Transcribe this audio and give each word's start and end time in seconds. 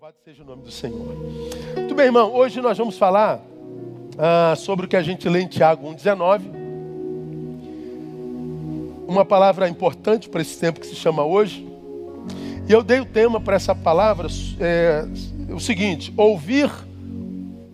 Louvado 0.00 0.16
seja 0.24 0.42
o 0.42 0.46
nome 0.46 0.62
do 0.62 0.70
Senhor. 0.70 1.14
Muito 1.76 1.94
bem, 1.94 2.06
irmão. 2.06 2.32
Hoje 2.32 2.58
nós 2.62 2.78
vamos 2.78 2.96
falar 2.96 3.38
ah, 4.16 4.54
sobre 4.56 4.86
o 4.86 4.88
que 4.88 4.96
a 4.96 5.02
gente 5.02 5.28
lê 5.28 5.42
em 5.42 5.46
Tiago 5.46 5.86
1,19. 5.94 6.40
Uma 9.06 9.26
palavra 9.26 9.68
importante 9.68 10.26
para 10.26 10.40
esse 10.40 10.58
tempo 10.58 10.80
que 10.80 10.86
se 10.86 10.94
chama 10.94 11.22
hoje. 11.22 11.68
E 12.66 12.72
eu 12.72 12.82
dei 12.82 12.98
o 13.00 13.04
tema 13.04 13.42
para 13.42 13.56
essa 13.56 13.74
palavra 13.74 14.26
é, 14.58 15.04
o 15.52 15.60
seguinte: 15.60 16.14
ouvir 16.16 16.70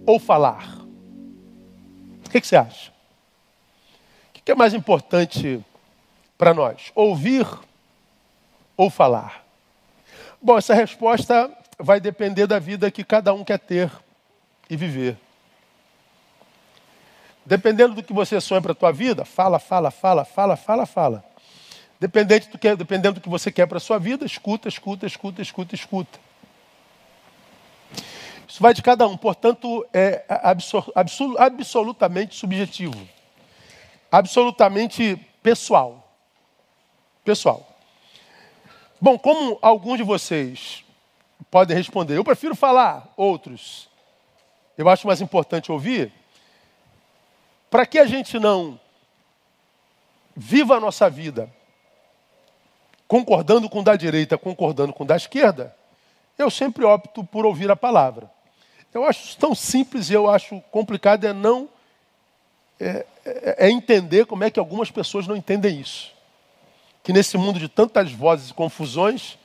ou 0.04 0.18
falar. 0.18 0.80
O 2.26 2.30
que, 2.30 2.40
que 2.40 2.46
você 2.48 2.56
acha? 2.56 2.90
O 4.30 4.42
que 4.42 4.50
é 4.50 4.54
mais 4.56 4.74
importante 4.74 5.64
para 6.36 6.52
nós? 6.52 6.90
Ouvir 6.92 7.46
ou 8.76 8.90
falar? 8.90 9.44
Bom, 10.42 10.58
essa 10.58 10.74
resposta 10.74 11.56
vai 11.78 12.00
depender 12.00 12.46
da 12.46 12.58
vida 12.58 12.90
que 12.90 13.04
cada 13.04 13.32
um 13.34 13.44
quer 13.44 13.58
ter 13.58 13.90
e 14.68 14.76
viver. 14.76 15.18
Dependendo 17.44 17.94
do 17.94 18.02
que 18.02 18.12
você 18.12 18.40
sonha 18.40 18.60
para 18.60 18.72
a 18.72 18.74
tua 18.74 18.92
vida, 18.92 19.24
fala, 19.24 19.58
fala, 19.58 19.90
fala, 19.90 20.24
fala, 20.24 20.56
fala, 20.56 20.86
fala. 20.86 21.24
Dependente 22.00 22.48
do 22.48 22.58
que, 22.58 22.74
dependendo 22.74 23.14
do 23.14 23.20
que 23.20 23.28
você 23.28 23.52
quer 23.52 23.66
para 23.66 23.78
a 23.78 23.80
sua 23.80 23.98
vida, 23.98 24.26
escuta, 24.26 24.68
escuta, 24.68 25.06
escuta, 25.06 25.40
escuta, 25.40 25.74
escuta. 25.74 26.18
Isso 28.48 28.62
vai 28.62 28.74
de 28.74 28.82
cada 28.82 29.06
um, 29.06 29.16
portanto, 29.16 29.86
é 29.92 30.24
absol, 30.28 30.84
absolutamente 31.36 32.34
subjetivo. 32.34 33.08
Absolutamente 34.10 35.16
pessoal. 35.42 36.12
Pessoal. 37.24 37.76
Bom, 39.00 39.18
como 39.18 39.58
alguns 39.60 39.98
de 39.98 40.04
vocês 40.04 40.85
podem 41.50 41.76
responder. 41.76 42.16
Eu 42.16 42.24
prefiro 42.24 42.54
falar, 42.54 43.12
outros. 43.16 43.88
Eu 44.76 44.88
acho 44.88 45.06
mais 45.06 45.20
importante 45.20 45.72
ouvir. 45.72 46.12
Para 47.70 47.86
que 47.86 47.98
a 47.98 48.06
gente 48.06 48.38
não 48.38 48.78
viva 50.34 50.76
a 50.76 50.80
nossa 50.80 51.08
vida 51.08 51.50
concordando 53.08 53.68
com 53.68 53.80
o 53.80 53.84
da 53.84 53.96
direita, 53.96 54.36
concordando 54.36 54.92
com 54.92 55.04
o 55.04 55.06
da 55.06 55.16
esquerda, 55.16 55.74
eu 56.38 56.50
sempre 56.50 56.84
opto 56.84 57.24
por 57.24 57.46
ouvir 57.46 57.70
a 57.70 57.76
palavra. 57.76 58.30
Eu 58.92 59.04
acho 59.04 59.36
tão 59.36 59.54
simples 59.54 60.10
e 60.10 60.14
eu 60.14 60.28
acho 60.28 60.60
complicado 60.70 61.24
é 61.24 61.32
não 61.32 61.68
é, 62.78 63.06
é, 63.24 63.66
é 63.66 63.70
entender 63.70 64.26
como 64.26 64.44
é 64.44 64.50
que 64.50 64.58
algumas 64.58 64.90
pessoas 64.90 65.26
não 65.26 65.36
entendem 65.36 65.80
isso. 65.80 66.12
Que 67.02 67.12
nesse 67.12 67.38
mundo 67.38 67.58
de 67.58 67.68
tantas 67.68 68.12
vozes 68.12 68.50
e 68.50 68.54
confusões 68.54 69.38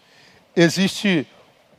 existe 0.55 1.27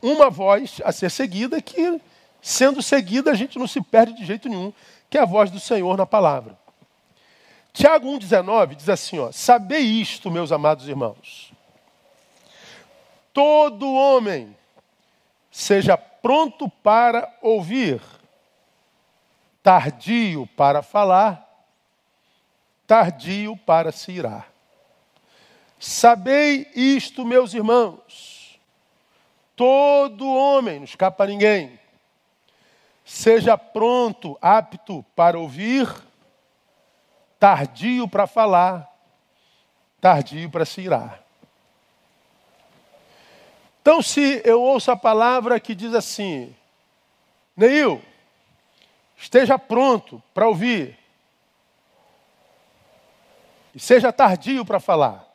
uma 0.03 0.29
voz 0.29 0.81
a 0.83 0.91
ser 0.91 1.09
seguida 1.09 1.61
que, 1.61 2.01
sendo 2.41 2.81
seguida, 2.81 3.31
a 3.31 3.35
gente 3.35 3.57
não 3.57 3.65
se 3.65 3.81
perde 3.81 4.13
de 4.17 4.25
jeito 4.25 4.49
nenhum, 4.49 4.73
que 5.09 5.17
é 5.17 5.21
a 5.21 5.25
voz 5.25 5.49
do 5.49 5.61
Senhor 5.61 5.97
na 5.97 6.05
palavra. 6.05 6.59
Tiago 7.71 8.09
1,19 8.09 8.75
diz 8.75 8.89
assim: 8.89 9.17
ó, 9.17 9.31
Sabei 9.31 9.81
isto, 9.81 10.29
meus 10.29 10.51
amados 10.51 10.89
irmãos. 10.89 11.53
Todo 13.31 13.93
homem 13.93 14.55
seja 15.49 15.97
pronto 15.97 16.67
para 16.67 17.33
ouvir, 17.41 18.01
tardio 19.63 20.45
para 20.57 20.81
falar, 20.81 21.49
tardio 22.85 23.55
para 23.55 23.91
se 23.93 24.11
irar. 24.11 24.51
Sabei 25.79 26.69
isto, 26.75 27.25
meus 27.25 27.53
irmãos 27.53 28.32
Todo 29.55 30.33
homem, 30.33 30.77
não 30.77 30.85
escapa 30.85 31.27
ninguém, 31.27 31.79
seja 33.05 33.57
pronto, 33.57 34.37
apto 34.41 35.05
para 35.15 35.37
ouvir, 35.37 35.87
tardio 37.39 38.07
para 38.07 38.25
falar, 38.25 38.91
tardio 40.01 40.49
para 40.49 40.65
se 40.65 40.81
irar. 40.81 41.21
Então, 43.81 44.01
se 44.01 44.41
eu 44.45 44.61
ouço 44.61 44.89
a 44.91 44.95
palavra 44.95 45.59
que 45.59 45.75
diz 45.75 45.93
assim, 45.93 46.55
Neil, 47.55 48.01
esteja 49.17 49.59
pronto 49.59 50.23
para 50.33 50.47
ouvir, 50.47 50.97
e 53.75 53.79
seja 53.79 54.13
tardio 54.13 54.65
para 54.65 54.79
falar. 54.79 55.27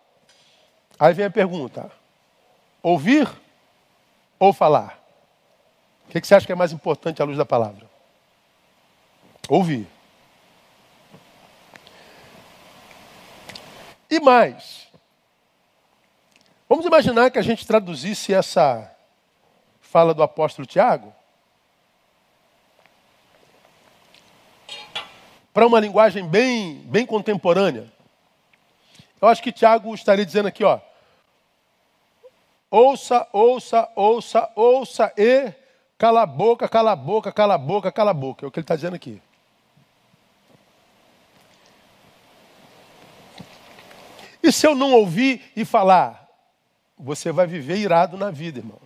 Aí 0.98 1.12
vem 1.12 1.26
a 1.26 1.30
pergunta: 1.30 1.90
ouvir 2.82 3.28
ou 4.38 4.52
falar? 4.52 4.98
O 6.06 6.10
que 6.10 6.26
você 6.26 6.34
acha 6.34 6.46
que 6.46 6.52
é 6.52 6.54
mais 6.54 6.72
importante 6.72 7.20
à 7.20 7.24
luz 7.24 7.36
da 7.36 7.44
palavra? 7.44 7.88
Ouvir. 9.48 9.86
E 14.10 14.20
mais, 14.20 14.88
vamos 16.68 16.86
imaginar 16.86 17.30
que 17.30 17.38
a 17.38 17.42
gente 17.42 17.66
traduzisse 17.66 18.32
essa 18.32 18.90
fala 19.80 20.14
do 20.14 20.22
apóstolo 20.22 20.66
Tiago 20.66 21.14
para 25.52 25.66
uma 25.66 25.80
linguagem 25.80 26.26
bem, 26.26 26.76
bem 26.86 27.04
contemporânea. 27.04 27.92
Eu 29.20 29.28
acho 29.28 29.42
que 29.42 29.52
Tiago 29.52 29.94
estaria 29.94 30.24
dizendo 30.24 30.46
aqui, 30.46 30.62
ó, 30.64 30.78
Ouça, 32.70 33.26
ouça, 33.32 33.88
ouça, 33.96 34.50
ouça 34.54 35.12
e 35.16 35.52
cala 35.96 36.22
a 36.22 36.26
boca, 36.26 36.68
cala 36.68 36.92
a 36.92 36.96
boca, 36.96 37.32
cala 37.32 37.54
a 37.54 37.58
boca, 37.58 37.90
cala 37.90 38.10
a 38.10 38.14
boca. 38.14 38.44
É 38.44 38.48
o 38.48 38.50
que 38.50 38.58
ele 38.58 38.64
está 38.64 38.76
dizendo 38.76 38.96
aqui. 38.96 39.20
E 44.42 44.52
se 44.52 44.66
eu 44.66 44.74
não 44.74 44.92
ouvir 44.92 45.50
e 45.56 45.64
falar, 45.64 46.28
você 46.98 47.32
vai 47.32 47.46
viver 47.46 47.76
irado 47.76 48.16
na 48.16 48.30
vida, 48.30 48.58
irmão. 48.60 48.80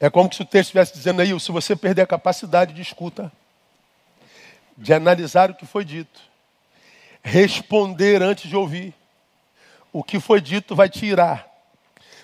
É 0.00 0.10
como 0.10 0.32
se 0.32 0.42
o 0.42 0.44
texto 0.44 0.68
estivesse 0.68 0.92
dizendo 0.94 1.22
aí, 1.22 1.38
se 1.40 1.52
você 1.52 1.74
perder 1.74 2.02
a 2.02 2.06
capacidade 2.06 2.72
de 2.72 2.82
escuta, 2.82 3.32
de 4.76 4.92
analisar 4.92 5.50
o 5.50 5.54
que 5.54 5.66
foi 5.66 5.84
dito, 5.84 6.20
responder 7.22 8.22
antes 8.22 8.48
de 8.48 8.56
ouvir, 8.56 8.94
o 9.94 10.02
que 10.02 10.18
foi 10.18 10.40
dito 10.40 10.74
vai 10.74 10.88
te 10.88 11.06
irar. 11.06 11.48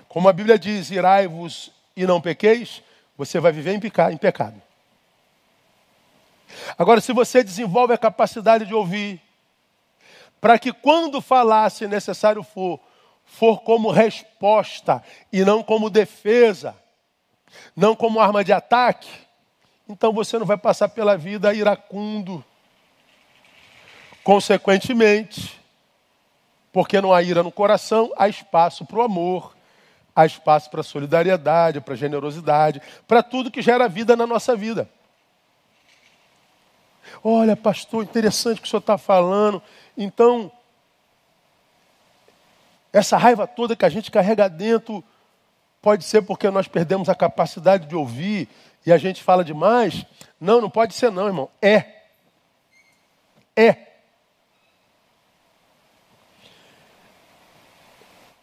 Como 0.08 0.28
a 0.28 0.32
Bíblia 0.32 0.58
diz, 0.58 0.91
irai-vos 0.91 1.70
e 1.97 2.04
não 2.04 2.20
pequeis, 2.20 2.82
você 3.16 3.38
vai 3.38 3.53
viver 3.53 3.72
em 3.72 4.16
pecado. 4.16 4.60
Agora, 6.76 7.00
se 7.00 7.12
você 7.12 7.44
desenvolve 7.44 7.94
a 7.94 7.98
capacidade 7.98 8.66
de 8.66 8.75
ouvir, 8.75 9.22
para 10.41 10.59
que 10.59 10.72
quando 10.72 11.20
falar, 11.20 11.70
se 11.70 11.86
necessário 11.86 12.42
for, 12.42 12.80
for 13.25 13.60
como 13.60 13.92
resposta 13.92 15.00
e 15.32 15.44
não 15.44 15.62
como 15.62 15.88
defesa, 15.88 16.75
não 17.76 17.94
como 17.94 18.19
arma 18.19 18.42
de 18.42 18.53
ataque, 18.53 19.09
então 19.88 20.12
você 20.12 20.41
não 20.41 20.47
vai 20.47 20.59
passar 20.59 20.88
pela 20.88 21.16
vida 21.16 21.54
iracundo. 21.54 22.44
Consequentemente, 24.25 25.59
porque 26.72 27.00
não 27.00 27.12
há 27.12 27.22
ira 27.22 27.42
no 27.42 27.50
coração, 27.50 28.12
há 28.16 28.28
espaço 28.28 28.84
para 28.84 28.98
o 28.98 29.03
amor, 29.03 29.56
há 30.14 30.25
espaço 30.25 30.70
para 30.70 30.81
a 30.81 30.84
solidariedade, 30.84 31.81
para 31.81 31.94
a 31.94 31.97
generosidade, 31.97 32.81
para 33.06 33.22
tudo 33.22 33.50
que 33.50 33.62
gera 33.62 33.88
vida 33.88 34.16
na 34.16 34.26
nossa 34.26 34.54
vida. 34.54 34.88
Olha, 37.25 37.56
pastor, 37.56 38.04
interessante 38.04 38.59
o 38.59 38.62
que 38.62 38.69
o 38.69 38.70
senhor 38.70 38.80
está 38.80 38.97
falando. 38.97 39.62
Então, 39.97 40.50
essa 42.92 43.16
raiva 43.16 43.47
toda 43.47 43.76
que 43.76 43.84
a 43.84 43.88
gente 43.88 44.10
carrega 44.10 44.48
dentro 44.48 45.03
pode 45.82 46.04
ser 46.04 46.22
porque 46.22 46.50
nós 46.50 46.68
perdemos 46.68 47.09
a 47.09 47.15
capacidade 47.15 47.86
de 47.86 47.97
ouvir 47.97 48.48
e 48.84 48.92
a 48.92 48.98
gente 48.98 49.22
fala 49.22 49.45
demais? 49.45 50.04
Não, 50.41 50.60
não 50.60 50.71
pode 50.71 50.95
ser 50.95 51.10
não, 51.10 51.27
irmão. 51.27 51.50
É. 51.60 51.84
É. 53.56 53.90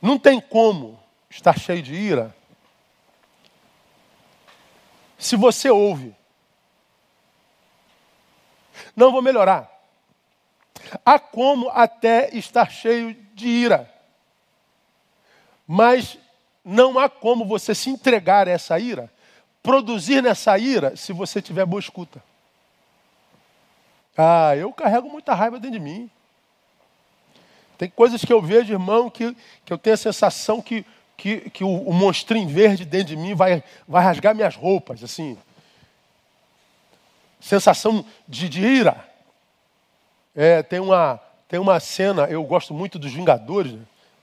Não 0.08 0.18
tem 0.18 0.40
como 0.40 0.98
estar 1.30 1.60
cheio 1.60 1.84
de 1.84 1.94
ira 1.94 2.34
se 5.18 5.36
você 5.36 5.70
ouve. 5.70 6.16
Não 8.96 9.12
vou 9.12 9.22
melhorar. 9.22 9.70
Há 11.04 11.20
como 11.20 11.68
até 11.72 12.34
estar 12.34 12.72
cheio 12.72 13.14
de 13.34 13.50
ira. 13.50 13.94
Mas 15.68 16.18
não 16.64 16.98
há 16.98 17.10
como 17.10 17.44
você 17.44 17.76
se 17.76 17.90
entregar 17.90 18.48
a 18.48 18.52
essa 18.52 18.80
ira, 18.80 19.12
produzir 19.62 20.24
nessa 20.24 20.58
ira, 20.58 20.96
se 20.96 21.12
você 21.12 21.42
tiver 21.42 21.66
boa 21.66 21.82
escuta. 21.82 22.24
Ah, 24.18 24.56
eu 24.56 24.72
carrego 24.72 25.10
muita 25.10 25.34
raiva 25.34 25.60
dentro 25.60 25.78
de 25.78 25.84
mim. 25.84 26.10
Tem 27.78 27.90
coisas 27.90 28.24
que 28.24 28.34
eu 28.34 28.42
vejo, 28.42 28.74
irmão, 28.74 29.10
que, 29.10 29.36
que 29.66 29.72
eu 29.72 29.78
tenho 29.78 29.94
a 29.94 29.98
sensação 29.98 30.62
que 30.62 30.86
que, 31.18 31.50
que 31.50 31.64
o, 31.64 31.82
o 31.82 31.92
monstrinho 31.92 32.48
verde 32.48 32.86
dentro 32.86 33.08
de 33.08 33.18
mim 33.18 33.34
vai, 33.34 33.64
vai 33.88 34.04
rasgar 34.04 34.36
minhas 34.36 34.56
roupas, 34.56 35.04
assim. 35.04 35.36
Sensação 37.42 38.06
de, 38.28 38.48
de 38.48 38.62
ira. 38.62 39.04
É, 40.36 40.62
tem, 40.62 40.80
uma, 40.80 41.20
tem 41.50 41.60
uma 41.60 41.80
cena, 41.80 42.26
eu 42.26 42.44
gosto 42.44 42.74
muito 42.74 43.00
dos 43.00 43.12
Vingadores, 43.12 43.74
né? 43.74 43.82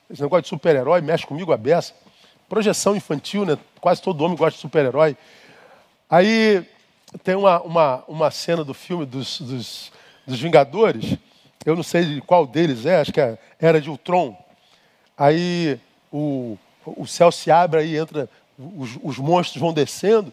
esse 0.09 0.21
negócio 0.21 0.43
de 0.43 0.49
super-herói 0.49 1.01
mexe 1.01 1.27
comigo 1.27 1.51
a 1.51 1.57
beça. 1.57 1.93
Projeção 2.47 2.95
infantil, 2.95 3.45
né? 3.45 3.57
Quase 3.81 4.01
todo 4.01 4.23
homem 4.23 4.37
gosta 4.37 4.55
de 4.55 4.61
super-herói. 4.61 5.17
Aí 6.09 6.63
tem 7.23 7.35
uma, 7.35 7.59
uma, 7.61 8.03
uma 8.07 8.31
cena 8.31 8.63
do 8.63 8.73
filme 8.73 9.05
dos, 9.05 9.41
dos, 9.41 9.91
dos 10.25 10.39
Vingadores, 10.39 11.17
eu 11.65 11.75
não 11.75 11.83
sei 11.83 12.21
qual 12.21 12.45
deles 12.45 12.85
é, 12.85 12.99
acho 13.01 13.11
que 13.11 13.19
é, 13.19 13.37
era 13.59 13.81
de 13.81 13.89
Ultron. 13.89 14.37
Aí 15.17 15.79
o, 16.11 16.57
o 16.85 17.07
céu 17.07 17.31
se 17.31 17.49
abre, 17.49 17.79
aí 17.79 17.97
entra, 17.97 18.29
os, 18.57 18.97
os 19.01 19.17
monstros 19.17 19.59
vão 19.59 19.73
descendo, 19.73 20.31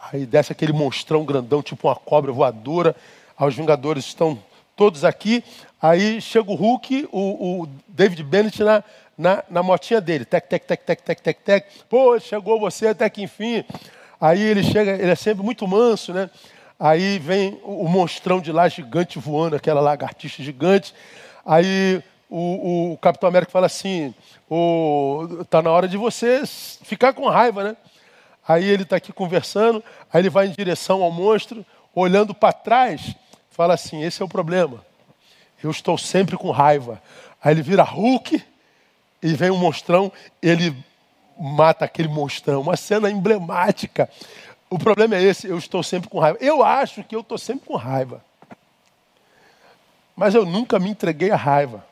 aí 0.00 0.26
desce 0.26 0.50
aquele 0.52 0.72
monstrão 0.72 1.24
grandão, 1.24 1.62
tipo 1.62 1.86
uma 1.88 1.96
cobra 1.96 2.32
voadora. 2.32 2.96
Aí 3.38 3.48
os 3.48 3.54
Vingadores 3.54 4.04
estão 4.04 4.38
todos 4.76 5.04
aqui. 5.04 5.44
Aí 5.80 6.20
chega 6.20 6.50
o 6.50 6.54
Hulk, 6.54 7.08
o, 7.12 7.62
o 7.62 7.68
David 7.88 8.22
Bennett 8.24 8.62
na, 8.62 8.84
na, 9.16 9.44
na, 9.48 9.62
motinha 9.62 10.00
dele. 10.00 10.24
Tec, 10.24 10.48
tec, 10.48 10.64
tec, 10.64 10.84
tec, 10.84 11.02
tec, 11.02 11.20
tec, 11.20 11.38
tec. 11.40 11.66
Pô, 11.88 12.18
chegou 12.18 12.58
você 12.58 12.88
até 12.88 13.08
que 13.08 13.22
enfim. 13.22 13.64
Aí 14.20 14.40
ele 14.40 14.62
chega, 14.62 14.92
ele 14.92 15.10
é 15.10 15.16
sempre 15.16 15.44
muito 15.44 15.66
manso, 15.66 16.12
né? 16.12 16.30
Aí 16.84 17.16
vem 17.20 17.60
o, 17.62 17.86
monstrão 17.86 18.40
de 18.40 18.50
lá 18.50 18.68
gigante 18.68 19.16
voando, 19.16 19.54
aquela 19.54 19.80
lagartixa 19.80 20.42
gigante. 20.42 20.92
Aí 21.46 22.02
o, 22.28 22.94
o 22.94 22.98
Capitão 22.98 23.28
América 23.28 23.52
fala 23.52 23.66
assim: 23.66 24.12
está 25.40 25.62
na 25.62 25.70
hora 25.70 25.86
de 25.86 25.96
você 25.96 26.42
ficar 26.44 27.12
com 27.12 27.28
raiva, 27.28 27.62
né? 27.62 27.76
Aí 28.48 28.68
ele 28.68 28.82
está 28.82 28.96
aqui 28.96 29.12
conversando, 29.12 29.80
aí 30.12 30.22
ele 30.22 30.28
vai 30.28 30.48
em 30.48 30.50
direção 30.50 31.04
ao 31.04 31.12
monstro, 31.12 31.64
olhando 31.94 32.34
para 32.34 32.52
trás, 32.52 33.14
fala 33.48 33.74
assim: 33.74 34.02
esse 34.02 34.20
é 34.20 34.24
o 34.24 34.28
problema. 34.28 34.84
Eu 35.62 35.70
estou 35.70 35.96
sempre 35.96 36.36
com 36.36 36.50
raiva. 36.50 37.00
Aí 37.40 37.54
ele 37.54 37.62
vira 37.62 37.84
Hulk 37.84 38.42
e 39.22 39.34
vem 39.34 39.52
um 39.52 39.56
monstrão, 39.56 40.10
ele 40.42 40.74
mata 41.38 41.84
aquele 41.84 42.08
monstrão. 42.08 42.60
Uma 42.60 42.76
cena 42.76 43.08
emblemática. 43.08 44.10
O 44.72 44.78
problema 44.78 45.16
é 45.16 45.22
esse: 45.22 45.46
eu 45.46 45.58
estou 45.58 45.82
sempre 45.82 46.08
com 46.08 46.18
raiva. 46.18 46.38
Eu 46.40 46.62
acho 46.64 47.04
que 47.04 47.14
eu 47.14 47.20
estou 47.20 47.36
sempre 47.36 47.66
com 47.66 47.76
raiva. 47.76 48.24
Mas 50.16 50.34
eu 50.34 50.46
nunca 50.46 50.78
me 50.78 50.88
entreguei 50.88 51.30
à 51.30 51.36
raiva. 51.36 51.84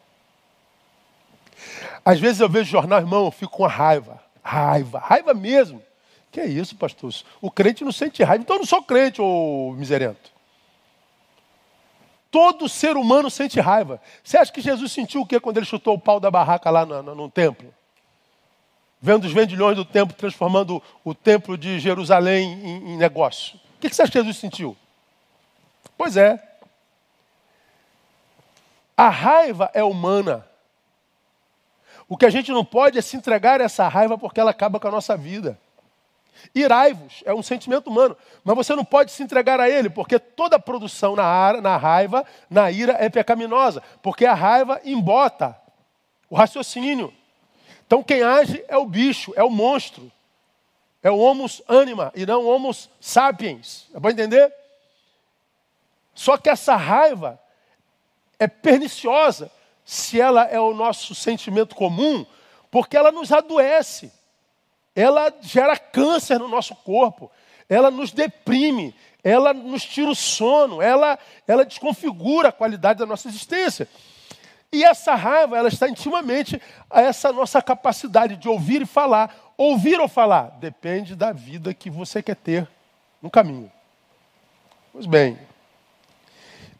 Às 2.02 2.18
vezes 2.18 2.40
eu 2.40 2.48
vejo 2.48 2.70
jornal, 2.70 2.98
irmão, 2.98 3.26
eu 3.26 3.30
fico 3.30 3.52
com 3.52 3.66
raiva. 3.66 4.18
Raiva, 4.42 4.98
raiva 4.98 5.34
mesmo. 5.34 5.82
Que 6.32 6.40
é 6.40 6.46
isso, 6.46 6.74
pastor? 6.74 7.12
O 7.38 7.50
crente 7.50 7.84
não 7.84 7.92
sente 7.92 8.22
raiva. 8.22 8.42
Então 8.42 8.56
eu 8.56 8.60
não 8.60 8.66
sou 8.66 8.82
crente, 8.82 9.20
ô 9.20 9.74
miserento. 9.76 10.32
Todo 12.30 12.66
ser 12.66 12.96
humano 12.96 13.28
sente 13.30 13.60
raiva. 13.60 14.00
Você 14.24 14.38
acha 14.38 14.50
que 14.50 14.62
Jesus 14.62 14.90
sentiu 14.90 15.20
o 15.20 15.26
que 15.26 15.38
quando 15.38 15.58
ele 15.58 15.66
chutou 15.66 15.96
o 15.96 16.00
pau 16.00 16.18
da 16.18 16.30
barraca 16.30 16.70
lá 16.70 16.86
no, 16.86 17.02
no, 17.02 17.14
no 17.14 17.30
templo? 17.30 17.74
Vendo 19.00 19.24
os 19.24 19.32
vendilhões 19.32 19.76
do 19.76 19.84
templo 19.84 20.14
transformando 20.14 20.82
o 21.04 21.14
templo 21.14 21.56
de 21.56 21.78
Jerusalém 21.78 22.52
em, 22.52 22.92
em 22.92 22.96
negócio. 22.96 23.58
O 23.76 23.80
que 23.80 23.88
você 23.88 24.02
acha 24.02 24.12
que 24.12 24.18
Jesus 24.18 24.36
sentiu? 24.36 24.76
Pois 25.96 26.16
é. 26.16 26.42
A 28.96 29.08
raiva 29.08 29.70
é 29.72 29.82
humana. 29.82 30.46
O 32.06 32.16
que 32.16 32.26
a 32.26 32.30
gente 32.30 32.50
não 32.50 32.64
pode 32.64 32.98
é 32.98 33.02
se 33.02 33.16
entregar 33.16 33.60
a 33.60 33.64
essa 33.64 33.88
raiva 33.88 34.18
porque 34.18 34.40
ela 34.40 34.50
acaba 34.50 34.78
com 34.78 34.88
a 34.88 34.90
nossa 34.90 35.16
vida. 35.16 35.58
Irai-vos 36.54 37.22
é 37.24 37.32
um 37.32 37.42
sentimento 37.42 37.88
humano, 37.88 38.16
mas 38.42 38.56
você 38.56 38.74
não 38.74 38.84
pode 38.84 39.12
se 39.12 39.22
entregar 39.22 39.60
a 39.60 39.68
ele, 39.68 39.88
porque 39.88 40.18
toda 40.18 40.58
produção 40.58 41.14
na, 41.14 41.60
na 41.60 41.76
raiva, 41.76 42.24
na 42.48 42.70
ira, 42.70 42.96
é 42.98 43.08
pecaminosa, 43.08 43.82
porque 44.02 44.26
a 44.26 44.34
raiva 44.34 44.80
embota 44.84 45.56
o 46.28 46.34
raciocínio. 46.34 47.12
Então 47.90 48.04
quem 48.04 48.22
age 48.22 48.64
é 48.68 48.76
o 48.76 48.86
bicho, 48.86 49.32
é 49.34 49.42
o 49.42 49.50
monstro, 49.50 50.12
é 51.02 51.10
o 51.10 51.18
homus 51.18 51.60
anima 51.66 52.12
e 52.14 52.24
não 52.24 52.46
homus 52.46 52.88
sapiens. 53.00 53.88
É 53.92 53.98
para 53.98 54.12
entender? 54.12 54.54
Só 56.14 56.36
que 56.36 56.48
essa 56.48 56.76
raiva 56.76 57.36
é 58.38 58.46
perniciosa, 58.46 59.50
se 59.84 60.20
ela 60.20 60.44
é 60.44 60.60
o 60.60 60.72
nosso 60.72 61.16
sentimento 61.16 61.74
comum, 61.74 62.24
porque 62.70 62.96
ela 62.96 63.10
nos 63.10 63.32
adoece, 63.32 64.12
ela 64.94 65.34
gera 65.40 65.76
câncer 65.76 66.38
no 66.38 66.46
nosso 66.46 66.76
corpo, 66.76 67.28
ela 67.68 67.90
nos 67.90 68.12
deprime, 68.12 68.94
ela 69.24 69.52
nos 69.52 69.84
tira 69.84 70.10
o 70.10 70.14
sono, 70.14 70.80
ela, 70.80 71.18
ela 71.44 71.64
desconfigura 71.64 72.50
a 72.50 72.52
qualidade 72.52 73.00
da 73.00 73.06
nossa 73.06 73.26
existência. 73.26 73.88
E 74.72 74.84
essa 74.84 75.16
raiva, 75.16 75.58
ela 75.58 75.68
está 75.68 75.88
intimamente 75.88 76.60
a 76.88 77.00
essa 77.00 77.32
nossa 77.32 77.60
capacidade 77.60 78.36
de 78.36 78.48
ouvir 78.48 78.82
e 78.82 78.86
falar. 78.86 79.52
Ouvir 79.56 79.98
ou 80.00 80.08
falar? 80.08 80.56
Depende 80.60 81.16
da 81.16 81.32
vida 81.32 81.74
que 81.74 81.90
você 81.90 82.22
quer 82.22 82.36
ter 82.36 82.68
no 83.20 83.28
caminho. 83.28 83.70
Pois 84.92 85.06
bem, 85.06 85.38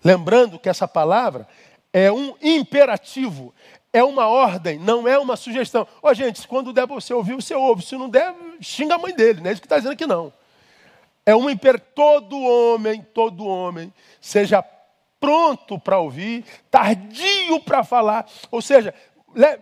lembrando 0.05 0.59
que 0.59 0.69
essa 0.69 0.87
palavra 0.87 1.49
é 1.93 2.11
um 2.13 2.35
imperativo, 2.41 3.53
é 3.93 4.03
uma 4.05 4.29
ordem, 4.29 4.79
não 4.79 5.07
é 5.09 5.19
uma 5.19 5.37
sugestão. 5.37 5.87
Ó, 6.01 6.11
oh, 6.11 6.15
gente, 6.15 6.47
quando 6.47 6.73
der 6.73 6.87
você 6.87 7.13
ouvir, 7.13 7.35
você 7.35 7.55
ouve. 7.55 7.85
Se 7.85 7.97
não 7.97 8.09
der, 8.09 8.35
xinga 8.61 8.95
a 8.95 8.99
mãe 8.99 9.15
dele, 9.15 9.41
não 9.41 9.51
é 9.51 9.53
isso 9.53 9.61
que 9.61 9.67
está 9.67 9.77
dizendo 9.77 9.93
aqui, 9.93 10.07
não. 10.07 10.33
É 11.27 11.35
um 11.35 11.51
imper... 11.51 11.79
Todo 11.79 12.41
homem, 12.41 13.03
todo 13.13 13.45
homem, 13.45 13.93
seja 14.21 14.65
pronto 15.21 15.79
para 15.79 15.99
ouvir, 15.99 16.45
tardio 16.71 17.61
para 17.61 17.85
falar. 17.85 18.27
Ou 18.51 18.63
seja, 18.63 18.93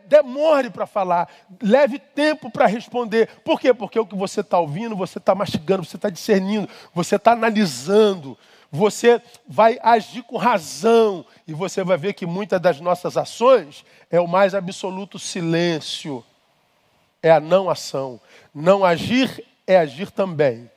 demore 0.06 0.70
para 0.70 0.86
falar, 0.86 1.28
leve 1.60 1.98
tempo 1.98 2.50
para 2.50 2.66
responder. 2.66 3.28
Por 3.44 3.60
quê? 3.60 3.74
Porque 3.74 3.98
o 3.98 4.06
que 4.06 4.16
você 4.16 4.40
está 4.40 4.58
ouvindo, 4.58 4.96
você 4.96 5.18
está 5.18 5.34
mastigando, 5.34 5.84
você 5.84 5.96
está 5.96 6.08
discernindo, 6.08 6.68
você 6.94 7.16
está 7.16 7.32
analisando, 7.32 8.38
você 8.70 9.20
vai 9.46 9.78
agir 9.82 10.22
com 10.22 10.36
razão 10.36 11.24
e 11.46 11.52
você 11.52 11.82
vai 11.82 11.98
ver 11.98 12.14
que 12.14 12.24
muitas 12.24 12.60
das 12.60 12.80
nossas 12.80 13.16
ações 13.16 13.84
é 14.10 14.20
o 14.20 14.28
mais 14.28 14.54
absoluto 14.54 15.18
silêncio, 15.18 16.24
é 17.22 17.30
a 17.30 17.40
não 17.40 17.68
ação. 17.68 18.20
Não 18.54 18.84
agir 18.84 19.44
é 19.66 19.76
agir 19.76 20.10
também, 20.10 20.70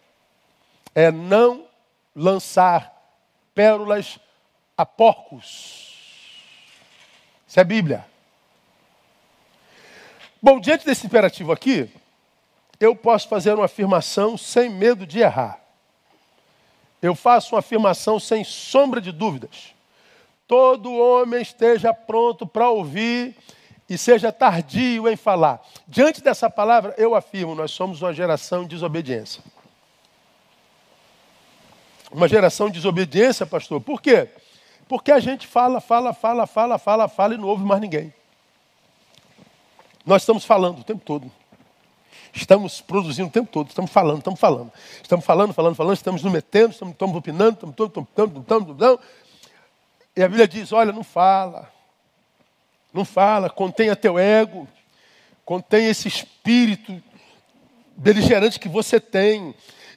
é 0.93 1.09
não 1.11 1.65
lançar 2.13 2.93
pérolas 3.55 4.19
a 4.77 4.85
porcos. 4.85 5.91
Isso 7.47 7.59
é 7.59 7.61
a 7.61 7.65
Bíblia. 7.65 8.05
Bom, 10.41 10.59
diante 10.59 10.85
desse 10.85 11.05
imperativo 11.05 11.51
aqui, 11.51 11.89
eu 12.79 12.95
posso 12.95 13.27
fazer 13.27 13.53
uma 13.53 13.65
afirmação 13.65 14.37
sem 14.37 14.69
medo 14.69 15.05
de 15.05 15.19
errar. 15.19 15.59
Eu 17.01 17.13
faço 17.13 17.53
uma 17.53 17.59
afirmação 17.59 18.19
sem 18.19 18.43
sombra 18.43 18.99
de 18.99 19.11
dúvidas. 19.11 19.73
Todo 20.47 20.93
homem 20.93 21.41
esteja 21.41 21.93
pronto 21.93 22.45
para 22.47 22.69
ouvir 22.69 23.35
e 23.87 23.97
seja 23.97 24.31
tardio 24.31 25.07
em 25.07 25.15
falar. 25.15 25.61
Diante 25.87 26.21
dessa 26.21 26.49
palavra, 26.49 26.95
eu 26.97 27.13
afirmo: 27.13 27.53
nós 27.53 27.71
somos 27.71 28.01
uma 28.01 28.13
geração 28.13 28.63
de 28.63 28.69
desobediência. 28.69 29.43
Uma 32.11 32.27
geração 32.27 32.67
de 32.67 32.73
desobediência, 32.73 33.45
pastor. 33.45 33.79
Por 33.79 34.01
quê? 34.01 34.27
Porque 34.91 35.09
a 35.09 35.21
gente 35.21 35.47
fala, 35.47 35.79
fala, 35.79 36.11
fala, 36.13 36.45
fala, 36.45 36.77
fala, 36.77 37.07
fala 37.07 37.33
e 37.33 37.37
não 37.37 37.47
ouve 37.47 37.63
mais 37.63 37.79
ninguém. 37.79 38.13
Nós 40.05 40.21
estamos 40.21 40.43
falando 40.43 40.79
o 40.79 40.83
tempo 40.83 41.01
todo. 41.05 41.31
Estamos 42.33 42.81
produzindo 42.81 43.29
o 43.29 43.31
tempo 43.31 43.49
todo, 43.49 43.69
estamos 43.69 43.89
falando, 43.89 44.17
estamos 44.17 44.37
falando. 44.37 44.69
Estamos 45.01 45.23
falando, 45.23 45.53
falando, 45.53 45.75
falando, 45.75 45.93
estamos 45.93 46.21
nos 46.21 46.33
metendo, 46.33 46.71
estamos, 46.71 46.91
estamos 46.91 47.15
opinando, 47.15 47.53
estamos, 47.53 47.71
estamos, 47.73 48.09
estamos, 48.09 48.41
estamos, 48.41 48.69
estamos. 48.71 48.99
E 50.13 50.21
a 50.21 50.27
Bíblia 50.27 50.45
diz: 50.45 50.73
olha, 50.73 50.91
não 50.91 51.05
fala. 51.05 51.71
Não 52.93 53.05
fala, 53.05 53.49
contenha 53.49 53.95
teu 53.95 54.19
ego, 54.19 54.67
contenha 55.45 55.89
esse 55.89 56.09
espírito 56.09 57.01
beligerante 57.95 58.59
que 58.59 58.67
você 58.67 58.99
tem. 58.99 59.55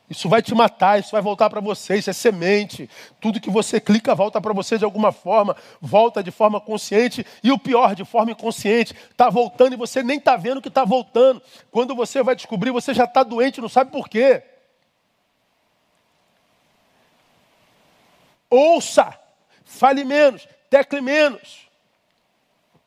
Isso 0.08 0.28
vai 0.28 0.42
te 0.42 0.54
matar, 0.54 1.00
isso 1.00 1.12
vai 1.12 1.23
voltar 1.23 1.49
para 1.49 1.61
você, 1.61 1.96
isso 1.96 2.11
é 2.11 2.12
semente. 2.12 2.90
Tudo 3.20 3.40
que 3.40 3.49
você 3.49 3.80
clica 3.80 4.14
volta 4.14 4.38
para 4.40 4.52
você 4.52 4.76
de 4.76 4.84
alguma 4.84 5.12
forma, 5.12 5.56
volta 5.80 6.23
de 6.23 6.30
forma 6.30 6.61
consciente 6.61 7.25
e 7.42 7.50
o 7.50 7.58
pior, 7.58 7.94
de 7.94 8.04
forma 8.04 8.32
inconsciente. 8.32 8.94
Está 9.11 9.30
voltando 9.30 9.73
e 9.73 9.76
você 9.76 10.02
nem 10.02 10.18
está 10.18 10.37
vendo 10.37 10.61
que 10.61 10.68
está 10.68 10.84
voltando. 10.84 11.42
Quando 11.70 11.94
você 11.94 12.23
vai 12.23 12.37
descobrir, 12.37 12.70
você 12.70 12.92
já 12.92 13.04
está 13.04 13.23
doente, 13.23 13.62
não 13.62 13.68
sabe 13.68 13.90
por 13.90 14.08
quê. 14.08 14.42
Ouça, 18.50 19.18
fale 19.64 20.04
menos, 20.04 20.46
tecle 20.68 21.00
menos. 21.00 21.64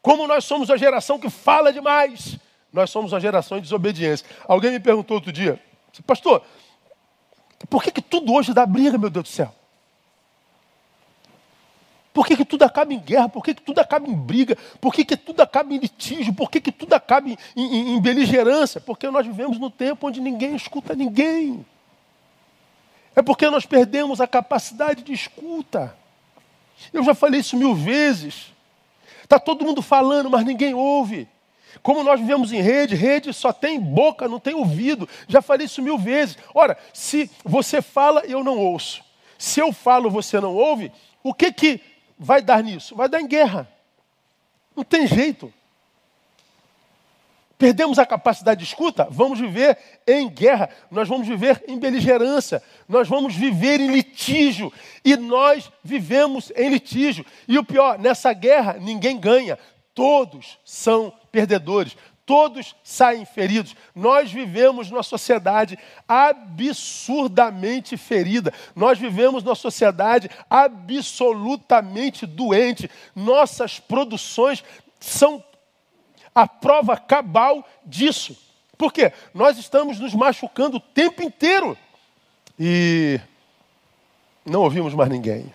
Como 0.03 0.27
nós 0.27 0.45
somos 0.45 0.69
a 0.69 0.77
geração 0.77 1.19
que 1.19 1.31
fala 1.31 1.74
demais, 1.74 2.38
nós 2.71 2.91
somos 2.91 3.12
uma 3.12 3.19
geração 3.19 3.57
de 3.57 3.63
desobediência. 3.63 4.25
Alguém 4.47 4.71
me 4.71 4.79
perguntou 4.79 5.15
outro 5.15 5.31
dia, 5.31 5.59
pastor, 6.05 6.43
por 7.69 7.83
que, 7.83 7.91
que 7.91 8.01
tudo 8.01 8.33
hoje 8.33 8.53
dá 8.53 8.65
briga, 8.65 8.97
meu 8.97 9.09
Deus 9.09 9.24
do 9.24 9.29
céu? 9.29 9.53
Por 12.13 12.25
que, 12.25 12.36
que 12.36 12.45
tudo 12.45 12.63
acaba 12.63 12.91
em 12.91 13.00
guerra? 13.00 13.29
Por 13.29 13.43
que, 13.43 13.53
que 13.53 13.62
tudo 13.62 13.79
acaba 13.79 14.07
em 14.07 14.15
briga? 14.15 14.57
Por 14.81 14.91
que, 14.91 15.05
que 15.05 15.15
tudo 15.15 15.39
acaba 15.41 15.71
em 15.71 15.77
litígio? 15.77 16.33
Por 16.33 16.50
que, 16.50 16.59
que 16.59 16.71
tudo 16.71 16.93
acaba 16.93 17.29
em, 17.29 17.38
em, 17.55 17.95
em 17.95 18.01
beligerância? 18.01 18.81
Porque 18.81 19.07
nós 19.12 19.24
vivemos 19.24 19.59
no 19.59 19.69
tempo 19.69 20.07
onde 20.07 20.19
ninguém 20.19 20.55
escuta 20.55 20.95
ninguém. 20.95 21.63
É 23.15 23.21
porque 23.21 23.47
nós 23.51 23.67
perdemos 23.67 24.19
a 24.19 24.27
capacidade 24.27 25.03
de 25.03 25.13
escuta. 25.13 25.95
Eu 26.91 27.03
já 27.03 27.13
falei 27.13 27.41
isso 27.41 27.55
mil 27.55 27.75
vezes. 27.75 28.51
Está 29.24 29.38
todo 29.38 29.63
mundo 29.63 29.83
falando, 29.83 30.29
mas 30.29 30.43
ninguém 30.43 30.74
ouve. 30.74 31.27
Como 31.81 32.03
nós 32.03 32.19
vivemos 32.19 32.51
em 32.51 32.62
rede, 32.62 32.95
rede 32.95 33.33
só 33.33 33.53
tem 33.53 33.79
boca, 33.79 34.27
não 34.27 34.39
tem 34.39 34.53
ouvido. 34.53 35.07
Já 35.27 35.41
falei 35.41 35.65
isso 35.65 35.81
mil 35.81 35.97
vezes. 35.97 36.38
Ora, 36.53 36.77
se 36.93 37.29
você 37.43 37.81
fala, 37.81 38.21
eu 38.25 38.43
não 38.43 38.57
ouço. 38.57 39.03
Se 39.38 39.59
eu 39.59 39.71
falo, 39.71 40.09
você 40.09 40.39
não 40.39 40.55
ouve, 40.55 40.91
o 41.24 41.33
que 41.33 41.51
que 41.51 41.81
vai 42.17 42.41
dar 42.41 42.63
nisso? 42.63 42.95
Vai 42.95 43.07
dar 43.07 43.21
em 43.21 43.27
guerra. 43.27 43.67
Não 44.75 44.83
tem 44.83 45.07
jeito. 45.07 45.53
Perdemos 47.57 47.97
a 47.97 48.05
capacidade 48.05 48.59
de 48.59 48.67
escuta? 48.67 49.07
Vamos 49.09 49.39
viver 49.39 49.77
em 50.05 50.29
guerra, 50.29 50.69
nós 50.91 51.07
vamos 51.07 51.27
viver 51.27 51.63
em 51.67 51.79
beligerância, 51.79 52.62
nós 52.88 53.07
vamos 53.07 53.36
viver 53.36 53.81
em 53.81 53.88
litígio. 53.88 54.71
E 55.03 55.15
nós 55.15 55.71
vivemos 55.83 56.51
em 56.55 56.69
litígio. 56.69 57.25
E 57.47 57.57
o 57.57 57.63
pior, 57.63 57.97
nessa 57.97 58.31
guerra 58.31 58.77
ninguém 58.79 59.19
ganha, 59.19 59.57
todos 59.97 60.59
são 60.63 61.11
perdedores, 61.31 61.97
todos 62.23 62.75
saem 62.83 63.25
feridos. 63.25 63.75
Nós 63.95 64.31
vivemos 64.31 64.91
numa 64.91 65.01
sociedade 65.01 65.75
absurdamente 66.07 67.97
ferida. 67.97 68.53
Nós 68.75 68.99
vivemos 68.99 69.43
numa 69.43 69.55
sociedade 69.55 70.29
absolutamente 70.47 72.27
doente. 72.27 72.87
Nossas 73.15 73.79
produções 73.79 74.63
são 74.99 75.43
a 76.35 76.45
prova 76.45 76.95
cabal 76.95 77.67
disso. 77.83 78.37
Por 78.77 78.93
quê? 78.93 79.11
Nós 79.33 79.57
estamos 79.57 79.99
nos 79.99 80.13
machucando 80.13 80.77
o 80.77 80.81
tempo 80.81 81.23
inteiro. 81.23 81.75
E 82.59 83.19
não 84.45 84.61
ouvimos 84.61 84.93
mais 84.93 85.09
ninguém. 85.09 85.51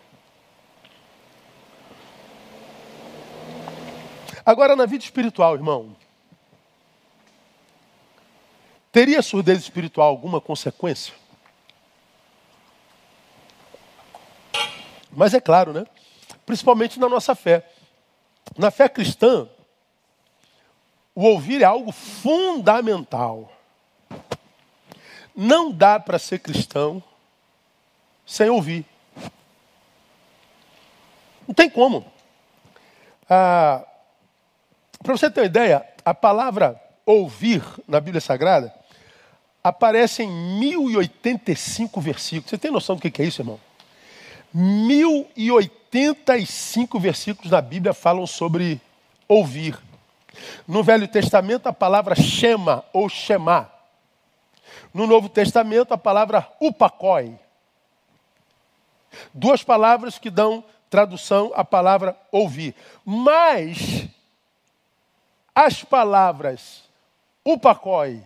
Agora, 4.45 4.75
na 4.75 4.87
vida 4.87 5.05
espiritual, 5.05 5.55
irmão, 5.55 5.97
Teria 8.93 9.21
a 9.21 9.23
surdez 9.23 9.59
espiritual 9.59 10.11
alguma 10.11 10.39
consequência? 10.39 11.15
Mas 15.11 15.33
é 15.33 15.41
claro, 15.41 15.73
né? 15.73 15.87
Principalmente 16.45 17.01
na 17.01 17.09
nossa 17.09 17.35
fé. 17.35 17.67
Na 18.57 18.71
fé 18.71 18.91
cristã, 18.91 19.49
o 21.15 21.25
ouvir 21.25 21.63
é 21.63 21.65
algo 21.65 21.91
fundamental. 21.91 23.51
Não 25.35 25.73
dá 25.73 25.99
para 25.99 26.19
ser 26.19 26.41
cristão 26.41 27.03
sem 28.27 28.51
ouvir. 28.51 28.85
Não 31.49 31.55
tem 31.55 31.71
como. 31.71 32.05
Ah, 33.29 33.87
para 35.03 35.17
você 35.17 35.31
ter 35.31 35.41
uma 35.41 35.47
ideia, 35.47 35.85
a 36.05 36.15
palavra 36.15 36.81
ouvir 37.05 37.63
na 37.87 38.01
Bíblia 38.01 38.21
Sagrada 38.21 38.73
aparece 39.63 40.23
em 40.23 40.59
1085 40.59 42.01
versículos. 42.01 42.51
Você 42.51 42.59
tem 42.59 42.71
noção 42.71 42.97
do 42.97 43.03
que 43.03 43.23
é 43.23 43.25
isso, 43.25 43.43
irmão? 43.43 43.61
1085 44.53 46.99
versículos 46.99 47.51
na 47.51 47.61
Bíblia 47.61 47.95
falam 47.95 48.27
sobre 48.27 48.81
ouvir. 49.29 49.79
No 50.67 50.83
Velho 50.83 51.07
Testamento, 51.09 51.69
a 51.69 51.73
palavra 51.73 52.15
chema 52.15 52.85
ou 52.93 53.09
shema. 53.09 53.71
No 54.93 55.07
Novo 55.07 55.29
Testamento, 55.29 55.95
a 55.95 55.99
palavra 55.99 56.49
upakoi. 56.61 57.39
Duas 59.33 59.63
palavras 59.63 60.19
que 60.19 60.31
dão 60.31 60.65
tradução 60.91 61.53
à 61.55 61.65
palavra 61.65 62.17
ouvir. 62.31 62.75
Mas 63.05 64.09
as 65.55 65.85
palavras 65.85 66.83
upakoi 67.45 68.23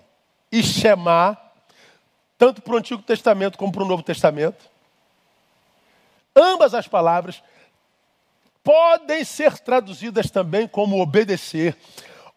e 0.50 0.62
Shema, 0.62 1.37
tanto 2.38 2.62
para 2.62 2.75
o 2.75 2.78
Antigo 2.78 3.02
Testamento 3.02 3.59
como 3.59 3.73
para 3.73 3.83
o 3.83 3.87
Novo 3.87 4.02
Testamento. 4.02 4.64
Ambas 6.35 6.75
as 6.75 6.87
palavras 6.87 7.42
podem 8.62 9.25
ser 9.25 9.59
traduzidas 9.59 10.30
também 10.30 10.68
como 10.68 11.00
obedecer. 11.00 11.76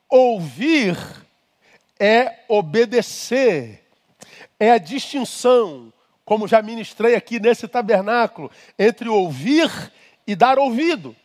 Ouvir 0.08 0.98
é 2.00 2.39
obedecer, 2.48 3.84
é 4.60 4.72
a 4.72 4.77
distinção, 4.77 5.91
como 6.24 6.48
já 6.48 6.62
ministrei 6.62 7.15
aqui 7.15 7.39
nesse 7.39 7.67
tabernáculo, 7.67 8.50
entre 8.77 9.10
ouvir 9.10 9.69
e 10.25 10.36
dar 10.36 10.58
ouvido. 10.58 11.15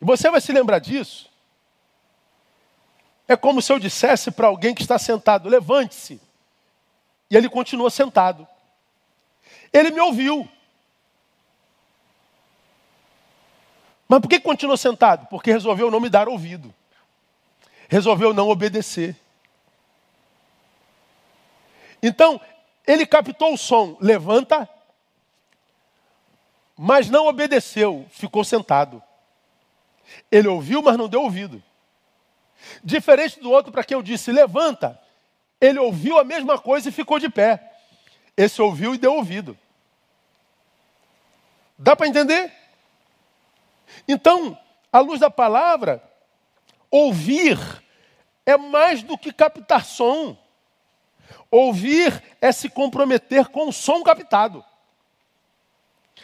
E 0.00 0.04
você 0.04 0.30
vai 0.30 0.40
se 0.40 0.52
lembrar 0.52 0.78
disso 0.78 1.33
é 3.26 3.36
como 3.36 3.62
se 3.62 3.72
eu 3.72 3.78
dissesse 3.78 4.30
para 4.30 4.46
alguém 4.46 4.74
que 4.74 4.82
está 4.82 4.98
sentado: 4.98 5.48
levante-se. 5.48 6.20
E 7.30 7.36
ele 7.36 7.48
continua 7.48 7.90
sentado. 7.90 8.46
Ele 9.72 9.90
me 9.90 10.00
ouviu. 10.00 10.48
Mas 14.06 14.20
por 14.20 14.28
que 14.28 14.38
continuou 14.38 14.76
sentado? 14.76 15.26
Porque 15.26 15.50
resolveu 15.50 15.90
não 15.90 16.00
me 16.00 16.10
dar 16.10 16.28
ouvido. 16.28 16.72
Resolveu 17.88 18.34
não 18.34 18.48
obedecer. 18.48 19.16
Então, 22.02 22.40
ele 22.86 23.06
captou 23.06 23.54
o 23.54 23.58
som, 23.58 23.96
levanta, 23.98 24.68
mas 26.76 27.08
não 27.08 27.26
obedeceu, 27.26 28.06
ficou 28.10 28.44
sentado. 28.44 29.02
Ele 30.30 30.48
ouviu, 30.48 30.82
mas 30.82 30.98
não 30.98 31.08
deu 31.08 31.22
ouvido. 31.22 31.62
Diferente 32.82 33.40
do 33.40 33.50
outro 33.50 33.72
para 33.72 33.84
quem 33.84 33.96
eu 33.96 34.02
disse, 34.02 34.32
levanta. 34.32 35.00
Ele 35.60 35.78
ouviu 35.78 36.18
a 36.18 36.24
mesma 36.24 36.58
coisa 36.58 36.88
e 36.88 36.92
ficou 36.92 37.18
de 37.18 37.28
pé. 37.28 37.72
Esse 38.36 38.60
ouviu 38.60 38.94
e 38.94 38.98
deu 38.98 39.14
ouvido. 39.14 39.56
Dá 41.78 41.94
para 41.96 42.06
entender? 42.06 42.52
Então, 44.08 44.58
à 44.92 44.98
luz 45.00 45.20
da 45.20 45.30
palavra, 45.30 46.02
ouvir 46.90 47.58
é 48.46 48.56
mais 48.56 49.02
do 49.02 49.16
que 49.16 49.32
captar 49.32 49.84
som. 49.84 50.36
Ouvir 51.50 52.22
é 52.40 52.52
se 52.52 52.68
comprometer 52.68 53.48
com 53.48 53.68
o 53.68 53.72
som 53.72 54.02
captado. 54.02 54.64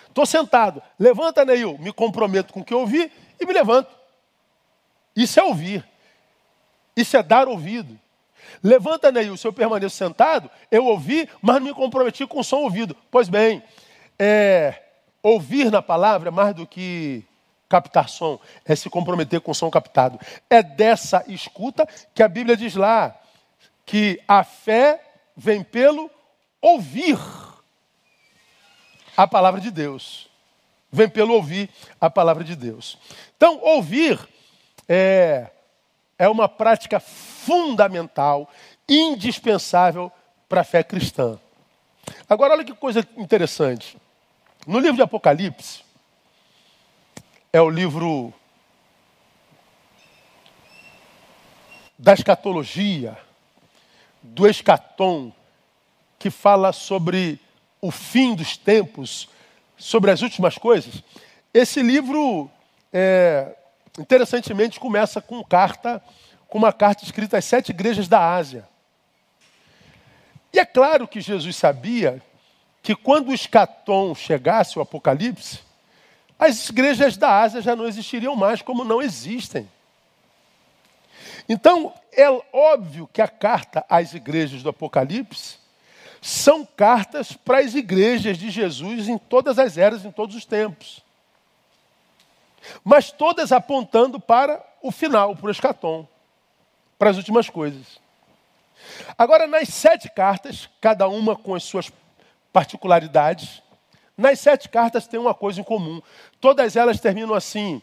Estou 0.08 0.26
sentado, 0.26 0.82
levanta, 0.98 1.44
Neil, 1.44 1.78
me 1.78 1.92
comprometo 1.92 2.52
com 2.52 2.60
o 2.60 2.64
que 2.64 2.74
eu 2.74 2.80
ouvi 2.80 3.10
e 3.38 3.46
me 3.46 3.52
levanto. 3.52 3.90
Isso 5.14 5.38
é 5.38 5.42
ouvir. 5.42 5.88
Isso 6.96 7.16
é 7.16 7.22
dar 7.22 7.48
ouvido. 7.48 7.98
Levanta, 8.62 9.10
Neil, 9.10 9.36
se 9.36 9.46
eu 9.46 9.52
permaneço 9.52 9.96
sentado, 9.96 10.50
eu 10.70 10.84
ouvi, 10.86 11.28
mas 11.40 11.56
não 11.56 11.62
me 11.68 11.74
comprometi 11.74 12.26
com 12.26 12.40
o 12.40 12.44
som 12.44 12.58
ouvido. 12.58 12.96
Pois 13.10 13.28
bem, 13.28 13.62
é, 14.18 14.82
ouvir 15.22 15.70
na 15.70 15.80
palavra 15.80 16.28
é 16.28 16.32
mais 16.32 16.54
do 16.54 16.66
que 16.66 17.24
captar 17.68 18.08
som, 18.08 18.38
é 18.64 18.74
se 18.74 18.90
comprometer 18.90 19.40
com 19.40 19.52
o 19.52 19.54
som 19.54 19.70
captado. 19.70 20.18
É 20.48 20.62
dessa 20.62 21.24
escuta 21.28 21.86
que 22.14 22.22
a 22.22 22.28
Bíblia 22.28 22.56
diz 22.56 22.74
lá 22.74 23.16
que 23.86 24.20
a 24.26 24.42
fé 24.42 25.00
vem 25.36 25.62
pelo 25.62 26.10
ouvir 26.60 27.18
a 29.16 29.26
palavra 29.26 29.60
de 29.60 29.70
Deus. 29.70 30.28
Vem 30.92 31.08
pelo 31.08 31.34
ouvir 31.34 31.70
a 32.00 32.10
palavra 32.10 32.42
de 32.42 32.56
Deus. 32.56 32.98
Então, 33.36 33.60
ouvir 33.62 34.18
é 34.88 35.50
é 36.20 36.28
uma 36.28 36.50
prática 36.50 37.00
fundamental, 37.00 38.46
indispensável 38.86 40.12
para 40.46 40.60
a 40.60 40.64
fé 40.64 40.84
cristã. 40.84 41.40
Agora, 42.28 42.52
olha 42.52 42.64
que 42.64 42.74
coisa 42.74 43.02
interessante. 43.16 43.96
No 44.66 44.78
livro 44.78 44.96
de 44.96 45.02
Apocalipse, 45.02 45.82
é 47.50 47.58
o 47.58 47.70
livro 47.70 48.34
da 51.98 52.12
escatologia, 52.12 53.16
do 54.22 54.46
escatom, 54.46 55.32
que 56.18 56.28
fala 56.28 56.70
sobre 56.74 57.40
o 57.80 57.90
fim 57.90 58.34
dos 58.34 58.58
tempos, 58.58 59.26
sobre 59.78 60.10
as 60.10 60.20
últimas 60.20 60.58
coisas. 60.58 61.02
Esse 61.54 61.82
livro 61.82 62.50
é, 62.92 63.56
interessantemente, 63.98 64.80
começa 64.80 65.20
com 65.20 65.42
carta 65.44 66.02
com 66.50 66.58
uma 66.58 66.72
carta 66.72 67.04
escrita 67.04 67.38
às 67.38 67.44
sete 67.44 67.70
igrejas 67.70 68.08
da 68.08 68.34
Ásia. 68.34 68.68
E 70.52 70.58
é 70.58 70.64
claro 70.64 71.06
que 71.06 71.20
Jesus 71.20 71.54
sabia 71.54 72.20
que 72.82 72.96
quando 72.96 73.28
o 73.28 73.34
escatom 73.34 74.14
chegasse, 74.16 74.76
o 74.76 74.82
Apocalipse, 74.82 75.60
as 76.36 76.68
igrejas 76.68 77.16
da 77.16 77.40
Ásia 77.40 77.62
já 77.62 77.76
não 77.76 77.86
existiriam 77.86 78.34
mais, 78.34 78.60
como 78.60 78.82
não 78.82 79.00
existem. 79.00 79.70
Então, 81.48 81.94
é 82.12 82.28
óbvio 82.52 83.08
que 83.12 83.22
a 83.22 83.28
carta 83.28 83.84
às 83.88 84.12
igrejas 84.12 84.62
do 84.62 84.70
Apocalipse 84.70 85.58
são 86.20 86.66
cartas 86.66 87.32
para 87.32 87.58
as 87.58 87.74
igrejas 87.74 88.36
de 88.36 88.50
Jesus 88.50 89.08
em 89.08 89.18
todas 89.18 89.58
as 89.58 89.78
eras, 89.78 90.04
em 90.04 90.10
todos 90.10 90.34
os 90.34 90.44
tempos. 90.44 91.02
Mas 92.84 93.10
todas 93.10 93.52
apontando 93.52 94.20
para 94.20 94.64
o 94.82 94.90
final, 94.90 95.34
para 95.36 95.48
o 95.48 95.50
escatom, 95.50 96.06
para 96.98 97.10
as 97.10 97.16
últimas 97.16 97.48
coisas. 97.48 98.00
Agora, 99.16 99.46
nas 99.46 99.68
sete 99.68 100.10
cartas, 100.10 100.68
cada 100.80 101.08
uma 101.08 101.36
com 101.36 101.54
as 101.54 101.64
suas 101.64 101.90
particularidades, 102.52 103.62
nas 104.16 104.38
sete 104.40 104.68
cartas 104.68 105.06
tem 105.06 105.18
uma 105.18 105.34
coisa 105.34 105.60
em 105.60 105.64
comum. 105.64 106.00
Todas 106.40 106.76
elas 106.76 107.00
terminam 107.00 107.34
assim: 107.34 107.80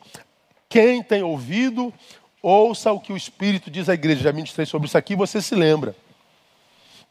quem 0.70 1.02
tem 1.02 1.24
ouvido, 1.24 1.94
ouça 2.42 2.92
o 2.92 3.00
que 3.00 3.14
o 3.14 3.18
Espírito 3.18 3.72
diz 3.72 3.90
à 3.90 3.94
igreja. 3.94 4.24
Já 4.24 4.32
ministrei 4.32 4.66
sobre 4.66 4.88
isso 4.88 4.98
aqui, 4.98 5.16
você 5.16 5.42
se 5.42 5.56
lembra. 5.56 5.96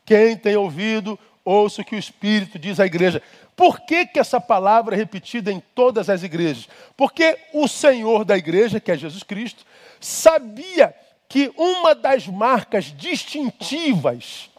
Quem 0.05 0.37
tem 0.37 0.57
ouvido, 0.57 1.19
ouça 1.45 1.83
o 1.83 1.85
que 1.85 1.97
o 1.97 1.99
Espírito 1.99 2.59
diz 2.59 2.79
à 2.79 2.87
igreja. 2.87 3.21
Por 3.57 3.81
que, 3.81 4.05
que 4.05 4.21
essa 4.21 4.39
palavra 4.39 4.95
é 4.95 4.99
repetida 4.99 5.51
em 5.51 5.61
todas 5.75 6.11
as 6.11 6.23
igrejas? 6.23 6.69
Porque 6.95 7.39
o 7.55 7.67
Senhor 7.67 8.23
da 8.23 8.37
igreja, 8.37 8.79
que 8.79 8.93
é 8.93 8.97
Jesus 8.99 9.23
Cristo, 9.23 9.65
sabia 9.99 10.95
que 11.27 11.51
uma 11.57 11.95
das 11.95 12.29
marcas 12.29 12.85
distintivas 12.85 14.51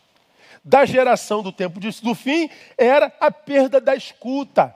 da 0.66 0.84
geração 0.84 1.44
do 1.44 1.52
tempo 1.52 1.80
do 1.80 2.16
fim 2.16 2.50
era 2.76 3.14
a 3.22 3.30
perda 3.30 3.80
da 3.80 3.96
escuta. 3.96 4.76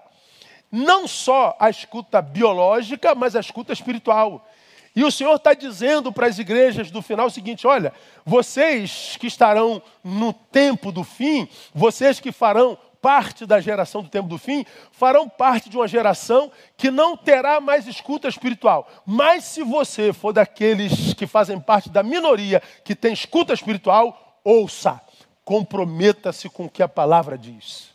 Não 0.72 1.08
só 1.08 1.58
a 1.60 1.70
escuta 1.70 2.22
biológica, 2.22 3.14
mas 3.16 3.36
a 3.36 3.40
escuta 3.40 3.74
espiritual. 3.74 4.48
E 4.96 5.04
o 5.04 5.12
Senhor 5.12 5.36
está 5.36 5.54
dizendo 5.54 6.12
para 6.12 6.28
as 6.28 6.38
igrejas 6.38 6.92
do 6.92 7.02
final 7.02 7.28
o 7.28 7.32
seguinte: 7.32 7.66
olha, 7.66 7.92
vocês 8.26 9.18
que 9.20 9.28
estarão 9.28 9.82
no 10.04 10.32
tempo 10.32 10.92
do 10.92 11.04
fim, 11.04 11.48
vocês 11.74 12.20
que 12.20 12.32
farão 12.32 12.78
parte 13.02 13.46
da 13.46 13.60
geração 13.60 14.04
do 14.04 14.10
tempo 14.10 14.28
do 14.28 14.38
fim, 14.38 14.66
farão 14.92 15.28
parte 15.28 15.70
de 15.70 15.78
uma 15.78 15.88
geração 15.88 16.52
que 16.78 16.92
não 16.92 17.18
terá 17.18 17.60
mais 17.60 17.88
escuta 17.88 18.28
espiritual. 18.28 18.88
Mas 19.06 19.44
se 19.46 19.64
você 19.64 20.14
for 20.14 20.32
daqueles 20.32 21.14
que 21.14 21.26
fazem 21.26 21.60
parte 21.60 21.90
da 21.90 22.04
minoria 22.04 22.62
que 22.84 22.96
tem 22.96 23.14
escuta 23.14 23.54
espiritual, 23.54 24.40
ouça, 24.44 25.02
comprometa-se 25.44 26.50
com 26.50 26.66
o 26.66 26.70
que 26.70 26.84
a 26.84 26.88
palavra 26.88 27.38
diz. 27.38 27.90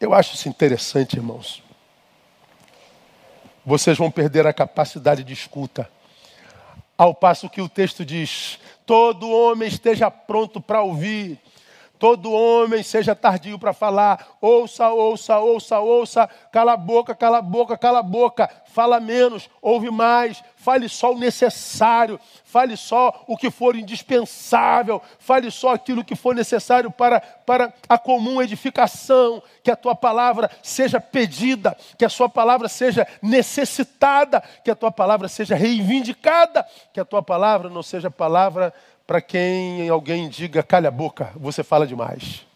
Eu 0.00 0.14
acho 0.14 0.34
isso 0.34 0.48
interessante, 0.48 1.16
irmãos 1.16 1.66
vocês 3.68 3.98
vão 3.98 4.10
perder 4.10 4.46
a 4.46 4.52
capacidade 4.52 5.22
de 5.22 5.34
escuta. 5.34 5.90
Ao 6.96 7.14
passo 7.14 7.50
que 7.50 7.60
o 7.60 7.68
texto 7.68 8.02
diz: 8.02 8.58
todo 8.88 9.30
homem 9.30 9.68
esteja 9.68 10.10
pronto 10.10 10.62
para 10.62 10.80
ouvir, 10.80 11.38
todo 11.98 12.32
homem 12.32 12.82
seja 12.82 13.14
tardio 13.14 13.58
para 13.58 13.74
falar, 13.74 14.38
ouça, 14.40 14.88
ouça, 14.88 15.38
ouça, 15.38 15.78
ouça, 15.78 16.26
cala 16.50 16.72
a 16.72 16.76
boca, 16.78 17.14
cala 17.14 17.36
a 17.36 17.42
boca, 17.42 17.76
cala 17.76 17.98
a 17.98 18.02
boca, 18.02 18.48
fala 18.64 18.98
menos, 18.98 19.50
ouve 19.60 19.90
mais, 19.90 20.42
fale 20.68 20.86
só 20.86 21.14
o 21.14 21.18
necessário, 21.18 22.20
fale 22.44 22.76
só 22.76 23.24
o 23.26 23.38
que 23.38 23.50
for 23.50 23.74
indispensável, 23.74 25.00
fale 25.18 25.50
só 25.50 25.72
aquilo 25.72 26.04
que 26.04 26.14
for 26.14 26.34
necessário 26.34 26.90
para, 26.90 27.22
para 27.22 27.72
a 27.88 27.96
comum 27.96 28.42
edificação, 28.42 29.42
que 29.62 29.70
a 29.70 29.76
tua 29.76 29.94
palavra 29.94 30.50
seja 30.62 31.00
pedida, 31.00 31.74
que 31.96 32.04
a 32.04 32.08
sua 32.10 32.28
palavra 32.28 32.68
seja 32.68 33.06
necessitada, 33.22 34.42
que 34.62 34.70
a 34.70 34.74
tua 34.74 34.92
palavra 34.92 35.26
seja 35.26 35.54
reivindicada, 35.54 36.68
que 36.92 37.00
a 37.00 37.04
tua 37.04 37.22
palavra 37.22 37.70
não 37.70 37.82
seja 37.82 38.10
palavra 38.10 38.70
para 39.06 39.22
quem 39.22 39.88
alguém 39.88 40.28
diga, 40.28 40.62
calha 40.62 40.88
a 40.88 40.90
boca, 40.92 41.32
você 41.34 41.64
fala 41.64 41.86
demais. 41.86 42.46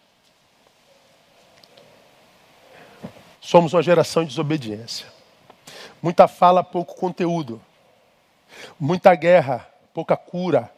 Somos 3.40 3.72
uma 3.72 3.83
geração 3.83 4.22
de 4.22 4.29
desobediência. 4.29 5.07
Muita 6.03 6.29
fala, 6.29 6.62
pouco 6.62 6.94
conteúdo. 6.94 7.59
Muita 8.79 9.15
guerra, 9.15 9.67
pouca 9.93 10.17
cura. 10.17 10.71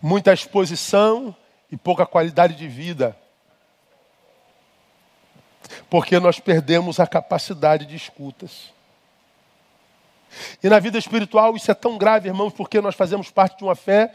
Muita 0.00 0.32
exposição 0.32 1.34
e 1.70 1.76
pouca 1.76 2.04
qualidade 2.06 2.54
de 2.54 2.66
vida. 2.68 3.16
Porque 5.88 6.18
nós 6.18 6.40
perdemos 6.40 6.98
a 6.98 7.06
capacidade 7.06 7.86
de 7.86 7.96
escutas. 7.96 8.72
E 10.62 10.68
na 10.68 10.78
vida 10.78 10.98
espiritual 10.98 11.56
isso 11.56 11.70
é 11.70 11.74
tão 11.74 11.98
grave, 11.98 12.28
irmãos, 12.28 12.52
porque 12.52 12.80
nós 12.80 12.94
fazemos 12.94 13.30
parte 13.30 13.58
de 13.58 13.64
uma 13.64 13.74
fé 13.74 14.12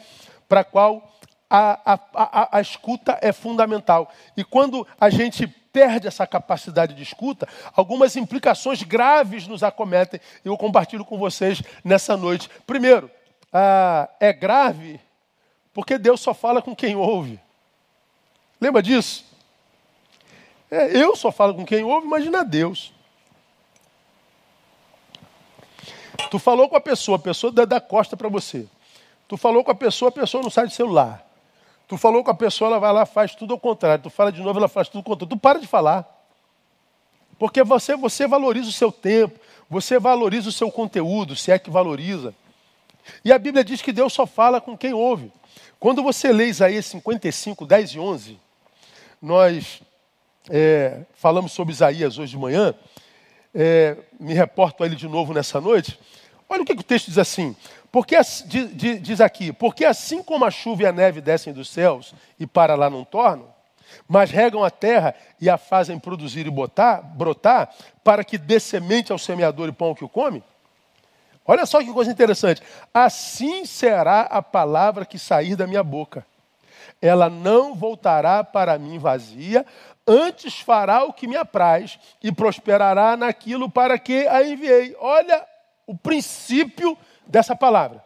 para 0.47 0.62
a 0.62 0.63
qual 0.63 1.15
a, 1.49 1.93
a, 1.93 1.99
a, 2.13 2.58
a, 2.58 2.62
escuta 2.62 3.17
é 3.21 3.31
fundamental. 3.31 4.12
E 4.36 4.43
quando 4.43 4.88
a 4.99 5.10
gente 5.10 5.47
perde 5.75 6.07
essa 6.07 6.25
capacidade 6.25 6.93
de 6.93 7.03
escuta, 7.03 7.45
algumas 7.75 8.15
implicações 8.15 8.81
graves 8.81 9.45
nos 9.45 9.61
acometem. 9.61 10.21
E 10.45 10.47
eu 10.47 10.55
compartilho 10.55 11.03
com 11.03 11.17
vocês 11.17 11.61
nessa 11.83 12.15
noite. 12.15 12.49
Primeiro, 12.65 13.11
ah, 13.51 14.07
é 14.21 14.31
grave 14.31 15.01
porque 15.73 15.97
Deus 15.97 16.21
só 16.21 16.33
fala 16.33 16.61
com 16.61 16.73
quem 16.73 16.95
ouve. 16.95 17.38
Lembra 18.61 18.81
disso? 18.81 19.25
É, 20.71 20.97
eu 20.97 21.13
só 21.13 21.29
falo 21.29 21.53
com 21.53 21.65
quem 21.65 21.83
ouve, 21.83 22.07
imagina 22.07 22.45
Deus. 22.45 22.93
Tu 26.31 26.39
falou 26.39 26.69
com 26.69 26.77
a 26.77 26.81
pessoa, 26.81 27.17
a 27.17 27.19
pessoa 27.21 27.51
dá, 27.51 27.65
dá 27.65 27.81
costa 27.81 28.15
para 28.15 28.29
você. 28.29 28.65
Tu 29.27 29.35
falou 29.35 29.61
com 29.61 29.71
a 29.71 29.75
pessoa, 29.75 30.07
a 30.07 30.13
pessoa 30.13 30.41
não 30.41 30.49
sai 30.49 30.67
do 30.67 30.71
celular. 30.71 31.24
Tu 31.87 31.97
falou 31.97 32.23
com 32.23 32.31
a 32.31 32.35
pessoa, 32.35 32.69
ela 32.69 32.79
vai 32.79 32.91
lá, 32.91 33.05
faz 33.05 33.35
tudo 33.35 33.53
ao 33.53 33.59
contrário. 33.59 34.03
Tu 34.03 34.09
fala 34.09 34.31
de 34.31 34.41
novo, 34.41 34.57
ela 34.57 34.67
faz 34.67 34.87
tudo 34.87 34.99
ao 34.99 35.03
contrário. 35.03 35.35
Tu 35.35 35.39
para 35.39 35.59
de 35.59 35.67
falar. 35.67 36.11
Porque 37.37 37.63
você, 37.63 37.95
você 37.95 38.27
valoriza 38.27 38.69
o 38.69 38.73
seu 38.73 38.91
tempo, 38.91 39.39
você 39.69 39.99
valoriza 39.99 40.49
o 40.49 40.51
seu 40.51 40.71
conteúdo, 40.71 41.35
se 41.35 41.51
é 41.51 41.59
que 41.59 41.69
valoriza. 41.69 42.33
E 43.23 43.31
a 43.31 43.37
Bíblia 43.37 43.63
diz 43.63 43.81
que 43.81 43.91
Deus 43.91 44.13
só 44.13 44.25
fala 44.25 44.59
com 44.59 44.77
quem 44.77 44.93
ouve. 44.93 45.31
Quando 45.79 46.01
você 46.01 46.31
lê 46.31 46.47
Isaías 46.47 46.85
55, 46.87 47.65
10 47.65 47.91
e 47.91 47.99
11, 47.99 48.39
nós 49.21 49.81
é, 50.49 51.01
falamos 51.13 51.51
sobre 51.51 51.73
Isaías 51.73 52.17
hoje 52.17 52.31
de 52.31 52.37
manhã, 52.37 52.73
é, 53.53 53.97
me 54.19 54.33
reporto 54.33 54.83
a 54.83 54.85
ele 54.85 54.95
de 54.95 55.07
novo 55.07 55.33
nessa 55.33 55.61
noite. 55.61 55.99
Olha 56.47 56.61
o 56.61 56.65
que, 56.65 56.75
que 56.75 56.81
o 56.81 56.85
texto 56.85 57.07
diz 57.07 57.17
assim: 57.17 57.55
porque, 57.95 58.17
diz 58.99 59.21
aqui, 59.21 59.53
porque 59.53 59.86
assim 59.86 60.21
como 60.21 60.43
a 60.43 60.51
chuva 60.51 60.84
e 60.84 60.86
a 60.86 60.91
neve 60.91 61.21
descem 61.21 61.53
dos 61.53 61.69
céus 61.69 62.13
e 62.38 62.45
para 62.45 62.75
lá 62.75 62.89
não 62.89 63.05
tornam, 63.05 63.47
mas 64.05 64.29
regam 64.29 64.65
a 64.65 64.69
terra 64.69 65.15
e 65.39 65.49
a 65.49 65.58
fazem 65.58 65.97
produzir 65.97 66.45
e 66.45 66.49
botar, 66.49 67.01
brotar, 67.01 67.73
para 68.03 68.21
que 68.25 68.38
dê 68.38 68.60
semente 68.60 69.13
ao 69.13 69.17
semeador 69.17 69.69
e 69.69 69.71
pão 69.71 69.95
que 69.95 70.03
o 70.03 70.10
come. 70.10 70.43
Olha 71.45 71.65
só 71.65 71.81
que 71.81 71.93
coisa 71.93 72.12
interessante. 72.12 72.62
Assim 72.93 73.63
será 73.63 74.23
a 74.23 74.41
palavra 74.41 75.05
que 75.05 75.17
sair 75.17 75.55
da 75.55 75.65
minha 75.65 75.81
boca. 75.81 76.25
Ela 77.01 77.29
não 77.29 77.73
voltará 77.73 78.43
para 78.43 78.77
mim 78.77 78.99
vazia, 78.99 79.65
antes 80.05 80.60
fará 80.60 81.05
o 81.05 81.13
que 81.13 81.29
me 81.29 81.38
apraz 81.38 81.97
e 82.21 82.29
prosperará 82.29 83.15
naquilo 83.15 83.69
para 83.69 83.97
que 83.97 84.27
a 84.27 84.43
enviei. 84.43 84.97
Olha 84.99 85.47
o 85.88 85.95
princípio 85.95 86.97
dessa 87.27 87.55
palavra. 87.55 88.03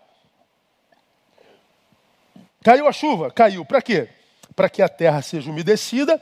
Caiu 2.63 2.87
a 2.87 2.91
chuva? 2.91 3.31
Caiu. 3.31 3.65
Para 3.65 3.81
quê? 3.81 4.09
Para 4.55 4.69
que 4.69 4.81
a 4.81 4.89
terra 4.89 5.21
seja 5.21 5.49
umedecida, 5.49 6.21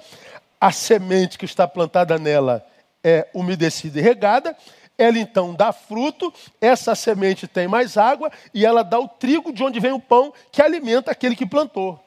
a 0.60 0.72
semente 0.72 1.38
que 1.38 1.46
está 1.46 1.68
plantada 1.68 2.18
nela 2.18 2.66
é 3.04 3.28
umedecida 3.34 4.00
e 4.00 4.02
regada, 4.02 4.56
ela 4.98 5.18
então 5.18 5.54
dá 5.54 5.72
fruto, 5.72 6.34
essa 6.60 6.96
semente 6.96 7.48
tem 7.48 7.68
mais 7.68 7.98
água 7.98 8.32
e 8.54 8.66
ela 8.66 8.84
dá 8.84 9.00
o 9.00 9.08
trigo 9.08 9.54
de 9.54 9.64
onde 9.64 9.80
vem 9.80 9.92
o 9.92 10.00
pão 10.00 10.34
que 10.52 10.62
alimenta 10.62 11.12
aquele 11.12 11.36
que 11.36 11.46
plantou. 11.46 12.04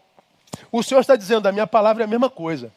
O 0.72 0.83
Senhor 0.83 1.00
está 1.00 1.14
dizendo, 1.14 1.46
a 1.46 1.53
minha 1.53 1.66
palavra 1.66 2.03
é 2.03 2.07
a 2.07 2.09
mesma 2.09 2.29
coisa. 2.29 2.72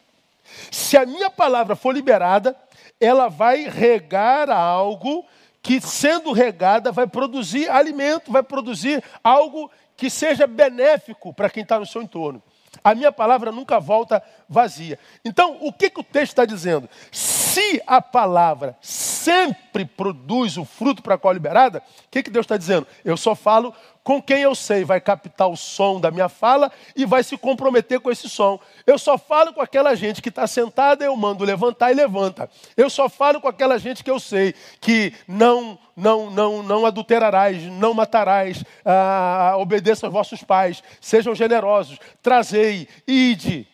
Se 0.72 0.96
a 0.98 1.06
minha 1.06 1.30
palavra 1.30 1.76
for 1.76 1.94
liberada, 1.94 2.56
ela 3.00 3.28
vai 3.28 3.68
regar 3.68 4.50
algo 4.50 5.26
que, 5.64 5.80
sendo 5.80 6.34
regada, 6.34 6.92
vai 6.92 7.08
produzir 7.08 7.70
alimento, 7.70 8.32
vai 8.32 8.44
produzir 8.44 9.02
algo 9.24 9.72
que 9.96 10.10
seja 10.10 10.46
benéfico 10.46 11.34
para 11.34 11.50
quem 11.50 11.64
está 11.64 11.80
no 11.80 11.86
seu 11.86 12.02
entorno. 12.02 12.44
A 12.84 12.94
minha 12.94 13.12
palavra 13.14 13.50
nunca 13.52 13.80
volta 13.80 14.22
vazia. 14.50 15.00
Então, 15.24 15.58
o 15.62 15.72
que, 15.72 15.90
que 15.90 16.02
o 16.02 16.04
texto 16.04 16.34
está 16.34 16.44
dizendo? 16.44 16.90
Se 17.12 17.82
a 17.88 18.02
palavra 18.02 18.76
sempre 19.24 19.86
produz 19.86 20.58
o 20.58 20.66
fruto 20.66 21.02
para 21.02 21.16
a 21.16 21.18
qual 21.18 21.34
liberada, 21.34 21.80
o 21.80 22.10
que, 22.12 22.24
que 22.24 22.30
Deus 22.30 22.44
está 22.44 22.58
dizendo? 22.58 22.86
Eu 23.04 23.16
só 23.16 23.34
falo 23.34 23.74
com 24.04 24.22
quem 24.22 24.42
eu 24.42 24.54
sei 24.54 24.84
vai 24.84 25.00
captar 25.00 25.48
o 25.48 25.56
som 25.56 26.00
da 26.00 26.12
minha 26.12 26.28
fala 26.28 26.70
e 26.96 27.06
vai 27.06 27.24
se 27.24 27.38
comprometer 27.38 28.00
com 28.02 28.12
esse 28.12 28.30
som. 28.30 28.60
Eu 28.86 29.00
só 29.00 29.18
falo 29.18 29.54
com 29.54 29.62
aquela 29.62 29.96
gente 29.96 30.22
que 30.22 30.28
está 30.28 30.46
sentada, 30.46 31.06
eu 31.06 31.16
mando 31.16 31.46
levantar 31.46 31.92
e 31.92 31.96
levanta. 31.96 32.50
Eu 32.76 32.90
só 32.90 33.08
falo 33.08 33.40
com 33.40 33.48
aquela 33.48 33.80
gente 33.80 34.04
que 34.04 34.12
eu 34.12 34.20
sei 34.20 34.54
que 34.82 35.14
não 35.28 35.80
não 35.96 36.30
não 36.30 36.62
não 36.62 36.86
adulterarás, 36.86 37.64
não 37.64 37.94
matarás, 37.94 38.64
ah, 38.84 39.56
obedeça 39.58 40.06
aos 40.06 40.14
vossos 40.14 40.44
pais, 40.44 40.84
sejam 41.00 41.34
generosos, 41.34 41.98
trazei, 42.22 42.90
ide. 43.08 43.68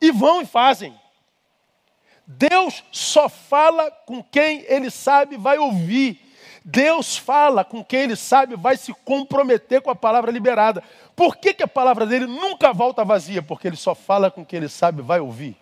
E 0.00 0.12
vão 0.12 0.42
e 0.42 0.46
fazem. 0.46 0.94
Deus 2.26 2.82
só 2.90 3.28
fala 3.28 3.90
com 3.90 4.22
quem 4.22 4.64
ele 4.68 4.90
sabe 4.90 5.36
vai 5.36 5.58
ouvir. 5.58 6.20
Deus 6.64 7.16
fala 7.16 7.64
com 7.64 7.84
quem 7.84 8.00
ele 8.00 8.16
sabe 8.16 8.56
vai 8.56 8.76
se 8.76 8.92
comprometer 9.04 9.80
com 9.80 9.90
a 9.90 9.94
palavra 9.94 10.32
liberada. 10.32 10.82
Por 11.14 11.36
que, 11.36 11.54
que 11.54 11.62
a 11.62 11.68
palavra 11.68 12.04
dele 12.04 12.26
nunca 12.26 12.72
volta 12.72 13.04
vazia? 13.04 13.40
Porque 13.40 13.68
ele 13.68 13.76
só 13.76 13.94
fala 13.94 14.30
com 14.30 14.44
quem 14.44 14.56
ele 14.56 14.68
sabe 14.68 15.00
vai 15.00 15.20
ouvir. 15.20 15.56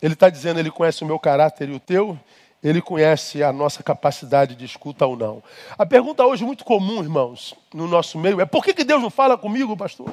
Ele 0.00 0.14
está 0.14 0.30
dizendo, 0.30 0.60
ele 0.60 0.70
conhece 0.70 1.02
o 1.02 1.06
meu 1.06 1.18
caráter 1.18 1.68
e 1.68 1.72
o 1.72 1.80
teu, 1.80 2.16
ele 2.62 2.80
conhece 2.80 3.42
a 3.42 3.52
nossa 3.52 3.82
capacidade 3.82 4.54
de 4.54 4.64
escuta 4.64 5.04
ou 5.04 5.16
não. 5.16 5.42
A 5.76 5.84
pergunta 5.84 6.24
hoje 6.24 6.44
muito 6.44 6.64
comum, 6.64 7.02
irmãos, 7.02 7.54
no 7.74 7.88
nosso 7.88 8.18
meio 8.18 8.40
é: 8.40 8.46
por 8.46 8.64
que, 8.64 8.72
que 8.72 8.84
Deus 8.84 9.02
não 9.02 9.10
fala 9.10 9.36
comigo, 9.36 9.76
pastor? 9.76 10.12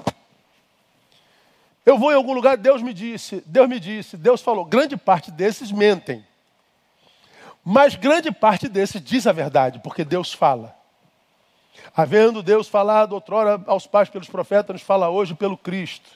Eu 1.85 1.97
vou 1.97 2.11
em 2.11 2.15
algum 2.15 2.33
lugar, 2.33 2.55
Deus 2.57 2.81
me 2.81 2.93
disse, 2.93 3.43
Deus 3.45 3.67
me 3.67 3.79
disse, 3.79 4.15
Deus 4.15 4.41
falou. 4.41 4.63
Grande 4.63 4.95
parte 4.95 5.31
desses 5.31 5.71
mentem. 5.71 6.25
Mas 7.63 7.95
grande 7.95 8.31
parte 8.31 8.67
desses 8.67 9.01
diz 9.01 9.27
a 9.27 9.31
verdade, 9.31 9.79
porque 9.83 10.03
Deus 10.03 10.33
fala. 10.33 10.75
Havendo 11.95 12.41
Deus 12.43 12.67
falado 12.67 13.13
outrora 13.13 13.61
aos 13.67 13.85
pais 13.85 14.09
pelos 14.09 14.29
profetas, 14.29 14.73
nos 14.73 14.81
fala 14.81 15.09
hoje 15.09 15.33
pelo 15.33 15.57
Cristo. 15.57 16.09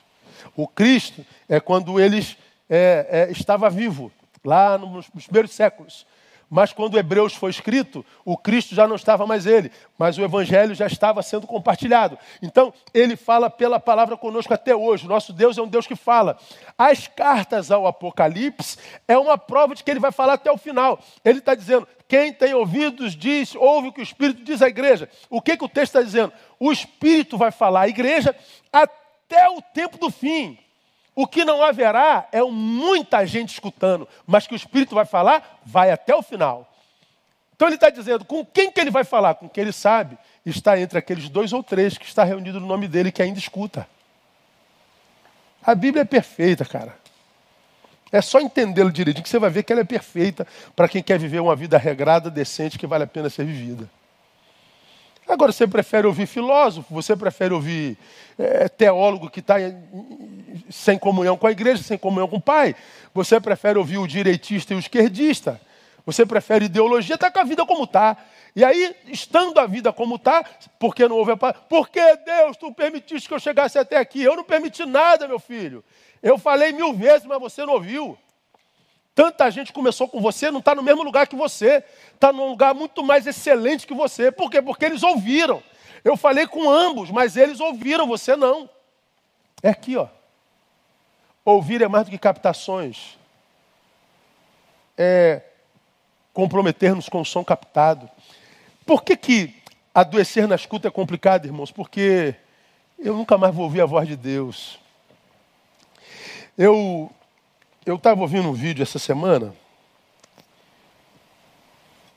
O 0.56 0.66
Cristo 0.66 1.24
é 1.48 1.60
quando 1.60 2.00
ele 2.00 2.24
é, 2.68 3.26
é, 3.28 3.32
estava 3.32 3.68
vivo, 3.68 4.12
lá 4.44 4.78
nos 4.78 5.26
primeiros 5.26 5.52
séculos. 5.52 6.06
Mas 6.50 6.72
quando 6.72 6.98
Hebreus 6.98 7.34
foi 7.34 7.50
escrito, 7.50 8.04
o 8.24 8.36
Cristo 8.36 8.74
já 8.74 8.88
não 8.88 8.96
estava 8.96 9.26
mais 9.26 9.44
ele, 9.44 9.70
mas 9.98 10.16
o 10.16 10.22
Evangelho 10.22 10.74
já 10.74 10.86
estava 10.86 11.22
sendo 11.22 11.46
compartilhado. 11.46 12.18
Então, 12.40 12.72
ele 12.94 13.16
fala 13.16 13.50
pela 13.50 13.78
palavra 13.78 14.16
conosco 14.16 14.54
até 14.54 14.74
hoje. 14.74 15.06
Nosso 15.06 15.32
Deus 15.32 15.58
é 15.58 15.62
um 15.62 15.68
Deus 15.68 15.86
que 15.86 15.94
fala. 15.94 16.38
As 16.76 17.06
cartas 17.06 17.70
ao 17.70 17.86
Apocalipse 17.86 18.78
é 19.06 19.18
uma 19.18 19.36
prova 19.36 19.74
de 19.74 19.84
que 19.84 19.90
ele 19.90 20.00
vai 20.00 20.10
falar 20.10 20.34
até 20.34 20.50
o 20.50 20.56
final. 20.56 20.98
Ele 21.22 21.40
está 21.40 21.54
dizendo: 21.54 21.86
quem 22.08 22.32
tem 22.32 22.54
ouvidos 22.54 23.14
diz, 23.14 23.54
ouve 23.54 23.88
o 23.88 23.92
que 23.92 24.00
o 24.00 24.02
Espírito 24.02 24.42
diz 24.42 24.62
à 24.62 24.68
igreja. 24.68 25.10
O 25.28 25.42
que, 25.42 25.54
que 25.54 25.64
o 25.64 25.68
texto 25.68 25.96
está 25.96 26.02
dizendo? 26.02 26.32
O 26.58 26.72
Espírito 26.72 27.36
vai 27.36 27.50
falar 27.50 27.82
à 27.82 27.88
igreja 27.88 28.34
até 28.72 29.50
o 29.50 29.60
tempo 29.60 29.98
do 29.98 30.10
fim. 30.10 30.58
O 31.18 31.26
que 31.26 31.44
não 31.44 31.64
haverá 31.64 32.28
é 32.30 32.40
muita 32.44 33.26
gente 33.26 33.52
escutando, 33.52 34.06
mas 34.24 34.46
que 34.46 34.54
o 34.54 34.56
Espírito 34.56 34.94
vai 34.94 35.04
falar, 35.04 35.60
vai 35.66 35.90
até 35.90 36.14
o 36.14 36.22
final. 36.22 36.72
Então 37.56 37.66
ele 37.66 37.74
está 37.74 37.90
dizendo, 37.90 38.24
com 38.24 38.46
quem 38.46 38.70
que 38.70 38.78
ele 38.78 38.88
vai 38.88 39.02
falar? 39.02 39.34
Com 39.34 39.48
quem 39.48 39.62
ele 39.62 39.72
sabe, 39.72 40.16
está 40.46 40.78
entre 40.78 40.96
aqueles 40.96 41.28
dois 41.28 41.52
ou 41.52 41.60
três 41.60 41.98
que 41.98 42.06
está 42.06 42.22
reunido 42.22 42.60
no 42.60 42.68
nome 42.68 42.86
dele 42.86 43.10
que 43.10 43.20
ainda 43.20 43.36
escuta. 43.36 43.84
A 45.60 45.74
Bíblia 45.74 46.02
é 46.02 46.04
perfeita, 46.04 46.64
cara. 46.64 46.96
É 48.12 48.22
só 48.22 48.38
entendê-lo 48.38 48.92
direitinho 48.92 49.24
que 49.24 49.28
você 49.28 49.40
vai 49.40 49.50
ver 49.50 49.64
que 49.64 49.72
ela 49.72 49.82
é 49.82 49.84
perfeita 49.84 50.46
para 50.76 50.88
quem 50.88 51.02
quer 51.02 51.18
viver 51.18 51.40
uma 51.40 51.56
vida 51.56 51.76
regrada, 51.76 52.30
decente, 52.30 52.78
que 52.78 52.86
vale 52.86 53.02
a 53.02 53.08
pena 53.08 53.28
ser 53.28 53.44
vivida. 53.44 53.90
Agora, 55.28 55.52
você 55.52 55.66
prefere 55.66 56.06
ouvir 56.06 56.26
filósofo, 56.26 56.92
você 56.92 57.14
prefere 57.14 57.52
ouvir 57.52 57.98
é, 58.38 58.68
teólogo 58.68 59.28
que 59.28 59.40
está 59.40 59.56
sem 60.70 60.98
comunhão 60.98 61.36
com 61.36 61.46
a 61.46 61.52
igreja, 61.52 61.82
sem 61.82 61.98
comunhão 61.98 62.28
com 62.28 62.36
o 62.36 62.40
pai, 62.40 62.74
você 63.12 63.38
prefere 63.38 63.78
ouvir 63.78 63.98
o 63.98 64.06
direitista 64.06 64.72
e 64.72 64.76
o 64.76 64.78
esquerdista, 64.78 65.60
você 66.06 66.24
prefere 66.24 66.64
ideologia, 66.64 67.16
está 67.16 67.30
com 67.30 67.40
a 67.40 67.44
vida 67.44 67.66
como 67.66 67.84
está. 67.84 68.16
E 68.56 68.64
aí, 68.64 68.96
estando 69.08 69.58
a 69.60 69.66
vida 69.66 69.92
como 69.92 70.16
está, 70.16 70.42
por 70.78 70.94
que 70.94 71.06
não 71.06 71.16
houve 71.16 71.32
a 71.32 71.36
paz? 71.36 71.54
Porque 71.68 72.00
Deus, 72.24 72.56
tu 72.56 72.72
permitiste 72.72 73.28
que 73.28 73.34
eu 73.34 73.38
chegasse 73.38 73.78
até 73.78 73.98
aqui. 73.98 74.22
Eu 74.22 74.34
não 74.34 74.42
permiti 74.42 74.86
nada, 74.86 75.28
meu 75.28 75.38
filho. 75.38 75.84
Eu 76.22 76.38
falei 76.38 76.72
mil 76.72 76.94
vezes, 76.94 77.26
mas 77.26 77.38
você 77.38 77.66
não 77.66 77.74
ouviu. 77.74 78.18
Tanta 79.18 79.50
gente 79.50 79.72
começou 79.72 80.06
com 80.06 80.20
você, 80.20 80.48
não 80.48 80.60
está 80.60 80.76
no 80.76 80.82
mesmo 80.82 81.02
lugar 81.02 81.26
que 81.26 81.34
você, 81.34 81.82
está 82.14 82.32
num 82.32 82.50
lugar 82.50 82.72
muito 82.72 83.02
mais 83.02 83.26
excelente 83.26 83.84
que 83.84 83.92
você. 83.92 84.30
Por 84.30 84.48
quê? 84.48 84.62
Porque 84.62 84.84
eles 84.84 85.02
ouviram. 85.02 85.60
Eu 86.04 86.16
falei 86.16 86.46
com 86.46 86.70
ambos, 86.70 87.10
mas 87.10 87.36
eles 87.36 87.58
ouviram, 87.58 88.06
você 88.06 88.36
não. 88.36 88.70
É 89.60 89.70
aqui, 89.70 89.96
ó. 89.96 90.06
Ouvir 91.44 91.82
é 91.82 91.88
mais 91.88 92.04
do 92.04 92.12
que 92.12 92.16
captações. 92.16 93.18
É 94.96 95.42
comprometer-nos 96.32 97.08
com 97.08 97.20
o 97.20 97.24
som 97.24 97.42
captado. 97.42 98.08
Por 98.86 99.02
que, 99.02 99.16
que 99.16 99.52
adoecer 99.92 100.46
na 100.46 100.54
escuta 100.54 100.86
é 100.86 100.92
complicado, 100.92 101.44
irmãos? 101.44 101.72
Porque 101.72 102.36
eu 102.96 103.16
nunca 103.16 103.36
mais 103.36 103.52
vou 103.52 103.64
ouvir 103.64 103.80
a 103.80 103.86
voz 103.86 104.06
de 104.06 104.14
Deus. 104.14 104.78
Eu 106.56 107.10
eu 107.90 107.96
estava 107.96 108.20
ouvindo 108.20 108.48
um 108.48 108.52
vídeo 108.52 108.82
essa 108.82 108.98
semana, 108.98 109.54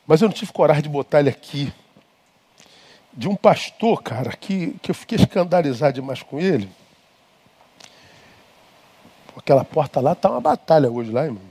mas 0.06 0.22
eu 0.22 0.28
não 0.28 0.36
tive 0.36 0.52
coragem 0.52 0.84
de 0.84 0.90
botar 0.90 1.22
ele 1.22 1.30
aqui. 1.30 1.72
De 3.14 3.28
um 3.30 3.36
pastor, 3.36 4.04
cara, 4.04 4.32
que, 4.36 4.74
que 4.82 4.92
eu 4.92 4.96
fiquei 4.96 5.18
escandalizado 5.18 5.94
demais 5.94 6.22
com 6.22 6.40
ele. 6.40 6.70
Aquela 9.36 9.64
porta 9.64 10.02
lá 10.02 10.12
está 10.12 10.30
uma 10.30 10.42
batalha 10.42 10.92
hoje 10.92 11.10
lá, 11.10 11.24
irmão. 11.24 11.42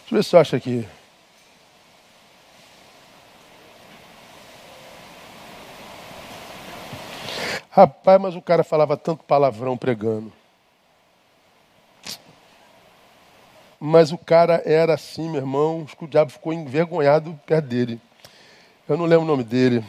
Deixa 0.00 0.10
eu 0.10 0.16
ver 0.16 0.24
se 0.24 0.36
eu 0.36 0.40
acho 0.40 0.56
aqui. 0.56 0.88
Rapaz, 7.74 8.20
mas 8.20 8.36
o 8.36 8.42
cara 8.42 8.62
falava 8.62 8.98
tanto 8.98 9.24
palavrão 9.24 9.78
pregando. 9.78 10.30
Mas 13.80 14.12
o 14.12 14.18
cara 14.18 14.62
era 14.66 14.92
assim, 14.92 15.26
meu 15.30 15.40
irmão, 15.40 15.86
que 15.86 16.04
o 16.04 16.06
diabo 16.06 16.30
ficou 16.30 16.52
envergonhado 16.52 17.40
perto 17.46 17.64
dele. 17.64 17.98
Eu 18.86 18.98
não 18.98 19.06
lembro 19.06 19.24
o 19.24 19.26
nome 19.26 19.42
dele. 19.42 19.82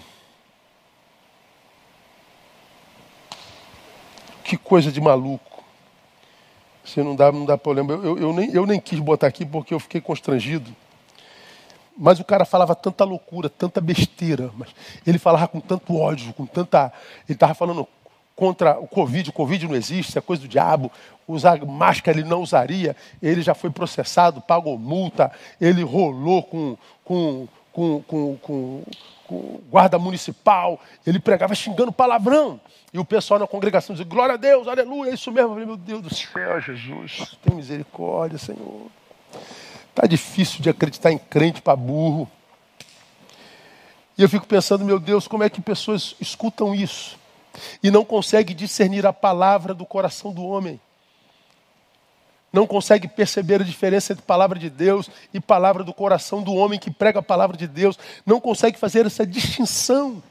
Que 4.45 4.55
coisa 4.55 4.89
de 4.89 5.01
maluco. 5.01 5.61
Se 6.85 7.03
não 7.03 7.17
dá, 7.17 7.33
não 7.33 7.45
dá 7.45 7.57
problema. 7.57 7.91
Eu, 7.91 8.03
eu, 8.03 8.17
eu, 8.17 8.33
nem, 8.33 8.49
eu 8.53 8.65
nem 8.65 8.79
quis 8.79 8.99
botar 8.99 9.27
aqui 9.27 9.45
porque 9.45 9.73
eu 9.73 9.79
fiquei 9.79 9.99
constrangido. 9.99 10.73
Mas 11.97 12.19
o 12.19 12.23
cara 12.23 12.43
falava 12.45 12.75
tanta 12.75 13.03
loucura, 13.03 13.49
tanta 13.49 13.79
besteira, 13.79 14.49
mas 14.57 14.69
ele 15.05 15.19
falava 15.19 15.47
com 15.47 15.59
tanto 15.59 15.95
ódio, 15.95 16.33
com 16.33 16.45
tanta. 16.45 16.91
Ele 17.27 17.35
estava 17.35 17.53
falando 17.53 17.87
contra 18.35 18.79
o 18.79 18.87
Covid, 18.87 19.29
o 19.29 19.33
Covid 19.33 19.67
não 19.67 19.75
existe, 19.75 20.17
é 20.17 20.21
coisa 20.21 20.41
do 20.41 20.47
diabo, 20.47 20.91
usar 21.27 21.63
máscara 21.63 22.19
ele 22.19 22.27
não 22.27 22.41
usaria, 22.41 22.95
ele 23.21 23.41
já 23.41 23.53
foi 23.53 23.69
processado, 23.69 24.41
pagou 24.41 24.77
multa, 24.77 25.31
ele 25.61 25.83
rolou 25.83 26.43
com, 26.43 26.77
com, 27.03 27.47
com, 27.71 28.01
com, 28.01 28.37
com, 28.37 28.83
com 29.27 29.59
guarda 29.69 29.99
municipal, 29.99 30.79
ele 31.05 31.19
pregava 31.19 31.53
xingando 31.55 31.91
palavrão. 31.91 32.59
E 32.91 32.99
o 32.99 33.05
pessoal 33.05 33.39
na 33.39 33.47
congregação 33.47 33.95
dizia, 33.95 34.07
glória 34.07 34.35
a 34.35 34.37
Deus, 34.37 34.67
aleluia, 34.67 35.09
é 35.09 35.13
isso 35.15 35.31
mesmo. 35.31 35.49
Falei, 35.49 35.65
meu 35.65 35.77
Deus 35.77 36.01
do 36.01 36.13
céu, 36.13 36.61
Jesus, 36.61 37.37
tem 37.43 37.55
misericórdia, 37.55 38.37
Senhor. 38.37 38.87
Está 39.95 40.07
difícil 40.07 40.59
de 40.59 40.71
acreditar 40.71 41.11
em 41.11 41.19
crente 41.19 41.61
para 41.61 41.75
burro. 41.75 42.27
E 44.17 44.23
eu 44.23 44.27
fico 44.27 44.47
pensando, 44.47 44.83
meu 44.83 44.99
Deus, 44.99 45.27
como 45.27 45.43
é 45.43 45.49
que 45.49 45.61
pessoas 45.61 46.15
escutam 46.19 46.73
isso 46.73 47.17
e 47.83 47.91
não 47.91 48.03
conseguem 48.03 48.55
discernir 48.55 49.05
a 49.05 49.13
palavra 49.13 49.71
do 49.71 49.85
coração 49.85 50.33
do 50.33 50.43
homem? 50.43 50.81
Não 52.51 52.65
consegue 52.65 53.07
perceber 53.07 53.61
a 53.61 53.63
diferença 53.63 54.13
entre 54.13 54.25
palavra 54.25 54.57
de 54.57 54.69
Deus 54.69 55.09
e 55.31 55.39
palavra 55.39 55.83
do 55.83 55.93
coração 55.93 56.41
do 56.41 56.53
homem 56.53 56.79
que 56.79 56.89
prega 56.89 57.19
a 57.19 57.23
palavra 57.23 57.55
de 57.55 57.67
Deus. 57.67 57.97
Não 58.25 58.39
consegue 58.41 58.79
fazer 58.79 59.05
essa 59.05 59.25
distinção. 59.25 60.21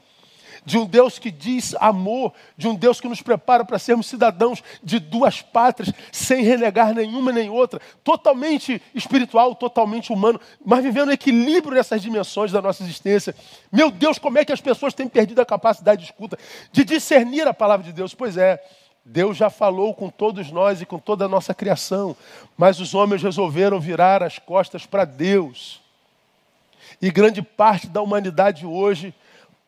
De 0.65 0.77
um 0.77 0.85
Deus 0.85 1.19
que 1.19 1.31
diz 1.31 1.75
amor, 1.79 2.33
de 2.57 2.67
um 2.67 2.75
Deus 2.75 3.01
que 3.01 3.07
nos 3.07 3.21
prepara 3.21 3.65
para 3.65 3.79
sermos 3.79 4.07
cidadãos 4.07 4.63
de 4.83 4.99
duas 4.99 5.41
pátrias, 5.41 5.93
sem 6.11 6.43
renegar 6.43 6.93
nenhuma 6.93 7.31
nem 7.31 7.49
outra, 7.49 7.81
totalmente 8.03 8.81
espiritual, 8.93 9.55
totalmente 9.55 10.11
humano, 10.11 10.39
mas 10.65 10.83
vivendo 10.83 11.11
equilíbrio 11.11 11.75
nessas 11.75 12.01
dimensões 12.01 12.51
da 12.51 12.61
nossa 12.61 12.83
existência. 12.83 13.35
Meu 13.71 13.91
Deus, 13.91 14.17
como 14.17 14.37
é 14.37 14.45
que 14.45 14.53
as 14.53 14.61
pessoas 14.61 14.93
têm 14.93 15.07
perdido 15.07 15.41
a 15.41 15.45
capacidade 15.45 16.01
de 16.01 16.11
escuta, 16.11 16.37
de 16.71 16.83
discernir 16.83 17.47
a 17.47 17.53
palavra 17.53 17.85
de 17.85 17.91
Deus? 17.91 18.13
Pois 18.13 18.37
é, 18.37 18.63
Deus 19.05 19.35
já 19.35 19.49
falou 19.49 19.93
com 19.93 20.09
todos 20.09 20.49
nós 20.49 20.81
e 20.81 20.85
com 20.85 20.97
toda 20.97 21.25
a 21.25 21.29
nossa 21.29 21.53
criação, 21.53 22.15
mas 22.57 22.79
os 22.79 22.93
homens 22.93 23.21
resolveram 23.21 23.79
virar 23.79 24.23
as 24.23 24.39
costas 24.39 24.85
para 24.85 25.03
Deus. 25.03 25.81
E 27.01 27.11
grande 27.11 27.41
parte 27.41 27.87
da 27.87 28.01
humanidade 28.01 28.65
hoje 28.65 29.13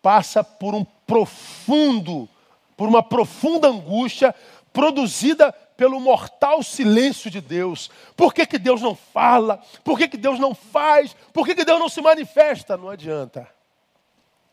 passa 0.05 0.43
por 0.43 0.75
um 0.75 0.85
profundo, 1.07 2.29
por 2.77 2.87
uma 2.87 3.01
profunda 3.01 3.69
angústia 3.69 4.35
produzida 4.71 5.51
pelo 5.51 5.99
mortal 5.99 6.61
silêncio 6.61 7.31
de 7.31 7.41
Deus. 7.41 7.89
Por 8.15 8.31
que, 8.31 8.45
que 8.45 8.59
Deus 8.59 8.83
não 8.83 8.93
fala? 8.93 9.59
Por 9.83 9.97
que, 9.97 10.07
que 10.07 10.15
Deus 10.15 10.39
não 10.39 10.53
faz? 10.53 11.15
Por 11.33 11.43
que, 11.43 11.55
que 11.55 11.65
Deus 11.65 11.79
não 11.79 11.89
se 11.89 12.01
manifesta? 12.01 12.77
Não 12.77 12.87
adianta. 12.87 13.49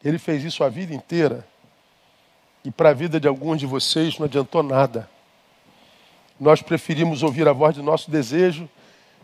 Ele 0.03 0.19
fez 0.19 0.43
isso 0.43 0.65
a 0.65 0.71
vida 0.71 0.95
inteira. 0.95 1.47
E 2.65 2.71
para 2.71 2.89
a 2.89 2.95
vida 2.95 3.21
de 3.21 3.29
alguns 3.29 3.61
de 3.61 3.67
vocês 3.67 4.19
não 4.19 4.25
adiantou 4.25 4.63
nada. 4.63 5.07
Nós 6.41 6.63
preferimos 6.63 7.23
ouvir 7.23 7.47
a 7.47 7.53
voz 7.53 7.77
do 7.77 7.83
nosso 7.83 8.11
desejo, 8.11 8.67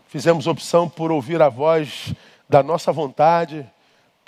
fizemos 0.07 0.45
opção 0.45 0.87
por 0.87 1.11
ouvir 1.11 1.41
a 1.41 1.49
voz 1.49 2.13
da 2.47 2.61
nossa 2.61 2.91
vontade, 2.91 3.67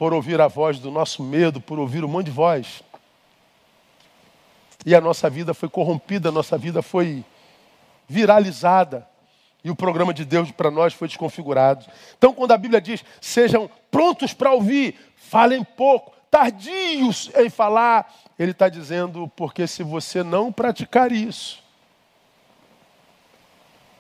por 0.02 0.16
ouvir 0.16 0.42
a 0.42 0.48
voz 0.48 0.80
do 0.80 0.90
nosso 0.90 1.22
medo, 1.22 1.62
por 1.62 1.78
ouvir 1.78 2.04
um 2.04 2.08
monte 2.08 2.26
de 2.26 2.32
voz. 2.32 2.82
E 4.84 4.96
a 4.96 5.00
nossa 5.00 5.30
vida 5.30 5.54
foi 5.54 5.70
corrompida, 5.70 6.30
a 6.30 6.32
nossa 6.32 6.58
vida 6.58 6.82
foi 6.82 7.24
viralizada. 8.10 9.08
E 9.64 9.70
o 9.70 9.76
programa 9.76 10.12
de 10.12 10.26
Deus 10.26 10.50
para 10.50 10.72
nós 10.72 10.92
foi 10.92 11.08
desconfigurado. 11.08 11.86
Então, 12.18 12.34
quando 12.34 12.52
a 12.52 12.58
Bíblia 12.58 12.82
diz, 12.82 13.06
sejam 13.22 13.70
prontos 13.92 14.34
para 14.34 14.52
ouvir, 14.52 14.96
falem 15.18 15.64
pouco, 15.64 16.12
tardios 16.32 17.30
em 17.36 17.48
falar, 17.48 18.12
ele 18.40 18.54
está 18.54 18.70
dizendo, 18.70 19.32
porque 19.36 19.68
se 19.68 19.84
você 19.84 20.24
não 20.24 20.52
praticar 20.52 21.12
isso, 21.12 21.64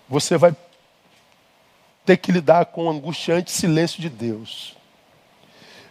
você 0.09 0.35
vai 0.35 0.55
ter 2.03 2.17
que 2.17 2.31
lidar 2.31 2.65
com 2.65 2.87
o 2.87 2.89
angustiante 2.89 3.51
silêncio 3.51 4.01
de 4.01 4.09
Deus. 4.09 4.80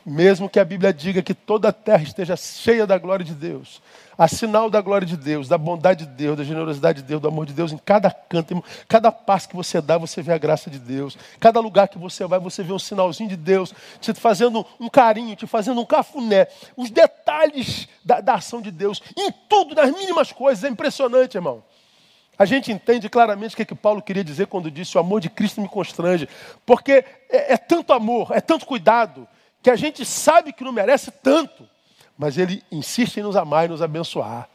Mesmo 0.05 0.49
que 0.49 0.59
a 0.59 0.65
Bíblia 0.65 0.95
diga 0.95 1.21
que 1.23 1.35
toda 1.35 1.69
a 1.69 1.73
terra 1.73 2.03
esteja 2.03 2.35
cheia 2.35 2.87
da 2.87 2.97
glória 2.97 3.25
de 3.25 3.35
Deus, 3.35 3.83
a 4.17 4.27
sinal 4.27 4.71
da 4.71 4.81
glória 4.81 5.07
de 5.07 5.17
Deus, 5.17 5.47
da 5.47 5.59
bondade 5.59 6.07
de 6.07 6.13
Deus, 6.13 6.39
da 6.39 6.45
generosidade 6.45 7.03
de 7.03 7.09
Deus, 7.09 7.21
do 7.21 7.29
amor 7.29 7.45
de 7.45 7.53
Deus, 7.53 7.71
em 7.71 7.79
cada 7.79 8.11
canto, 8.11 8.65
cada 8.89 9.13
passo 9.13 9.49
que 9.49 9.57
você 9.57 9.81
dá, 9.81 9.99
você 9.99 10.23
vê 10.23 10.33
a 10.33 10.39
graça 10.39 10.71
de 10.71 10.79
Deus. 10.79 11.19
Cada 11.39 11.61
lugar 11.61 11.89
que 11.89 11.99
você 11.99 12.27
vai, 12.27 12.39
você 12.39 12.63
vê 12.63 12.73
um 12.73 12.79
sinalzinho 12.79 13.29
de 13.29 13.37
Deus, 13.37 13.75
te 14.01 14.13
fazendo 14.15 14.65
um 14.79 14.89
carinho, 14.89 15.37
te 15.37 15.47
fazendo 15.47 15.81
um 15.81 15.87
cafuné. 15.87 16.49
Os 16.77 16.91
detalhes 16.91 17.87
da, 18.05 18.21
da 18.21 18.35
ação 18.35 18.63
de 18.63 18.71
Deus, 18.71 19.03
em 19.17 19.31
tudo, 19.49 19.75
nas 19.75 19.91
mínimas 19.91 20.33
coisas, 20.33 20.65
é 20.65 20.69
impressionante, 20.69 21.37
irmão. 21.37 21.63
A 22.39 22.47
gente 22.47 22.73
entende 22.73 23.07
claramente 23.11 23.53
o 23.53 23.57
que, 23.57 23.63
é 23.63 23.67
que 23.67 23.75
Paulo 23.75 24.01
queria 24.01 24.25
dizer 24.25 24.47
quando 24.47 24.71
disse: 24.71 24.97
o 24.97 25.01
amor 25.01 25.21
de 25.21 25.29
Cristo 25.29 25.61
me 25.61 25.69
constrange. 25.69 26.27
Porque 26.65 27.05
é, 27.29 27.53
é 27.53 27.57
tanto 27.59 27.93
amor, 27.93 28.33
é 28.33 28.41
tanto 28.41 28.65
cuidado, 28.65 29.29
que 29.63 29.71
a 29.71 29.77
gente 29.77 30.05
sabe 30.05 30.53
que 30.53 30.65
não 30.65 30.73
merece 30.73 31.11
tanto, 31.11 31.69
mas 32.17 32.39
ele 32.39 32.63
insiste 32.71 33.19
em 33.19 33.23
nos 33.23 33.37
amar 33.37 33.67
e 33.67 33.69
nos 33.69 33.83
abençoar. 33.83 34.49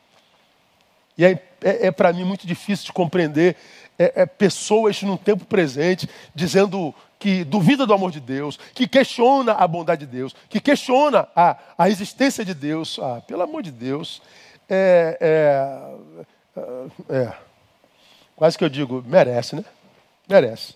E 1.17 1.23
é, 1.23 1.31
é, 1.63 1.87
é 1.87 1.91
para 1.91 2.11
mim 2.11 2.23
muito 2.23 2.45
difícil 2.45 2.85
de 2.85 2.93
compreender 2.93 3.55
é, 3.97 4.23
é, 4.23 4.25
pessoas 4.25 5.01
no 5.01 5.17
tempo 5.17 5.45
presente 5.45 6.09
dizendo 6.33 6.93
que 7.17 7.43
duvida 7.43 7.85
do 7.85 7.93
amor 7.93 8.11
de 8.11 8.19
Deus, 8.19 8.57
que 8.73 8.87
questiona 8.87 9.53
a 9.53 9.67
bondade 9.67 10.05
de 10.05 10.11
Deus, 10.11 10.35
que 10.49 10.59
questiona 10.59 11.27
a, 11.35 11.57
a 11.77 11.89
existência 11.89 12.43
de 12.43 12.53
Deus. 12.53 12.99
Ah, 13.01 13.21
pelo 13.25 13.41
amor 13.41 13.63
de 13.63 13.71
Deus, 13.71 14.21
é, 14.69 15.17
é, 16.57 16.61
é, 17.09 17.17
é, 17.17 17.33
quase 18.35 18.57
que 18.57 18.63
eu 18.63 18.69
digo, 18.69 19.03
merece, 19.07 19.55
né? 19.55 19.65
Merece. 20.27 20.75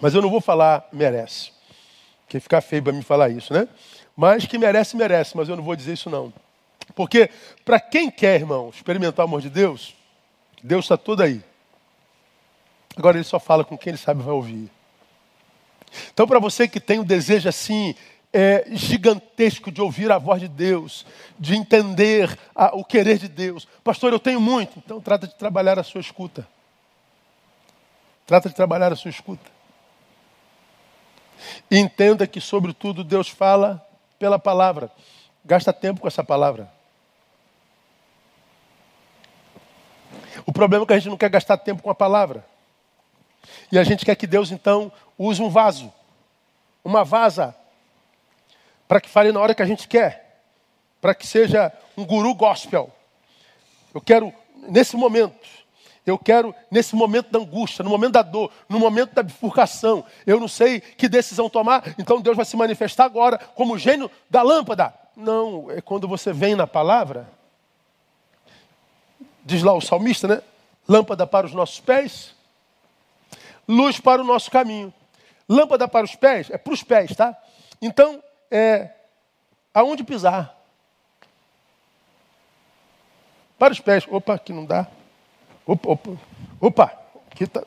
Mas 0.00 0.14
eu 0.14 0.22
não 0.22 0.30
vou 0.30 0.40
falar 0.40 0.86
merece. 0.92 1.52
Que 2.28 2.38
ficar 2.40 2.60
feio 2.60 2.82
para 2.82 2.92
mim 2.92 3.02
falar 3.02 3.30
isso, 3.30 3.52
né? 3.52 3.68
Mas 4.16 4.46
que 4.46 4.58
merece, 4.58 4.96
merece, 4.96 5.36
mas 5.36 5.48
eu 5.48 5.56
não 5.56 5.62
vou 5.62 5.76
dizer 5.76 5.94
isso 5.94 6.10
não. 6.10 6.32
Porque 6.94 7.30
para 7.64 7.78
quem 7.80 8.10
quer, 8.10 8.40
irmão, 8.40 8.70
experimentar 8.70 9.24
o 9.24 9.28
amor 9.28 9.40
de 9.40 9.50
Deus, 9.50 9.94
Deus 10.62 10.84
está 10.84 10.96
todo 10.96 11.22
aí. 11.22 11.42
Agora 12.96 13.16
ele 13.16 13.24
só 13.24 13.38
fala 13.38 13.64
com 13.64 13.78
quem 13.78 13.92
ele 13.92 13.98
sabe 13.98 14.22
vai 14.22 14.34
ouvir. 14.34 14.70
Então, 16.12 16.26
para 16.26 16.38
você 16.38 16.66
que 16.68 16.80
tem 16.80 16.98
um 16.98 17.04
desejo 17.04 17.48
assim 17.48 17.94
é, 18.32 18.66
gigantesco 18.72 19.70
de 19.70 19.80
ouvir 19.80 20.10
a 20.10 20.18
voz 20.18 20.40
de 20.40 20.48
Deus, 20.48 21.06
de 21.38 21.54
entender 21.54 22.36
a, 22.54 22.76
o 22.76 22.84
querer 22.84 23.18
de 23.18 23.28
Deus, 23.28 23.66
pastor, 23.82 24.12
eu 24.12 24.18
tenho 24.18 24.40
muito. 24.40 24.78
Então, 24.84 25.00
trata 25.00 25.26
de 25.26 25.34
trabalhar 25.34 25.78
a 25.78 25.82
sua 25.82 26.00
escuta. 26.00 26.46
Trata 28.26 28.48
de 28.48 28.54
trabalhar 28.54 28.92
a 28.92 28.96
sua 28.96 29.10
escuta. 29.10 29.57
E 31.70 31.78
entenda 31.78 32.26
que, 32.26 32.40
sobretudo, 32.40 33.04
Deus 33.04 33.28
fala 33.28 33.86
pela 34.18 34.38
palavra. 34.38 34.90
Gasta 35.44 35.72
tempo 35.72 36.00
com 36.00 36.08
essa 36.08 36.24
palavra. 36.24 36.70
O 40.44 40.52
problema 40.52 40.84
é 40.84 40.86
que 40.86 40.92
a 40.92 40.98
gente 40.98 41.10
não 41.10 41.16
quer 41.16 41.30
gastar 41.30 41.58
tempo 41.58 41.82
com 41.82 41.90
a 41.90 41.94
palavra. 41.94 42.44
E 43.70 43.78
a 43.78 43.84
gente 43.84 44.04
quer 44.04 44.14
que 44.14 44.26
Deus, 44.26 44.50
então, 44.50 44.90
use 45.18 45.42
um 45.42 45.50
vaso, 45.50 45.92
uma 46.84 47.04
vaza, 47.04 47.54
para 48.86 49.00
que 49.00 49.08
fale 49.08 49.32
na 49.32 49.40
hora 49.40 49.54
que 49.54 49.62
a 49.62 49.66
gente 49.66 49.86
quer, 49.86 50.42
para 51.00 51.14
que 51.14 51.26
seja 51.26 51.72
um 51.96 52.04
guru 52.04 52.34
gospel. 52.34 52.90
Eu 53.94 54.00
quero, 54.00 54.32
nesse 54.68 54.96
momento, 54.96 55.36
eu 56.10 56.18
quero, 56.18 56.54
nesse 56.70 56.94
momento 56.94 57.30
da 57.30 57.38
angústia, 57.38 57.82
no 57.82 57.90
momento 57.90 58.12
da 58.12 58.22
dor, 58.22 58.50
no 58.68 58.78
momento 58.78 59.12
da 59.12 59.22
bifurcação, 59.22 60.04
eu 60.26 60.38
não 60.40 60.48
sei 60.48 60.80
que 60.80 61.08
decisão 61.08 61.48
tomar, 61.48 61.94
então 61.98 62.20
Deus 62.20 62.36
vai 62.36 62.44
se 62.44 62.56
manifestar 62.56 63.04
agora 63.04 63.38
como 63.38 63.74
o 63.74 63.78
gênio 63.78 64.10
da 64.30 64.42
lâmpada. 64.42 64.94
Não, 65.16 65.70
é 65.70 65.80
quando 65.80 66.06
você 66.06 66.32
vem 66.32 66.54
na 66.54 66.66
palavra, 66.66 67.28
diz 69.44 69.62
lá 69.62 69.72
o 69.72 69.80
salmista, 69.80 70.28
né? 70.28 70.42
Lâmpada 70.88 71.26
para 71.26 71.46
os 71.46 71.52
nossos 71.52 71.80
pés, 71.80 72.34
luz 73.66 74.00
para 74.00 74.22
o 74.22 74.24
nosso 74.24 74.50
caminho. 74.50 74.92
Lâmpada 75.48 75.88
para 75.88 76.04
os 76.04 76.14
pés, 76.14 76.50
é 76.50 76.58
para 76.58 76.72
os 76.72 76.82
pés, 76.82 77.16
tá? 77.16 77.36
Então, 77.80 78.22
é 78.50 78.90
aonde 79.72 80.04
pisar. 80.04 80.56
Para 83.58 83.72
os 83.72 83.80
pés. 83.80 84.06
Opa, 84.08 84.34
aqui 84.34 84.52
não 84.52 84.64
dá. 84.64 84.86
Opa, 85.68 85.90
opa, 85.90 86.10
opa, 86.58 86.92
aqui 87.30 87.46
tá. 87.46 87.62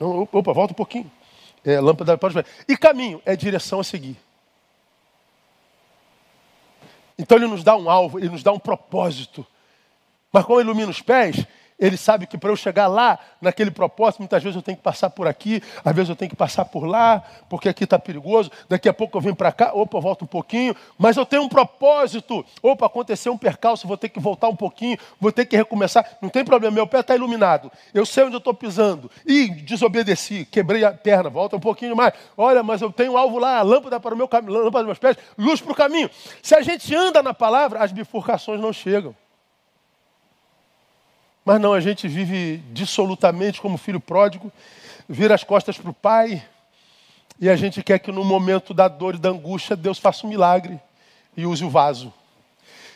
Não, 0.00 0.22
opa, 0.22 0.40
volta 0.54 0.72
um 0.72 0.74
pouquinho. 0.74 1.12
É, 1.62 1.78
lâmpada 1.78 2.16
para 2.16 2.28
os 2.28 2.34
pés. 2.34 2.46
E 2.66 2.74
caminho 2.74 3.20
é 3.26 3.36
direção 3.36 3.80
a 3.80 3.84
seguir. 3.84 4.16
Então 7.18 7.36
ele 7.36 7.46
nos 7.46 7.62
dá 7.62 7.76
um 7.76 7.90
alvo, 7.90 8.18
ele 8.18 8.30
nos 8.30 8.42
dá 8.42 8.50
um 8.50 8.58
propósito. 8.58 9.46
Mas 10.32 10.46
como 10.46 10.58
ilumina 10.58 10.90
os 10.90 11.02
pés, 11.02 11.46
ele 11.78 11.96
sabe 11.96 12.26
que 12.26 12.38
para 12.38 12.50
eu 12.50 12.56
chegar 12.56 12.86
lá, 12.86 13.18
naquele 13.40 13.70
propósito, 13.70 14.20
muitas 14.20 14.42
vezes 14.42 14.56
eu 14.56 14.62
tenho 14.62 14.76
que 14.76 14.82
passar 14.82 15.10
por 15.10 15.26
aqui, 15.26 15.62
às 15.84 15.94
vezes 15.94 16.08
eu 16.08 16.16
tenho 16.16 16.30
que 16.30 16.36
passar 16.36 16.64
por 16.64 16.84
lá, 16.84 17.22
porque 17.48 17.68
aqui 17.68 17.84
está 17.84 17.98
perigoso. 17.98 18.50
Daqui 18.68 18.88
a 18.88 18.94
pouco 18.94 19.18
eu 19.18 19.20
venho 19.20 19.34
para 19.34 19.50
cá, 19.50 19.72
opa, 19.74 19.98
eu 19.98 20.00
volto 20.00 20.22
um 20.22 20.26
pouquinho, 20.26 20.74
mas 20.96 21.16
eu 21.16 21.26
tenho 21.26 21.42
um 21.42 21.48
propósito. 21.48 22.44
Opa, 22.62 22.86
aconteceu 22.86 23.32
um 23.32 23.38
percalço, 23.38 23.88
vou 23.88 23.96
ter 23.96 24.08
que 24.08 24.20
voltar 24.20 24.48
um 24.48 24.56
pouquinho, 24.56 24.96
vou 25.20 25.32
ter 25.32 25.46
que 25.46 25.56
recomeçar. 25.56 26.06
Não 26.22 26.28
tem 26.28 26.44
problema, 26.44 26.74
meu 26.74 26.86
pé 26.86 27.00
está 27.00 27.14
iluminado. 27.14 27.70
Eu 27.92 28.06
sei 28.06 28.24
onde 28.24 28.34
eu 28.34 28.38
estou 28.38 28.54
pisando. 28.54 29.10
E 29.26 29.48
desobedeci, 29.48 30.44
quebrei 30.44 30.84
a 30.84 30.92
perna, 30.92 31.28
volta 31.28 31.56
um 31.56 31.60
pouquinho 31.60 31.96
mais. 31.96 32.14
Olha, 32.36 32.62
mas 32.62 32.82
eu 32.82 32.92
tenho 32.92 33.12
um 33.12 33.18
alvo 33.18 33.38
lá, 33.38 33.60
lâmpada 33.62 33.98
para 33.98 34.14
o 34.14 34.16
meu 34.16 34.28
caminho, 34.28 34.52
lâmpada 34.52 34.70
para 34.70 34.80
os 34.80 34.86
meus 34.86 34.98
pés, 34.98 35.16
luz 35.36 35.60
para 35.60 35.72
o 35.72 35.74
caminho. 35.74 36.08
Se 36.40 36.54
a 36.54 36.62
gente 36.62 36.94
anda 36.94 37.22
na 37.22 37.34
palavra, 37.34 37.82
as 37.82 37.90
bifurcações 37.90 38.60
não 38.60 38.72
chegam. 38.72 39.14
Mas 41.44 41.60
não, 41.60 41.74
a 41.74 41.80
gente 41.80 42.08
vive 42.08 42.58
dissolutamente 42.72 43.60
como 43.60 43.76
filho 43.76 44.00
pródigo, 44.00 44.50
vira 45.08 45.34
as 45.34 45.44
costas 45.44 45.76
para 45.76 45.90
o 45.90 45.94
pai, 45.94 46.42
e 47.38 47.50
a 47.50 47.56
gente 47.56 47.82
quer 47.82 47.98
que 47.98 48.10
no 48.10 48.24
momento 48.24 48.72
da 48.72 48.88
dor 48.88 49.16
e 49.16 49.18
da 49.18 49.28
angústia 49.28 49.76
Deus 49.76 49.98
faça 49.98 50.26
um 50.26 50.30
milagre 50.30 50.80
e 51.36 51.44
use 51.44 51.64
o 51.64 51.70
vaso. 51.70 52.12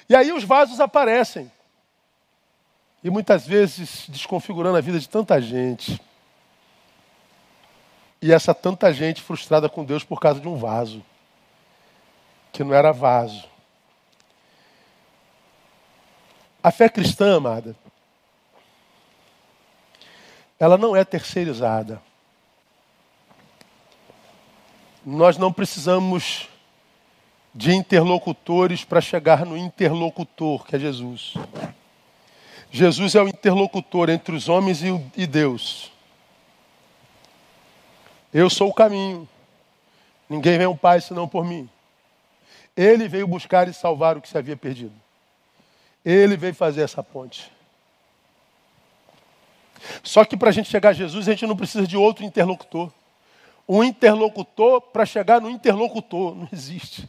E 0.08 0.14
aí 0.14 0.32
os 0.32 0.44
vasos 0.44 0.80
aparecem. 0.80 1.50
E 3.04 3.10
muitas 3.10 3.46
vezes 3.46 4.06
desconfigurando 4.08 4.78
a 4.78 4.80
vida 4.80 4.98
de 4.98 5.08
tanta 5.08 5.40
gente. 5.40 6.00
E 8.20 8.32
essa 8.32 8.54
tanta 8.54 8.92
gente 8.92 9.22
frustrada 9.22 9.68
com 9.68 9.84
Deus 9.84 10.02
por 10.02 10.18
causa 10.18 10.40
de 10.40 10.48
um 10.48 10.56
vaso. 10.56 11.04
que 12.50 12.64
não 12.64 12.74
era 12.74 12.92
vaso. 12.92 13.46
A 16.62 16.72
fé 16.72 16.88
cristã, 16.88 17.36
amada, 17.36 17.76
ela 20.58 20.76
não 20.76 20.96
é 20.96 21.04
terceirizada. 21.04 22.02
Nós 25.04 25.38
não 25.38 25.52
precisamos 25.52 26.48
de 27.54 27.72
interlocutores 27.72 28.84
para 28.84 29.00
chegar 29.00 29.46
no 29.46 29.56
interlocutor, 29.56 30.64
que 30.64 30.76
é 30.76 30.78
Jesus. 30.78 31.34
Jesus 32.70 33.14
é 33.14 33.22
o 33.22 33.28
interlocutor 33.28 34.10
entre 34.10 34.34
os 34.34 34.48
homens 34.48 34.82
e 35.16 35.26
Deus. 35.26 35.90
Eu 38.32 38.50
sou 38.50 38.68
o 38.68 38.74
caminho. 38.74 39.26
Ninguém 40.28 40.58
vem 40.58 40.66
ao 40.66 40.76
Pai 40.76 41.00
senão 41.00 41.26
por 41.26 41.44
mim. 41.44 41.68
Ele 42.76 43.08
veio 43.08 43.26
buscar 43.26 43.66
e 43.66 43.72
salvar 43.72 44.16
o 44.16 44.20
que 44.20 44.28
se 44.28 44.36
havia 44.36 44.56
perdido. 44.56 44.92
Ele 46.04 46.36
veio 46.36 46.54
fazer 46.54 46.82
essa 46.82 47.02
ponte. 47.02 47.50
Só 50.02 50.24
que 50.24 50.36
para 50.36 50.50
a 50.50 50.52
gente 50.52 50.68
chegar 50.68 50.90
a 50.90 50.92
Jesus, 50.92 51.28
a 51.28 51.32
gente 51.32 51.46
não 51.46 51.56
precisa 51.56 51.86
de 51.86 51.96
outro 51.96 52.24
interlocutor. 52.24 52.90
Um 53.68 53.84
interlocutor 53.84 54.80
para 54.80 55.04
chegar 55.04 55.40
no 55.40 55.50
interlocutor. 55.50 56.34
Não 56.34 56.48
existe. 56.52 57.08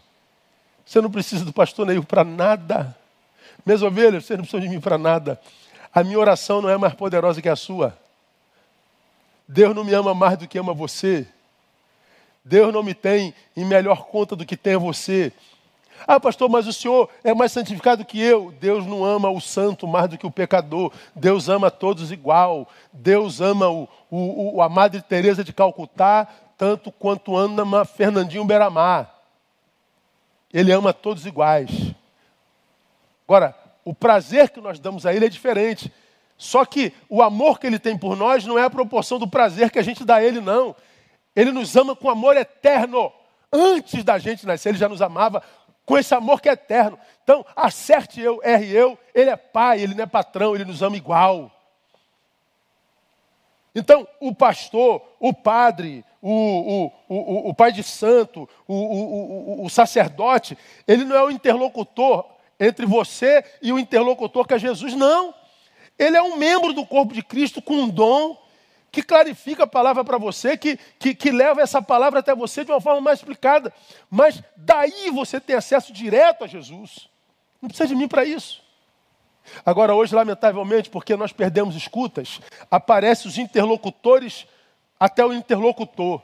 Você 0.86 1.00
não 1.02 1.12
precisa 1.12 1.46
do 1.46 1.54
pastor 1.54 1.86
Neil 1.86 2.04
para 2.04 2.24
nada. 2.24 2.96
Minhas 3.66 3.82
ovelhas, 3.82 4.26
você 4.26 4.36
não 4.36 4.44
precisa 4.44 4.62
de 4.62 4.70
mim 4.70 4.80
para 4.80 4.98
nada. 4.98 5.40
A 5.94 6.04
minha 6.04 6.20
oração 6.20 6.62
não 6.62 6.70
é 6.70 6.78
mais 6.78 6.94
poderosa 6.94 7.42
que 7.42 7.50
a 7.50 7.56
sua. 7.56 7.98
Deus 9.48 9.76
não 9.76 9.84
me 9.84 9.94
ama 9.94 10.14
mais 10.14 10.38
do 10.38 10.48
que 10.48 10.60
ama 10.60 10.74
você. 10.74 11.28
Deus 12.44 12.74
não 12.74 12.84
me 12.84 12.94
tem 12.94 13.34
em 13.56 13.66
melhor 13.66 14.06
conta 14.06 14.36
do 14.36 14.46
que 14.46 14.58
tem 14.58 14.76
você. 14.78 15.32
Ah, 16.08 16.20
pastor, 16.20 16.50
mas 16.50 16.68
o 16.68 16.74
senhor 16.74 17.10
é 17.24 17.34
mais 17.34 17.52
santificado 17.52 18.06
que 18.06 18.22
eu. 18.22 18.54
Deus 18.60 18.86
não 18.86 19.04
ama 19.04 19.30
o 19.30 19.40
santo 19.40 19.88
mais 19.88 20.10
do 20.10 20.18
que 20.18 20.26
o 20.26 20.32
pecador. 20.32 20.92
Deus 21.16 21.50
ama 21.50 21.70
todos 21.70 22.12
igual. 22.12 22.68
Deus 22.92 23.42
ama 23.42 23.70
o, 23.70 23.88
o, 24.10 24.56
o 24.56 24.62
a 24.62 24.70
Madre 24.70 25.02
Teresa 25.02 25.44
de 25.44 25.54
Calcutá 25.54 26.28
tanto 26.60 26.92
quanto 26.92 27.38
ama 27.38 27.86
Fernandinho 27.86 28.44
Beramar. 28.44 29.10
Ele 30.54 30.74
ama 30.74 30.94
todos 30.94 31.26
iguais. 31.26 31.70
Agora, 33.26 33.56
o 33.86 33.94
prazer 33.94 34.50
que 34.50 34.60
nós 34.60 34.78
damos 34.78 35.06
a 35.06 35.14
ele 35.14 35.26
é 35.26 35.30
diferente. 35.30 35.90
Só 36.38 36.66
que 36.66 36.92
o 37.08 37.22
amor 37.22 37.60
que 37.60 37.66
ele 37.66 37.80
tem 37.80 37.98
por 37.98 38.18
nós 38.18 38.46
não 38.46 38.60
é 38.60 38.66
a 38.66 38.70
proporção 38.70 39.18
do 39.18 39.28
prazer 39.28 39.72
que 39.72 39.80
a 39.80 39.82
gente 39.82 40.04
dá 40.04 40.16
a 40.16 40.24
ele, 40.24 40.42
não. 40.42 40.76
Ele 41.34 41.54
nos 41.54 41.78
ama 41.78 41.96
com 41.96 42.10
amor 42.10 42.36
eterno. 42.36 43.10
Antes 43.52 44.04
da 44.04 44.18
gente 44.18 44.46
nascer, 44.46 44.70
ele 44.70 44.78
já 44.78 44.90
nos 44.90 45.02
amava 45.02 45.42
com 45.90 45.98
esse 45.98 46.14
amor 46.14 46.40
que 46.40 46.48
é 46.48 46.52
eterno. 46.52 47.00
Então, 47.24 47.44
acerte 47.56 48.22
eu, 48.22 48.40
erre 48.44 48.72
eu, 48.72 48.96
ele 49.12 49.32
é 49.32 49.36
pai, 49.36 49.82
ele 49.82 49.96
não 49.96 50.04
é 50.04 50.06
patrão, 50.06 50.54
ele 50.54 50.64
nos 50.64 50.84
ama 50.84 50.96
igual. 50.96 51.52
Então, 53.74 54.08
o 54.20 54.32
pastor, 54.36 55.02
o 55.20 55.34
padre, 55.34 56.06
o, 56.22 56.92
o, 57.10 57.16
o, 57.16 57.50
o 57.50 57.54
pai 57.56 57.72
de 57.72 57.82
santo, 57.82 58.48
o, 58.68 58.76
o, 58.76 59.66
o 59.66 59.70
sacerdote, 59.70 60.56
ele 60.88 61.04
não 61.04 61.16
é 61.16 61.24
o 61.24 61.32
interlocutor 61.32 62.24
entre 62.60 62.86
você 62.86 63.44
e 63.60 63.74
o 63.74 63.80
interlocutor 63.80 64.48
que 64.48 64.54
é 64.54 64.60
Jesus, 64.60 64.94
não. 64.94 65.34
Ele 65.98 66.18
é 66.18 66.22
um 66.22 66.38
membro 66.38 66.72
do 66.72 66.86
corpo 66.86 67.16
de 67.16 67.24
Cristo 67.24 67.64
com 67.64 67.74
um 67.74 67.90
dom 67.90 68.38
que 68.92 69.04
clarifica 69.04 69.64
a 69.64 69.68
palavra 69.68 70.04
para 70.04 70.18
você, 70.18 70.58
que, 70.58 70.78
que, 70.98 71.14
que, 71.14 71.32
leva 71.32 71.62
essa 71.62 71.82
palavra 71.82 72.20
até 72.20 72.34
você 72.34 72.66
de 72.66 72.72
uma 72.72 72.82
forma 72.82 73.02
mais 73.02 73.20
explicada. 73.20 73.74
Mas 74.10 74.42
daí 74.56 75.10
você 75.12 75.40
tem 75.40 75.56
acesso 75.56 75.94
direto 75.94 76.44
a 76.44 76.48
Jesus. 76.48 77.08
Não 77.62 77.70
precisa 77.70 77.88
de 77.88 77.96
mim 77.96 78.08
para 78.08 78.26
isso. 78.26 78.62
Agora, 79.66 79.94
hoje, 79.94 80.14
lamentavelmente, 80.14 80.90
porque 80.90 81.16
nós 81.16 81.32
perdemos 81.32 81.76
escutas, 81.76 82.40
aparecem 82.70 83.30
os 83.30 83.38
interlocutores 83.38 84.48
até 85.00 85.26
o 85.26 85.34
interlocutor. 85.34 86.22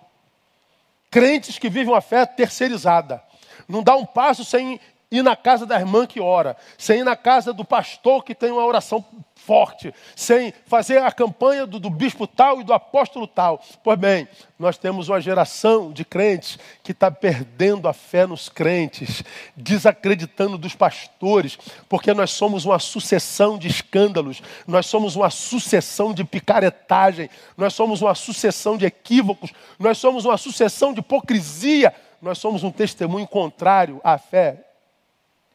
Crentes 1.10 1.58
que 1.58 1.70
vivem 1.70 1.94
uma 1.94 2.02
fé 2.02 2.26
terceirizada. 2.26 3.24
Não 3.68 3.82
dá 3.82 3.96
um 3.96 4.06
passo 4.06 4.44
sem 4.44 4.80
ir 5.12 5.22
na 5.22 5.36
casa 5.36 5.66
da 5.66 5.80
irmã 5.80 6.06
que 6.06 6.20
ora, 6.20 6.58
sem 6.78 7.00
ir 7.00 7.04
na 7.04 7.16
casa 7.16 7.54
do 7.54 7.64
pastor 7.64 8.24
que 8.24 8.36
tem 8.36 8.52
uma 8.52 8.66
oração 8.66 9.04
forte, 9.46 9.94
sem 10.16 10.52
fazer 10.66 10.98
a 11.04 11.12
campanha 11.12 11.68
do, 11.68 11.80
do, 11.80 11.90
bispo 11.90 12.26
tal 12.26 12.60
e 12.60 12.64
do 12.64 12.74
apóstolo 12.74 13.28
tal. 13.28 13.62
Pois 13.84 14.00
bem, 14.00 14.28
nós 14.58 14.78
temos 14.78 15.08
uma 15.08 15.22
geração 15.22 15.92
de 15.92 16.04
crentes 16.04 16.58
que 16.84 16.92
está 16.92 17.12
perdendo 17.12 17.88
a 17.88 17.94
fé 17.94 18.26
nos 18.26 18.50
crentes, 18.50 19.24
desacreditando 19.56 20.58
dos 20.58 20.74
pastores, 20.74 21.60
porque 21.88 22.12
nós 22.14 22.32
somos 22.32 22.66
uma 22.66 22.80
sucessão 22.80 23.58
de 23.58 23.68
escândalos, 23.68 24.42
nós 24.66 24.88
somos 24.88 25.16
uma 25.16 25.30
sucessão 25.30 26.12
de 26.12 26.24
picaretagem, 26.24 27.30
nós 27.56 27.74
somos 27.74 28.02
uma 28.02 28.16
sucessão 28.16 28.78
de 28.78 28.86
equívocos, 28.86 29.52
nós 29.78 30.00
somos 30.00 30.26
uma 30.26 30.38
sucessão 30.38 30.92
de 30.92 31.02
hipocrisia, 31.02 31.94
nós 32.20 32.40
somos 32.40 32.64
um 32.64 32.72
testemunho 32.72 33.28
contrário 33.28 34.02
à 34.04 34.18
fé 34.18 34.66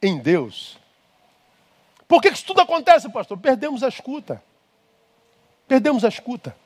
em 0.02 0.18
Deus. 0.18 0.78
Por 2.08 2.20
que 2.20 2.28
isso 2.28 2.44
tudo 2.44 2.60
acontece, 2.60 3.08
pastor? 3.08 3.38
Perdemos 3.38 3.82
a 3.82 3.88
escuta. 3.88 4.42
Perdemos 5.68 6.04
a 6.04 6.08
escuta. 6.08 6.56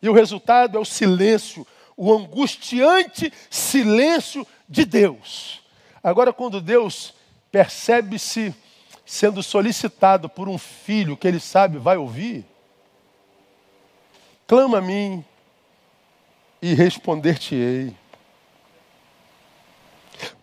E 0.00 0.08
o 0.08 0.12
resultado 0.12 0.76
é 0.76 0.80
o 0.80 0.84
silêncio, 0.84 1.66
o 1.96 2.12
angustiante 2.12 3.32
silêncio 3.50 4.46
de 4.68 4.84
Deus. 4.84 5.60
Agora, 6.02 6.32
quando 6.32 6.60
Deus 6.60 7.14
percebe-se 7.50 8.54
sendo 9.04 9.42
solicitado 9.42 10.28
por 10.28 10.48
um 10.48 10.58
filho 10.58 11.16
que 11.16 11.26
ele 11.28 11.40
sabe 11.40 11.78
vai 11.78 11.96
ouvir, 11.96 12.46
clama 14.46 14.78
a 14.78 14.80
mim 14.80 15.24
e 16.60 16.74
responder-te-ei 16.74 17.94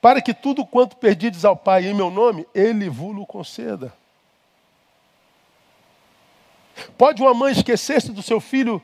para 0.01 0.21
que 0.21 0.33
tudo 0.33 0.65
quanto 0.65 0.95
perdides 0.95 1.45
ao 1.45 1.55
Pai 1.55 1.87
em 1.87 1.93
meu 1.93 2.09
nome, 2.09 2.47
Ele 2.53 2.89
vos 2.89 3.25
conceda. 3.27 3.93
Pode 6.97 7.21
uma 7.21 7.33
mãe 7.33 7.51
esquecer-se 7.51 8.11
do 8.11 8.21
seu 8.21 8.39
filho 8.39 8.81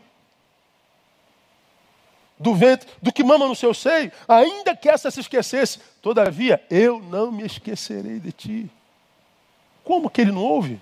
do 2.38 2.54
ventre, 2.54 2.90
do 3.02 3.12
que 3.12 3.24
mama 3.24 3.48
no 3.48 3.56
seu 3.56 3.74
seio, 3.74 4.12
ainda 4.28 4.76
que 4.76 4.90
essa 4.90 5.10
se 5.10 5.22
esquecesse, 5.22 5.80
todavia 6.02 6.62
eu 6.70 7.00
não 7.00 7.32
me 7.32 7.46
esquecerei 7.46 8.20
de 8.20 8.32
ti. 8.32 8.72
Como 9.84 10.10
que 10.10 10.22
ele 10.22 10.32
não 10.32 10.44
ouve? 10.44 10.82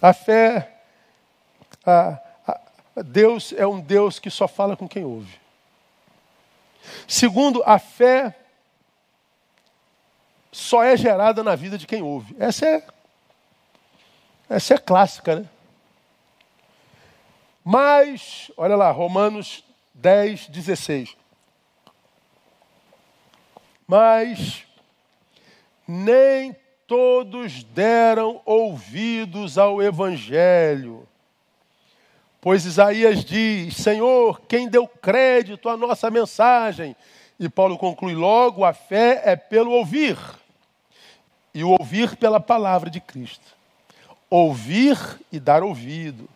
A 0.00 0.12
fé, 0.12 0.80
a, 1.84 2.18
a, 2.46 3.02
Deus 3.02 3.52
é 3.52 3.66
um 3.66 3.80
Deus 3.80 4.18
que 4.18 4.30
só 4.30 4.48
fala 4.48 4.76
com 4.76 4.88
quem 4.88 5.04
ouve. 5.04 5.38
Segundo, 7.06 7.62
a 7.64 7.78
fé 7.78 8.34
só 10.50 10.82
é 10.82 10.96
gerada 10.96 11.42
na 11.42 11.54
vida 11.54 11.78
de 11.78 11.86
quem 11.86 12.02
ouve. 12.02 12.34
Essa 12.38 12.66
é, 12.66 12.86
essa 14.48 14.74
é 14.74 14.78
clássica, 14.78 15.36
né? 15.36 15.48
Mas, 17.64 18.50
olha 18.56 18.76
lá, 18.76 18.90
Romanos 18.90 19.62
10, 19.94 20.48
16. 20.48 21.16
Mas 23.86 24.64
nem 25.86 26.56
todos 26.86 27.62
deram 27.64 28.40
ouvidos 28.44 29.58
ao 29.58 29.82
Evangelho. 29.82 31.06
Pois 32.40 32.64
Isaías 32.64 33.24
diz: 33.24 33.76
Senhor, 33.76 34.40
quem 34.48 34.68
deu 34.68 34.86
crédito 34.86 35.68
à 35.68 35.76
nossa 35.76 36.10
mensagem? 36.10 36.94
E 37.38 37.48
Paulo 37.48 37.76
conclui 37.76 38.14
logo: 38.14 38.64
a 38.64 38.72
fé 38.72 39.22
é 39.24 39.36
pelo 39.36 39.72
ouvir, 39.72 40.16
e 41.52 41.64
o 41.64 41.70
ouvir 41.70 42.16
pela 42.16 42.38
palavra 42.38 42.88
de 42.88 43.00
Cristo. 43.00 43.56
Ouvir 44.30 44.96
e 45.32 45.40
dar 45.40 45.62
ouvido. 45.62 46.28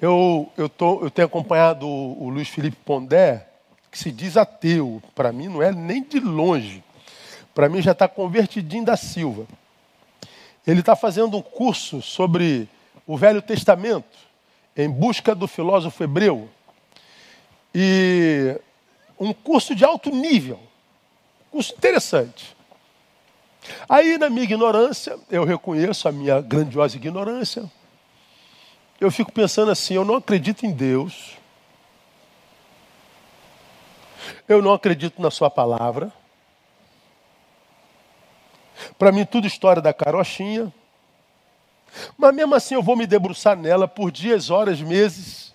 Eu, 0.00 0.50
eu, 0.56 0.68
tô, 0.68 1.02
eu 1.02 1.10
tenho 1.10 1.26
acompanhado 1.26 1.86
o, 1.86 2.24
o 2.24 2.28
Luiz 2.28 2.48
Felipe 2.48 2.76
Pondé, 2.84 3.46
que 3.90 3.98
se 3.98 4.10
diz 4.10 4.36
ateu. 4.36 5.00
Para 5.14 5.32
mim 5.32 5.48
não 5.48 5.62
é 5.62 5.70
nem 5.70 6.02
de 6.02 6.18
longe. 6.18 6.82
Para 7.54 7.68
mim 7.68 7.80
já 7.80 7.92
está 7.92 8.08
convertidinho 8.08 8.84
da 8.84 8.96
Silva. 8.96 9.46
Ele 10.66 10.80
está 10.80 10.96
fazendo 10.96 11.36
um 11.36 11.42
curso 11.42 12.02
sobre 12.02 12.68
o 13.06 13.16
Velho 13.16 13.42
Testamento, 13.42 14.18
em 14.76 14.88
busca 14.88 15.34
do 15.34 15.46
filósofo 15.46 16.02
hebreu. 16.02 16.48
E 17.74 18.60
um 19.18 19.32
curso 19.32 19.74
de 19.74 19.84
alto 19.84 20.10
nível, 20.10 20.60
curso 21.50 21.72
interessante. 21.74 22.56
Aí, 23.88 24.18
na 24.18 24.28
minha 24.28 24.44
ignorância, 24.44 25.18
eu 25.30 25.44
reconheço 25.44 26.06
a 26.08 26.12
minha 26.12 26.40
grandiosa 26.40 26.96
ignorância, 26.96 27.70
eu 29.00 29.10
fico 29.10 29.32
pensando 29.32 29.70
assim: 29.70 29.94
eu 29.94 30.04
não 30.04 30.16
acredito 30.16 30.64
em 30.64 30.70
Deus. 30.70 31.36
eu 34.48 34.62
não 34.62 34.72
acredito 34.72 35.20
na 35.20 35.30
sua 35.30 35.50
palavra. 35.50 36.12
Para 38.98 39.12
mim, 39.12 39.24
tudo 39.24 39.46
história 39.46 39.80
da 39.80 39.92
carochinha. 39.92 40.72
Mas 42.16 42.34
mesmo 42.34 42.54
assim, 42.54 42.74
eu 42.74 42.82
vou 42.82 42.96
me 42.96 43.06
debruçar 43.06 43.56
nela 43.56 43.86
por 43.86 44.10
dias, 44.10 44.50
horas, 44.50 44.80
meses, 44.80 45.52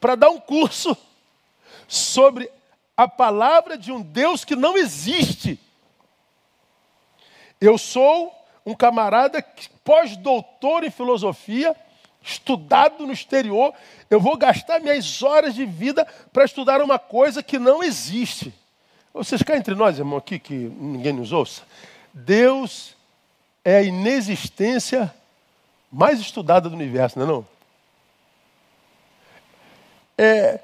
para 0.00 0.14
dar 0.14 0.30
um 0.30 0.40
curso 0.40 0.96
sobre 1.86 2.50
a 2.96 3.06
palavra 3.08 3.78
de 3.78 3.92
um 3.92 4.02
Deus 4.02 4.44
que 4.44 4.56
não 4.56 4.76
existe. 4.76 5.58
Eu 7.60 7.78
sou 7.78 8.34
um 8.64 8.74
camarada 8.74 9.44
pós-doutor 9.84 10.84
em 10.84 10.90
filosofia, 10.90 11.74
estudado 12.22 13.06
no 13.06 13.12
exterior. 13.12 13.72
Eu 14.10 14.20
vou 14.20 14.36
gastar 14.36 14.80
minhas 14.80 15.22
horas 15.22 15.54
de 15.54 15.64
vida 15.64 16.06
para 16.32 16.44
estudar 16.44 16.82
uma 16.82 16.98
coisa 16.98 17.42
que 17.42 17.58
não 17.58 17.82
existe. 17.82 18.52
Vocês 19.14 19.42
cá 19.42 19.56
entre 19.56 19.74
nós, 19.74 19.98
irmão, 19.98 20.18
aqui, 20.18 20.38
que 20.38 20.54
ninguém 20.54 21.12
nos 21.12 21.32
ouça. 21.32 21.62
Deus 22.12 22.94
é 23.64 23.78
a 23.78 23.82
inexistência 23.82 25.12
mais 25.90 26.20
estudada 26.20 26.68
do 26.68 26.74
universo, 26.74 27.18
não 27.18 27.26
é 27.26 27.28
não? 27.28 27.46
É, 30.16 30.60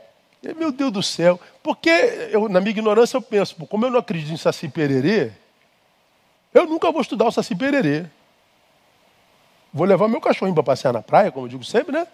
meu 0.57 0.73
Deus 0.73 0.93
do 0.93 1.03
céu. 1.03 1.41
Porque, 1.63 1.91
eu, 2.31 2.49
na 2.49 2.61
minha 2.61 2.71
ignorância, 2.71 3.17
eu 3.17 3.23
penso, 3.23 3.55
como 3.67 3.87
eu 3.87 3.91
não 3.91 4.01
acredito 4.01 4.33
em 4.33 4.37
Saci 4.37 4.69
Pererê, 4.69 5.33
eu 6.53 6.67
nunca 6.67 6.91
vou 6.93 7.01
estudar 7.01 7.27
o 7.27 7.33
Saci 7.33 7.55
Pererê. 7.55 8.07
Vou 9.73 9.87
levar 9.87 10.09
meu 10.09 10.21
cachorrinho 10.21 10.55
para 10.55 10.63
passear 10.63 10.93
na 10.93 11.03
praia, 11.03 11.33
como 11.33 11.47
eu 11.47 11.51
digo 11.51 11.65
sempre, 11.65 11.93
né? 11.93 12.07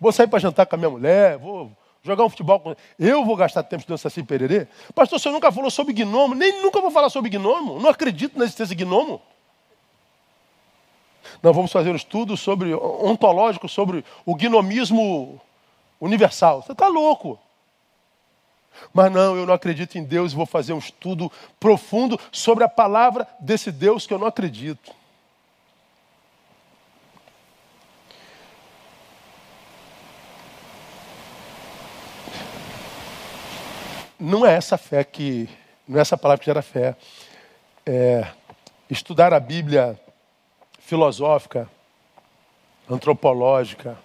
Vou 0.00 0.12
sair 0.12 0.26
para 0.26 0.38
jantar 0.38 0.66
com 0.66 0.74
a 0.74 0.78
minha 0.78 0.90
mulher, 0.90 1.38
vou 1.38 1.70
jogar 2.02 2.24
um 2.24 2.30
futebol 2.30 2.58
com. 2.58 2.74
Eu 2.98 3.24
vou 3.24 3.36
gastar 3.36 3.62
tempo 3.62 3.80
estudando 3.80 3.98
Saci 3.98 4.22
Pererê? 4.22 4.66
Pastor, 4.94 5.18
você 5.18 5.30
nunca 5.30 5.52
falou 5.52 5.70
sobre 5.70 5.92
gnomo, 5.92 6.34
nem 6.34 6.62
nunca 6.62 6.80
vou 6.80 6.90
falar 6.90 7.10
sobre 7.10 7.30
gnomo. 7.30 7.78
Não 7.78 7.90
acredito 7.90 8.38
na 8.38 8.44
existência 8.44 8.74
de 8.74 8.84
gnomo. 8.84 9.22
Nós 11.42 11.56
vamos 11.56 11.72
fazer 11.72 11.90
um 11.90 11.96
estudo 11.96 12.36
sobre 12.36 12.74
ontológico 12.74 13.68
sobre 13.68 14.04
o 14.26 14.34
gnomismo 14.34 15.40
universal. 16.00 16.62
Você 16.62 16.72
está 16.72 16.86
louco. 16.86 17.38
Mas 18.92 19.10
não, 19.10 19.36
eu 19.36 19.46
não 19.46 19.54
acredito 19.54 19.96
em 19.96 20.04
Deus 20.04 20.32
e 20.32 20.36
vou 20.36 20.46
fazer 20.46 20.72
um 20.72 20.78
estudo 20.78 21.30
profundo 21.58 22.18
sobre 22.30 22.64
a 22.64 22.68
palavra 22.68 23.26
desse 23.38 23.72
Deus 23.72 24.06
que 24.06 24.12
eu 24.12 24.18
não 24.18 24.26
acredito. 24.26 24.94
Não 34.18 34.44
é 34.44 34.54
essa 34.54 34.76
fé 34.76 35.02
que, 35.02 35.48
não 35.88 35.98
é 35.98 36.02
essa 36.02 36.16
palavra 36.16 36.40
que 36.40 36.46
gera 36.46 36.60
fé. 36.60 36.94
É, 37.86 38.26
estudar 38.90 39.32
a 39.32 39.40
Bíblia 39.40 39.98
filosófica, 40.90 41.70
antropológica, 42.90 43.96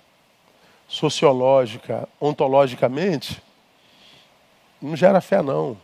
sociológica, 0.88 2.07
ontologicamente, 2.21 3.41
não 4.79 4.95
gera 4.95 5.19
fé, 5.19 5.41
não. 5.41 5.75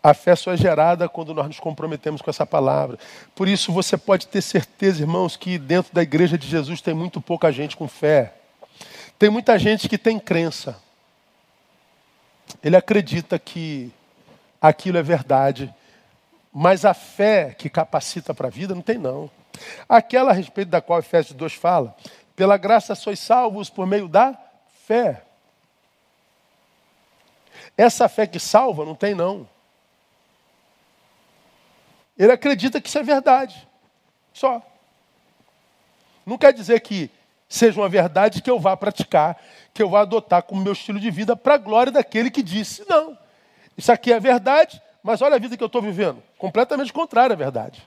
A 0.00 0.14
fé 0.14 0.36
só 0.36 0.52
é 0.52 0.56
gerada 0.56 1.08
quando 1.08 1.34
nós 1.34 1.48
nos 1.48 1.58
comprometemos 1.58 2.22
com 2.22 2.30
essa 2.30 2.46
palavra. 2.46 3.00
Por 3.34 3.48
isso 3.48 3.72
você 3.72 3.98
pode 3.98 4.28
ter 4.28 4.42
certeza, 4.42 5.02
irmãos, 5.02 5.36
que 5.36 5.58
dentro 5.58 5.92
da 5.92 6.02
igreja 6.02 6.38
de 6.38 6.46
Jesus 6.46 6.80
tem 6.80 6.94
muito 6.94 7.20
pouca 7.20 7.50
gente 7.50 7.76
com 7.76 7.88
fé. 7.88 8.32
Tem 9.18 9.28
muita 9.28 9.58
gente 9.58 9.88
que 9.88 9.98
tem 9.98 10.20
crença. 10.20 10.80
Ele 12.62 12.76
acredita 12.76 13.40
que 13.40 13.90
aquilo 14.62 14.98
é 14.98 15.02
verdade, 15.02 15.74
mas 16.54 16.84
a 16.84 16.94
fé 16.94 17.52
que 17.52 17.68
capacita 17.68 18.32
para 18.32 18.46
a 18.46 18.50
vida 18.50 18.76
não 18.76 18.80
tem 18.82 18.96
não. 18.96 19.28
Aquela 19.88 20.30
a 20.30 20.34
respeito 20.34 20.68
da 20.68 20.80
qual 20.80 21.00
Efésios 21.00 21.36
2 21.36 21.54
fala, 21.54 21.96
pela 22.36 22.56
graça 22.56 22.94
sois 22.94 23.18
salvos 23.18 23.68
por 23.68 23.88
meio 23.88 24.06
da 24.06 24.38
fé. 24.86 25.24
Essa 27.76 28.08
fé 28.08 28.24
que 28.24 28.38
salva 28.38 28.84
não 28.84 28.94
tem 28.94 29.16
não. 29.16 29.48
Ele 32.16 32.30
acredita 32.30 32.80
que 32.80 32.88
isso 32.88 32.98
é 32.98 33.02
verdade. 33.02 33.66
Só. 34.32 34.62
Não 36.24 36.38
quer 36.38 36.52
dizer 36.52 36.78
que 36.80 37.10
seja 37.48 37.80
uma 37.80 37.88
verdade 37.88 38.40
que 38.40 38.50
eu 38.50 38.60
vá 38.60 38.76
praticar, 38.76 39.42
que 39.72 39.82
eu 39.82 39.90
vá 39.90 40.02
adotar 40.02 40.44
como 40.44 40.62
meu 40.62 40.72
estilo 40.72 41.00
de 41.00 41.10
vida 41.10 41.34
para 41.34 41.54
a 41.54 41.58
glória 41.58 41.90
daquele 41.90 42.30
que 42.30 42.44
disse. 42.44 42.84
Não. 42.88 43.18
Isso 43.76 43.90
aqui 43.90 44.12
é 44.12 44.20
verdade, 44.20 44.80
mas 45.04 45.20
olha 45.20 45.36
a 45.36 45.38
vida 45.38 45.54
que 45.54 45.62
eu 45.62 45.66
estou 45.66 45.82
vivendo. 45.82 46.22
Completamente 46.38 46.90
contrária 46.90 47.34
à 47.34 47.36
verdade. 47.36 47.86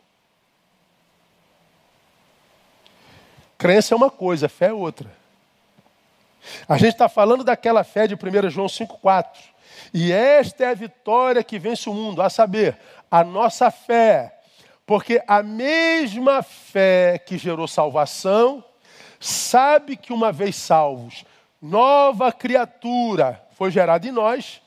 Crença 3.57 3.95
é 3.95 3.97
uma 3.97 4.11
coisa, 4.11 4.47
fé 4.47 4.67
é 4.67 4.73
outra. 4.73 5.11
A 6.69 6.77
gente 6.77 6.91
está 6.91 7.09
falando 7.09 7.43
daquela 7.43 7.83
fé 7.83 8.05
de 8.05 8.13
1 8.13 8.49
João 8.51 8.67
5,4. 8.67 9.25
E 9.91 10.11
esta 10.11 10.63
é 10.63 10.67
a 10.67 10.75
vitória 10.75 11.43
que 11.43 11.57
vence 11.57 11.89
o 11.89 11.93
mundo, 11.93 12.21
a 12.21 12.29
saber, 12.29 12.77
a 13.09 13.23
nossa 13.23 13.71
fé. 13.71 14.39
Porque 14.85 15.19
a 15.27 15.41
mesma 15.41 16.43
fé 16.43 17.17
que 17.17 17.35
gerou 17.35 17.67
salvação, 17.67 18.63
sabe 19.19 19.97
que 19.97 20.13
uma 20.13 20.31
vez 20.31 20.55
salvos, 20.55 21.25
nova 21.59 22.31
criatura 22.31 23.43
foi 23.53 23.71
gerada 23.71 24.07
em 24.07 24.11
nós, 24.11 24.61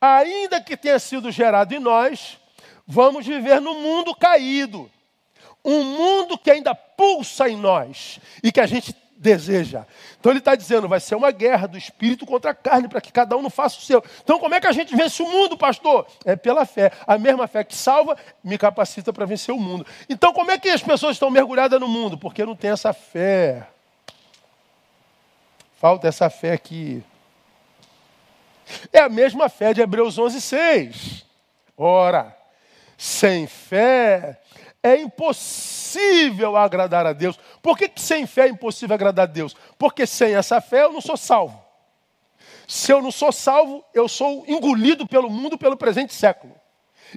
ainda 0.00 0.60
que 0.60 0.76
tenha 0.76 0.98
sido 0.98 1.30
gerado 1.30 1.74
em 1.74 1.78
nós, 1.78 2.38
vamos 2.86 3.26
viver 3.26 3.60
no 3.60 3.74
mundo 3.74 4.14
caído 4.14 4.90
um 5.64 5.84
mundo 5.84 6.38
que 6.38 6.50
ainda 6.50 6.74
pulsa 6.74 7.48
em 7.48 7.56
nós 7.56 8.18
e 8.42 8.50
que 8.50 8.60
a 8.60 8.66
gente 8.66 8.94
deseja. 9.16 9.84
Então 10.18 10.30
ele 10.30 10.38
está 10.38 10.54
dizendo, 10.54 10.88
vai 10.88 11.00
ser 11.00 11.16
uma 11.16 11.30
guerra 11.30 11.66
do 11.66 11.76
espírito 11.76 12.24
contra 12.24 12.52
a 12.52 12.54
carne, 12.54 12.88
para 12.88 13.00
que 13.00 13.12
cada 13.12 13.36
um 13.36 13.42
não 13.42 13.50
faça 13.50 13.78
o 13.78 13.82
seu. 13.82 14.02
Então 14.22 14.38
como 14.38 14.54
é 14.54 14.60
que 14.60 14.66
a 14.66 14.72
gente 14.72 14.94
vence 14.96 15.22
o 15.22 15.28
mundo, 15.28 15.58
pastor? 15.58 16.06
É 16.24 16.36
pela 16.36 16.64
fé. 16.64 16.92
A 17.06 17.18
mesma 17.18 17.46
fé 17.46 17.64
que 17.64 17.74
salva 17.74 18.16
me 18.42 18.56
capacita 18.56 19.12
para 19.12 19.26
vencer 19.26 19.54
o 19.54 19.58
mundo. 19.58 19.84
Então 20.08 20.32
como 20.32 20.50
é 20.50 20.58
que 20.58 20.68
as 20.68 20.82
pessoas 20.82 21.16
estão 21.16 21.30
mergulhadas 21.30 21.80
no 21.80 21.88
mundo? 21.88 22.16
Porque 22.16 22.46
não 22.46 22.54
tem 22.54 22.70
essa 22.70 22.92
fé. 22.92 23.68
Falta 25.78 26.08
essa 26.08 26.30
fé 26.30 26.52
aqui. 26.52 27.02
É 28.92 29.00
a 29.00 29.08
mesma 29.08 29.48
fé 29.48 29.72
de 29.72 29.80
Hebreus 29.80 30.18
11, 30.18 30.40
6. 30.40 31.26
Ora, 31.76 32.36
sem 32.96 33.46
fé 33.46 34.40
é 34.82 34.96
impossível 34.96 36.56
agradar 36.56 37.06
a 37.06 37.12
Deus. 37.12 37.38
Por 37.62 37.76
que, 37.76 37.88
que 37.88 38.00
sem 38.00 38.26
fé 38.26 38.42
é 38.42 38.48
impossível 38.48 38.94
agradar 38.94 39.28
a 39.28 39.30
Deus? 39.30 39.56
Porque 39.78 40.06
sem 40.06 40.34
essa 40.34 40.60
fé 40.60 40.84
eu 40.84 40.92
não 40.92 41.00
sou 41.00 41.16
salvo. 41.16 41.62
Se 42.66 42.92
eu 42.92 43.00
não 43.00 43.10
sou 43.10 43.32
salvo, 43.32 43.82
eu 43.94 44.08
sou 44.08 44.44
engolido 44.46 45.06
pelo 45.06 45.30
mundo 45.30 45.56
pelo 45.56 45.76
presente 45.76 46.14
século. 46.14 46.54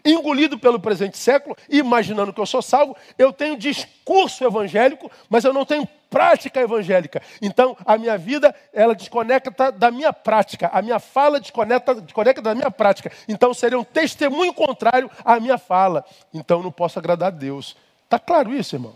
Engolido 0.06 0.58
pelo 0.58 0.80
presente 0.80 1.18
século, 1.18 1.58
imaginando 1.70 2.32
que 2.32 2.40
eu 2.40 2.46
sou 2.46 2.62
salvo, 2.62 2.96
eu 3.18 3.34
tenho 3.34 3.58
discurso 3.58 4.46
evangélico, 4.46 5.12
mas 5.30 5.44
eu 5.44 5.52
não 5.52 5.66
tenho 5.66 5.86
prática 6.12 6.60
evangélica. 6.60 7.22
Então, 7.42 7.76
a 7.86 7.98
minha 7.98 8.18
vida, 8.18 8.54
ela 8.74 8.94
desconecta 8.94 9.72
da 9.72 9.90
minha 9.90 10.12
prática. 10.12 10.70
A 10.74 10.82
minha 10.82 11.00
fala 11.00 11.40
desconecta, 11.40 11.96
desconecta 11.96 12.42
da 12.42 12.54
minha 12.54 12.70
prática. 12.70 13.10
Então, 13.30 13.54
seria 13.54 13.80
um 13.80 13.84
testemunho 13.84 14.54
contrário 14.54 15.10
à 15.24 15.40
minha 15.40 15.58
fala. 15.58 16.06
Então, 16.34 16.62
não 16.62 16.72
posso 16.72 17.00
agradar 17.00 17.30
a 17.30 17.32
Deus. 17.32 17.78
Está 18.04 18.20
claro 18.20 18.54
isso, 18.54 18.76
irmão? 18.76 18.94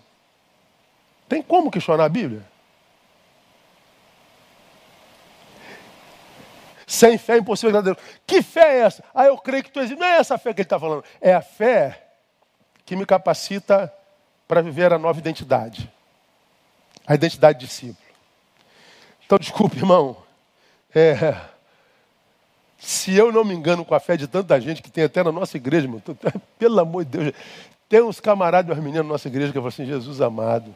Tem 1.30 1.42
como 1.42 1.72
questionar 1.72 2.04
a 2.04 2.10
Bíblia? 2.10 2.44
Sem 6.86 7.18
fé 7.18 7.36
é 7.36 7.38
impossível 7.38 7.70
agradar 7.70 7.94
a 7.94 7.96
Deus. 7.96 8.20
Que 8.28 8.44
fé 8.44 8.76
é 8.76 8.80
essa? 8.82 9.04
Ah, 9.14 9.26
eu 9.26 9.38
creio 9.38 9.64
que 9.64 9.72
tu 9.72 9.80
existe. 9.80 9.98
Não 9.98 10.06
é 10.06 10.18
essa 10.18 10.38
fé 10.38 10.54
que 10.54 10.60
ele 10.62 10.66
está 10.66 10.78
falando. 10.78 11.04
É 11.22 11.34
a 11.34 11.42
fé 11.42 12.10
que 12.86 12.96
me 12.96 13.06
capacita 13.06 13.92
para 14.48 14.62
viver 14.62 14.92
a 14.92 15.00
nova 15.00 15.18
identidade. 15.18 15.95
A 17.08 17.16
identidade 17.16 17.60
de 17.60 17.66
discípulo. 17.66 17.98
Então, 19.26 19.38
desculpe, 19.38 19.78
irmão. 19.78 20.18
É, 20.94 21.36
se 22.78 23.16
eu 23.16 23.32
não 23.32 23.44
me 23.44 23.54
engano 23.54 23.84
com 23.84 23.96
a 23.96 24.00
fé 24.00 24.16
de 24.16 24.28
tanta 24.28 24.60
gente 24.62 24.82
que 24.82 24.92
tem 24.92 25.04
até 25.04 25.24
na 25.24 25.32
nossa 25.32 25.58
igreja, 25.58 25.86
irmão, 25.86 26.02
pelo 26.58 26.80
amor 26.80 27.04
de 27.04 27.18
Deus, 27.18 27.34
tem 27.90 28.02
uns 28.02 28.20
camaradas, 28.20 28.70
umas 28.70 28.84
meninas 28.84 29.06
na 29.06 29.14
nossa 29.14 29.28
igreja 29.28 29.48
que 29.48 29.58
falam 29.58 29.70
assim, 29.70 29.86
Jesus 29.86 30.22
amado. 30.22 30.74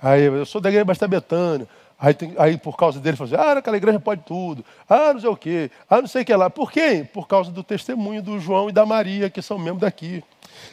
Aí 0.00 0.24
eu 0.24 0.44
sou 0.44 0.60
da 0.60 0.68
igreja 0.68 0.84
Basta 0.84 1.06
Betânia. 1.06 1.68
Aí, 1.98 2.12
tem, 2.12 2.34
aí 2.36 2.58
por 2.58 2.76
causa 2.76 3.00
dele, 3.00 3.16
falou 3.16 3.32
assim, 3.32 3.42
ah, 3.42 3.52
aquela 3.52 3.76
igreja 3.76 3.98
pode 3.98 4.22
tudo, 4.22 4.62
ah, 4.86 5.14
não 5.14 5.20
sei 5.20 5.30
o 5.30 5.36
quê, 5.36 5.70
ah, 5.88 6.00
não 6.02 6.06
sei 6.06 6.22
o 6.22 6.24
que 6.26 6.34
lá. 6.34 6.50
Por 6.50 6.70
quê? 6.70 7.06
Por 7.10 7.26
causa 7.26 7.50
do 7.50 7.62
testemunho 7.62 8.22
do 8.22 8.38
João 8.38 8.68
e 8.68 8.72
da 8.72 8.84
Maria, 8.84 9.30
que 9.30 9.40
são 9.40 9.58
membros 9.58 9.80
daqui. 9.80 10.22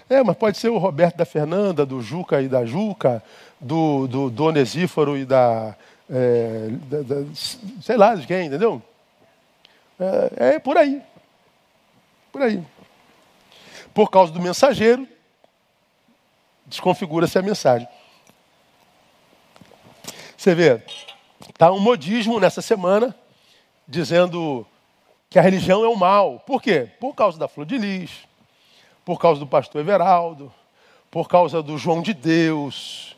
É, 0.09 0.21
mas 0.21 0.35
pode 0.35 0.57
ser 0.57 0.67
o 0.67 0.77
Roberto 0.77 1.15
da 1.15 1.25
Fernanda, 1.25 1.85
do 1.85 2.01
Juca 2.01 2.41
e 2.41 2.49
da 2.49 2.65
Juca, 2.65 3.23
do, 3.63 4.07
do, 4.07 4.29
do 4.29 4.43
Onesíforo 4.45 5.17
e 5.17 5.25
da, 5.25 5.75
é, 6.09 6.67
da, 6.89 7.01
da, 7.01 7.15
sei 7.81 7.97
lá 7.97 8.13
de 8.15 8.27
quem, 8.27 8.47
entendeu? 8.47 8.81
É, 10.37 10.55
é 10.55 10.59
por 10.59 10.77
aí. 10.77 11.01
Por 12.31 12.41
aí. 12.41 12.63
Por 13.93 14.09
causa 14.09 14.31
do 14.31 14.41
mensageiro, 14.41 15.07
desconfigura-se 16.65 17.37
a 17.37 17.41
mensagem. 17.41 17.87
Você 20.37 20.53
vê, 20.53 20.83
está 21.49 21.71
um 21.71 21.79
modismo 21.79 22.39
nessa 22.39 22.61
semana 22.61 23.15
dizendo 23.87 24.67
que 25.29 25.39
a 25.39 25.41
religião 25.41 25.85
é 25.85 25.87
o 25.87 25.95
mal. 25.95 26.39
Por 26.39 26.61
quê? 26.61 26.89
Por 26.99 27.13
causa 27.15 27.39
da 27.39 27.47
flor 27.47 27.65
de 27.65 27.77
lis, 27.77 28.11
por 29.05 29.19
causa 29.19 29.39
do 29.39 29.47
pastor 29.47 29.81
Everaldo, 29.81 30.53
por 31.09 31.27
causa 31.29 31.61
do 31.61 31.77
João 31.77 32.01
de 32.01 32.13
Deus, 32.13 33.12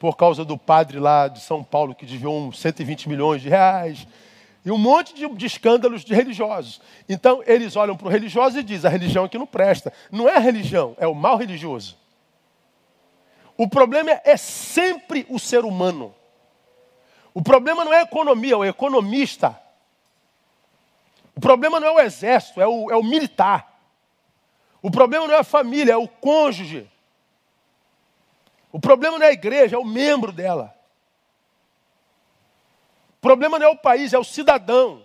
por 0.00 0.16
causa 0.16 0.46
do 0.46 0.56
padre 0.56 0.98
lá 0.98 1.28
de 1.28 1.40
São 1.40 1.62
Paulo 1.62 1.94
que 1.94 2.06
desviou 2.06 2.34
uns 2.34 2.58
120 2.58 3.06
milhões 3.06 3.42
de 3.42 3.50
reais, 3.50 4.06
e 4.64 4.70
um 4.70 4.78
monte 4.78 5.14
de, 5.14 5.28
de 5.28 5.44
escândalos 5.44 6.02
de 6.02 6.14
religiosos. 6.14 6.80
Então, 7.06 7.42
eles 7.46 7.76
olham 7.76 7.94
para 7.94 8.08
o 8.08 8.10
religioso 8.10 8.58
e 8.58 8.62
dizem: 8.62 8.88
a 8.88 8.90
religião 8.90 9.24
aqui 9.24 9.36
não 9.36 9.46
presta. 9.46 9.92
Não 10.10 10.26
é 10.26 10.36
a 10.36 10.40
religião, 10.40 10.96
é 10.98 11.06
o 11.06 11.14
mal 11.14 11.36
religioso. 11.36 11.98
O 13.58 13.68
problema 13.68 14.10
é, 14.10 14.22
é 14.24 14.36
sempre 14.38 15.26
o 15.28 15.38
ser 15.38 15.66
humano. 15.66 16.14
O 17.34 17.42
problema 17.42 17.84
não 17.84 17.92
é 17.92 17.98
a 17.98 18.04
economia, 18.04 18.54
é 18.54 18.56
o 18.56 18.64
economista. 18.64 19.58
O 21.36 21.40
problema 21.40 21.78
não 21.78 21.88
é 21.88 21.92
o 21.92 22.00
exército, 22.00 22.58
é 22.58 22.66
o, 22.66 22.90
é 22.90 22.96
o 22.96 23.02
militar. 23.02 23.80
O 24.80 24.90
problema 24.90 25.26
não 25.26 25.34
é 25.34 25.38
a 25.38 25.44
família, 25.44 25.92
é 25.92 25.96
o 25.96 26.08
cônjuge. 26.08 26.90
O 28.72 28.78
problema 28.78 29.18
não 29.18 29.26
é 29.26 29.30
a 29.30 29.32
igreja, 29.32 29.76
é 29.76 29.78
o 29.78 29.84
membro 29.84 30.32
dela. 30.32 30.74
O 33.18 33.20
problema 33.20 33.58
não 33.58 33.66
é 33.66 33.70
o 33.70 33.76
país, 33.76 34.12
é 34.12 34.18
o 34.18 34.24
cidadão. 34.24 35.04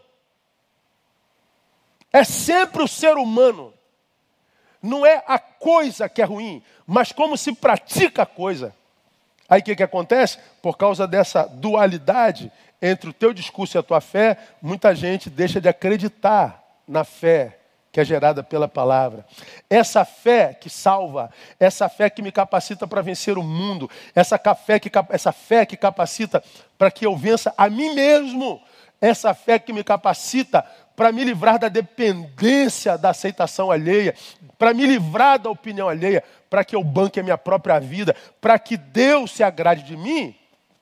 É 2.13 2.23
sempre 2.23 2.83
o 2.83 2.87
ser 2.87 3.17
humano. 3.17 3.73
Não 4.81 5.05
é 5.05 5.23
a 5.27 5.39
coisa 5.39 6.07
que 6.07 6.21
é 6.21 6.25
ruim, 6.25 6.63
mas 6.85 7.11
como 7.11 7.35
se 7.35 7.53
pratica 7.53 8.21
a 8.21 8.25
coisa. 8.25 8.75
Aí 9.49 9.61
o 9.61 9.63
que, 9.63 9.75
que 9.75 9.83
acontece? 9.83 10.39
Por 10.61 10.77
causa 10.77 11.07
dessa 11.07 11.45
dualidade 11.45 12.51
entre 12.81 13.09
o 13.09 13.13
teu 13.13 13.33
discurso 13.33 13.77
e 13.77 13.79
a 13.79 13.83
tua 13.83 13.99
fé, 13.99 14.37
muita 14.61 14.93
gente 14.93 15.29
deixa 15.29 15.59
de 15.59 15.67
acreditar 15.67 16.63
na 16.87 17.03
fé 17.03 17.59
que 17.95 18.01
é 18.01 18.03
gerada 18.03 18.43
pela 18.43 18.67
palavra. 18.67 19.25
Essa 19.69 20.03
fé 20.03 20.53
que 20.53 20.69
salva, 20.69 21.31
essa 21.57 21.87
fé 21.87 22.09
que 22.09 22.21
me 22.21 22.29
capacita 22.29 22.85
para 22.85 23.01
vencer 23.01 23.37
o 23.37 23.41
mundo, 23.41 23.89
essa 24.13 24.37
fé 24.53 24.81
que, 24.81 24.91
essa 25.11 25.31
fé 25.31 25.65
que 25.65 25.77
capacita 25.77 26.43
para 26.77 26.91
que 26.91 27.05
eu 27.05 27.15
vença 27.15 27.53
a 27.57 27.69
mim 27.69 27.95
mesmo, 27.95 28.61
essa 28.99 29.33
fé 29.33 29.57
que 29.57 29.71
me 29.71 29.81
capacita 29.81 30.65
para 30.93 31.09
me 31.13 31.23
livrar 31.23 31.57
da 31.57 31.69
dependência 31.69 32.97
da 32.97 33.11
aceitação 33.11 33.71
alheia, 33.71 34.13
para 34.57 34.73
me 34.73 34.85
livrar 34.85 35.39
da 35.39 35.49
opinião 35.49 35.87
alheia, 35.87 36.21
para 36.49 36.65
que 36.65 36.75
eu 36.75 36.83
banque 36.83 37.21
a 37.21 37.23
minha 37.23 37.37
própria 37.37 37.79
vida, 37.79 38.13
para 38.41 38.59
que 38.59 38.75
Deus 38.75 39.31
se 39.31 39.41
agrade 39.41 39.83
de 39.83 39.95
mim. 39.95 40.35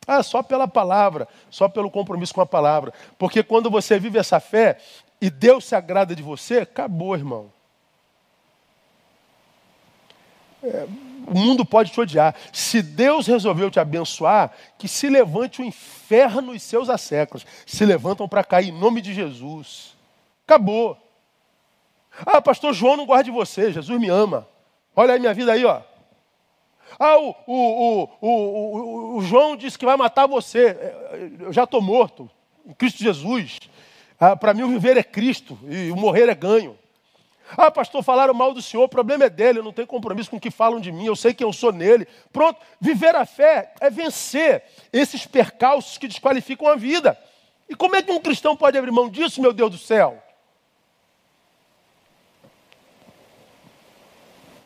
Ah, 0.08 0.22
só 0.22 0.44
pela 0.44 0.68
palavra, 0.68 1.28
só 1.50 1.70
pelo 1.70 1.90
compromisso 1.90 2.34
com 2.34 2.42
a 2.42 2.46
palavra. 2.46 2.94
Porque 3.18 3.42
quando 3.42 3.70
você 3.70 3.98
vive 4.00 4.20
essa 4.20 4.40
fé, 4.40 4.78
e 5.24 5.30
Deus 5.30 5.64
se 5.64 5.74
agrada 5.74 6.14
de 6.14 6.22
você, 6.22 6.58
acabou, 6.58 7.16
irmão. 7.16 7.50
É, 10.62 10.86
o 11.26 11.34
mundo 11.34 11.64
pode 11.64 11.94
te 11.94 12.02
odiar. 12.02 12.36
Se 12.52 12.82
Deus 12.82 13.26
resolveu 13.26 13.72
te 13.72 13.80
abençoar, 13.80 14.52
que 14.78 14.86
se 14.86 15.08
levante 15.08 15.62
o 15.62 15.64
inferno 15.64 16.54
e 16.54 16.60
seus 16.60 16.90
asseclas. 16.90 17.46
Se 17.66 17.86
levantam 17.86 18.28
para 18.28 18.44
cair 18.44 18.68
em 18.68 18.78
nome 18.78 19.00
de 19.00 19.14
Jesus. 19.14 19.96
Acabou. 20.46 20.98
Ah, 22.26 22.42
pastor 22.42 22.74
João 22.74 22.98
não 22.98 23.06
gosta 23.06 23.24
de 23.24 23.32
você, 23.32 23.72
Jesus 23.72 23.98
me 23.98 24.10
ama. 24.10 24.46
Olha 24.94 25.14
aí 25.14 25.22
minha 25.22 25.34
vida 25.34 25.54
aí, 25.54 25.64
ó. 25.64 25.80
Ah, 27.00 27.18
o, 27.18 27.34
o, 27.48 28.10
o, 28.20 29.18
o, 29.20 29.22
João 29.22 29.56
disse 29.56 29.80
que 29.80 29.86
vai 29.86 29.96
matar 29.96 30.28
você. 30.28 30.78
Eu 31.40 31.54
já 31.54 31.64
estou 31.64 31.82
morto 31.82 32.30
em 32.66 32.74
Cristo 32.74 33.02
Jesus. 33.02 33.58
Ah, 34.26 34.38
Para 34.38 34.54
mim, 34.54 34.64
o 34.64 34.70
viver 34.70 34.96
é 34.96 35.04
Cristo 35.04 35.60
e 35.64 35.92
o 35.92 35.98
morrer 35.98 36.30
é 36.30 36.34
ganho. 36.34 36.80
Ah, 37.58 37.70
pastor, 37.70 38.02
falaram 38.02 38.34
mal 38.34 38.54
do 38.54 38.62
Senhor, 38.62 38.86
o 38.86 38.88
problema 38.88 39.26
é 39.26 39.30
dele, 39.30 39.60
eu 39.60 39.64
não 39.64 39.74
tenho 39.74 39.86
compromisso 39.86 40.30
com 40.30 40.38
o 40.38 40.40
que 40.40 40.50
falam 40.50 40.80
de 40.80 40.94
mim, 40.94 41.06
eu 41.06 41.16
sei 41.16 41.34
quem 41.34 41.46
eu 41.46 41.52
sou 41.52 41.74
nele. 41.74 42.08
Pronto, 42.32 42.58
viver 42.80 43.14
a 43.18 43.26
fé 43.26 43.74
é 43.82 43.90
vencer 43.90 44.64
esses 44.94 45.26
percalços 45.26 45.98
que 45.98 46.08
desqualificam 46.08 46.70
a 46.70 46.76
vida. 46.76 47.20
E 47.68 47.76
como 47.76 47.98
é 47.98 48.02
que 48.02 48.14
um 48.14 48.20
cristão 48.22 48.56
pode 48.56 48.78
abrir 48.78 48.92
mão 48.92 49.10
disso, 49.10 49.42
meu 49.42 49.52
Deus 49.52 49.72
do 49.72 49.78
céu? 49.78 50.24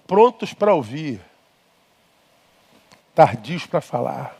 Prontos 0.05 0.53
para 0.53 0.72
ouvir, 0.72 1.20
tardios 3.16 3.66
para 3.66 3.82
falar. 3.82 4.38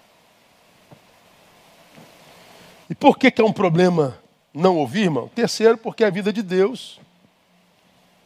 E 2.88 2.94
por 2.94 3.18
que, 3.18 3.32
que 3.32 3.42
é 3.42 3.44
um 3.44 3.52
problema 3.52 4.27
não 4.58 4.76
ouvir, 4.78 5.04
irmão? 5.04 5.30
Terceiro, 5.30 5.78
porque 5.78 6.04
a 6.04 6.10
vida 6.10 6.34
de 6.34 6.42
Deus 6.42 7.00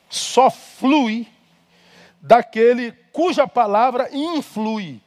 só 0.09 0.49
flui 0.49 1.27
daquele 2.21 2.93
cuja 3.11 3.47
palavra 3.47 4.09
influi. 4.13 5.01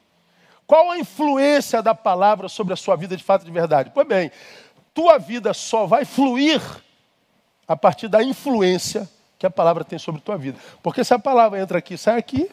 Qual 0.67 0.91
a 0.91 0.99
influência 0.99 1.83
da 1.83 1.95
palavra 1.95 2.49
sobre 2.49 2.75
a 2.75 2.77
sua 2.77 2.97
vida 2.97 3.17
de 3.17 3.23
fato 3.23 3.45
de 3.45 3.51
verdade? 3.51 3.91
Pois 3.95 4.07
bem, 4.07 4.31
tua 4.93 5.19
vida 5.19 5.55
só 5.55 5.87
vai 5.87 6.05
fluir 6.05 6.61
a 7.67 7.77
partir 7.77 8.09
da 8.09 8.23
influência 8.23 9.09
que 9.39 9.47
a 9.47 9.51
palavra 9.51 9.83
tem 9.83 9.99
sobre 9.99 10.21
tua 10.21 10.37
vida. 10.37 10.59
Porque 10.83 11.03
se 11.03 11.15
a 11.15 11.19
palavra 11.19 11.61
entra 11.61 11.79
aqui, 11.79 11.97
sai 11.97 12.19
aqui, 12.19 12.51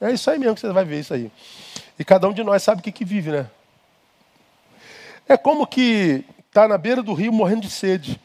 é 0.00 0.10
isso 0.10 0.30
aí 0.30 0.38
mesmo 0.38 0.54
que 0.54 0.60
você 0.60 0.72
vai 0.72 0.84
ver 0.84 1.00
isso 1.00 1.14
aí. 1.14 1.30
E 1.98 2.04
cada 2.04 2.28
um 2.28 2.32
de 2.32 2.42
nós 2.42 2.62
sabe 2.62 2.80
o 2.80 2.84
que, 2.84 2.92
que 2.92 3.04
vive, 3.04 3.30
né? 3.30 3.50
É 5.28 5.36
como 5.36 5.66
que 5.66 6.24
está 6.52 6.68
na 6.68 6.76
beira 6.76 7.02
do 7.02 7.14
rio 7.14 7.32
morrendo 7.32 7.62
de 7.62 7.70
sede. 7.70 8.20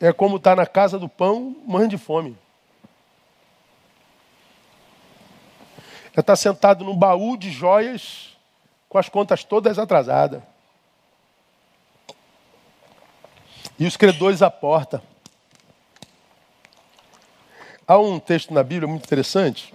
É 0.00 0.12
como 0.12 0.36
está 0.36 0.56
na 0.56 0.66
casa 0.66 0.98
do 0.98 1.08
pão 1.08 1.56
morrendo 1.64 1.90
de 1.90 1.98
fome. 1.98 2.36
É 6.06 6.18
estar 6.18 6.24
tá 6.24 6.36
sentado 6.36 6.84
num 6.84 6.96
baú 6.96 7.36
de 7.36 7.52
joias 7.52 8.36
com 8.88 8.98
as 8.98 9.08
contas 9.08 9.44
todas 9.44 9.78
atrasadas. 9.78 10.42
E 13.78 13.86
os 13.86 13.96
credores 13.96 14.42
à 14.42 14.50
porta. 14.50 15.00
Há 17.86 17.96
um 17.96 18.18
texto 18.18 18.52
na 18.52 18.64
Bíblia 18.64 18.88
muito 18.88 19.04
interessante, 19.04 19.72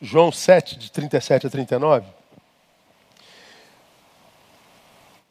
João 0.00 0.30
7, 0.30 0.78
de 0.78 0.92
37 0.92 1.48
a 1.48 1.50
39 1.50 2.23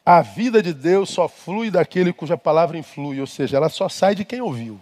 A 0.06 0.20
vida 0.20 0.62
de 0.62 0.74
Deus 0.74 1.08
só 1.08 1.26
flui 1.28 1.70
daquele 1.70 2.12
cuja 2.12 2.36
palavra 2.36 2.76
influi, 2.76 3.20
ou 3.20 3.26
seja, 3.26 3.56
ela 3.56 3.70
só 3.70 3.88
sai 3.88 4.14
de 4.14 4.24
quem 4.24 4.40
ouviu. 4.40 4.78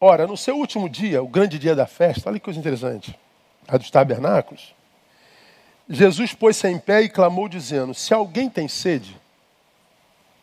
Ora, 0.00 0.26
no 0.26 0.36
seu 0.36 0.56
último 0.56 0.88
dia, 0.88 1.22
o 1.22 1.28
grande 1.28 1.58
dia 1.58 1.74
da 1.74 1.86
festa, 1.86 2.28
olha 2.28 2.38
que 2.38 2.44
coisa 2.44 2.58
interessante, 2.58 3.16
a 3.68 3.76
dos 3.76 3.90
tabernáculos, 3.90 4.74
Jesus 5.88 6.34
pôs-se 6.34 6.66
em 6.68 6.78
pé 6.78 7.02
e 7.02 7.08
clamou, 7.08 7.48
dizendo: 7.48 7.94
Se 7.94 8.12
alguém 8.12 8.50
tem 8.50 8.66
sede, 8.66 9.16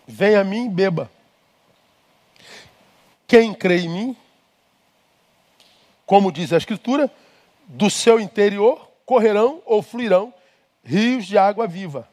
venha 0.07 0.39
a 0.39 0.43
mim 0.43 0.67
e 0.67 0.69
beba. 0.69 1.11
Quem 3.27 3.53
crê 3.53 3.81
em 3.81 3.89
mim, 3.89 4.17
como 6.05 6.31
diz 6.31 6.53
a 6.53 6.57
Escritura, 6.57 7.11
do 7.67 7.89
seu 7.89 8.19
interior 8.19 8.89
correrão 9.05 9.61
ou 9.65 9.81
fluirão 9.81 10.33
rios 10.83 11.25
de 11.25 11.37
água 11.37 11.67
viva. 11.67 12.07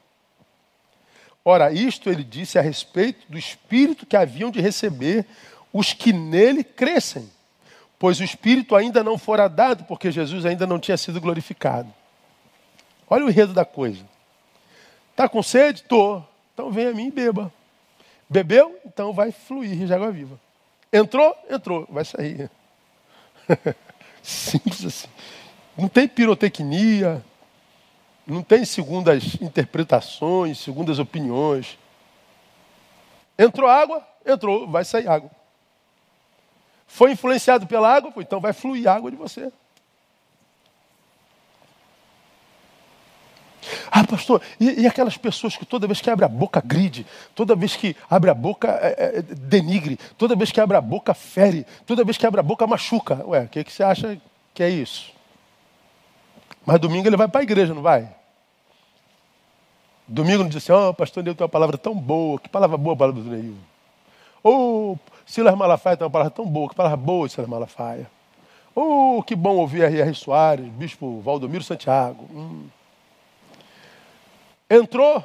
Ora, 1.51 1.73
isto 1.73 2.09
ele 2.09 2.23
disse 2.23 2.61
a 2.61 2.63
respeito 2.63 3.27
do 3.29 3.37
Espírito 3.37 4.07
que 4.07 4.17
haviam 4.17 4.53
de 4.53 4.61
receber 4.61 5.27
os 5.73 5.93
que 5.93 6.13
nele 6.13 6.63
crescem, 6.63 7.29
pois 7.99 8.21
o 8.21 8.25
Espírito 8.25 8.77
ainda 8.77 9.03
não 9.03 9.19
fora 9.19 9.49
dado, 9.49 9.83
porque 9.83 10.13
Jesus 10.13 10.47
ainda 10.47 10.65
não 10.65 10.79
tinha 10.79 10.97
sido 10.97 11.21
glorificado. 11.21 11.93
Olha 13.09 13.25
o 13.25 13.29
enredo 13.29 13.53
da 13.53 13.65
coisa. 13.65 14.05
Está 15.11 15.29
com 15.29 15.43
sede? 15.43 15.81
Estou. 15.81 16.25
Então 16.55 16.71
vem 16.71 16.87
a 16.87 16.95
mim 16.95 17.09
e 17.09 17.11
beba. 17.11 17.53
Bebeu? 18.29 18.79
Então 18.87 19.13
vai 19.13 19.33
fluir 19.33 19.75
de 19.75 19.93
água 19.93 20.13
viva. 20.13 20.39
Entrou? 20.93 21.37
Entrou. 21.51 21.85
Vai 21.91 22.05
sair. 22.05 22.49
Simples 24.23 24.85
assim. 24.85 25.09
Não 25.77 25.89
tem 25.89 26.07
pirotecnia, 26.07 27.25
não 28.31 28.43
tem 28.43 28.65
segundas 28.65 29.37
interpretações, 29.41 30.59
segundas 30.59 30.99
opiniões. 30.99 31.79
Entrou 33.39 33.69
água, 33.69 34.07
entrou, 34.25 34.69
vai 34.69 34.85
sair 34.85 35.09
água. 35.09 35.31
Foi 36.87 37.13
influenciado 37.13 37.67
pela 37.67 37.93
água, 37.93 38.13
então 38.19 38.41
vai 38.41 38.53
fluir 38.53 38.89
água 38.89 39.11
de 39.11 39.17
você. 39.17 39.51
Ah, 43.91 44.05
pastor, 44.05 44.41
e, 44.59 44.83
e, 44.83 44.87
aquelas 44.87 45.17
pessoas 45.17 45.57
que 45.57 45.67
toda 45.67 45.87
vez 45.87 46.01
que 46.01 46.09
abre 46.09 46.25
a 46.25 46.29
boca 46.29 46.63
gride, 46.65 47.07
toda 47.35 47.55
vez 47.55 47.77
que 47.77 47.97
abre 48.09 48.31
a 48.31 48.35
boca 48.35 48.69
é, 48.81 49.19
é, 49.19 49.23
denigre, 49.23 49.99
toda 50.17 50.35
vez 50.35 50.51
que 50.51 50.61
abre 50.61 50.77
a 50.77 50.81
boca 50.81 51.13
fere, 51.13 51.67
toda 51.87 52.05
vez 52.05 52.17
que 52.17 52.27
abre 52.27 52.41
a 52.41 52.43
boca 52.43 52.67
machuca. 52.67 53.25
Ué, 53.27 53.43
o 53.43 53.49
que, 53.49 53.65
que 53.65 53.73
você 53.73 53.83
acha 53.83 54.21
que 54.55 54.63
é 54.63 54.71
isso? 54.71 55.13
Mas 56.65 56.81
domingo 56.81 57.09
ele 57.09 57.17
vai 57.17 57.29
para 57.29 57.41
a 57.41 57.43
igreja, 57.43 57.75
não 57.75 57.83
vai? 57.83 58.20
Domingo 60.13 60.43
não 60.43 60.51
diz 60.51 60.57
assim, 60.57 60.73
oh, 60.73 60.93
pastor 60.93 61.23
Neil 61.23 61.37
tem 61.37 61.45
uma 61.45 61.49
palavra 61.49 61.79
tão 61.79 61.95
boa. 61.95 62.41
Que 62.41 62.49
palavra 62.49 62.77
boa 62.77 62.95
a 62.95 62.97
palavra 62.97 63.23
do 63.23 63.31
Neil. 63.31 63.57
Ou 64.43 64.95
oh, 64.95 64.99
Silas 65.25 65.55
Malafaia 65.55 65.97
tem 65.97 66.05
uma 66.05 66.11
palavra 66.11 66.33
tão 66.33 66.45
boa. 66.45 66.69
Que 66.69 66.75
palavra 66.75 66.97
boa 66.97 67.29
Silas 67.29 67.49
Malafaia. 67.49 68.11
Oh, 68.75 69.23
que 69.25 69.37
bom 69.37 69.57
ouvir 69.57 69.85
R.R. 69.85 70.13
Soares, 70.17 70.67
Bispo 70.67 71.21
Valdomiro 71.21 71.63
Santiago. 71.63 72.25
Hum. 72.33 72.67
Entrou, 74.69 75.25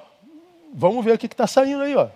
vamos 0.72 1.04
ver 1.04 1.16
o 1.16 1.18
que 1.18 1.26
está 1.26 1.48
saindo 1.48 1.82
aí, 1.82 1.96
ó. 1.96 2.10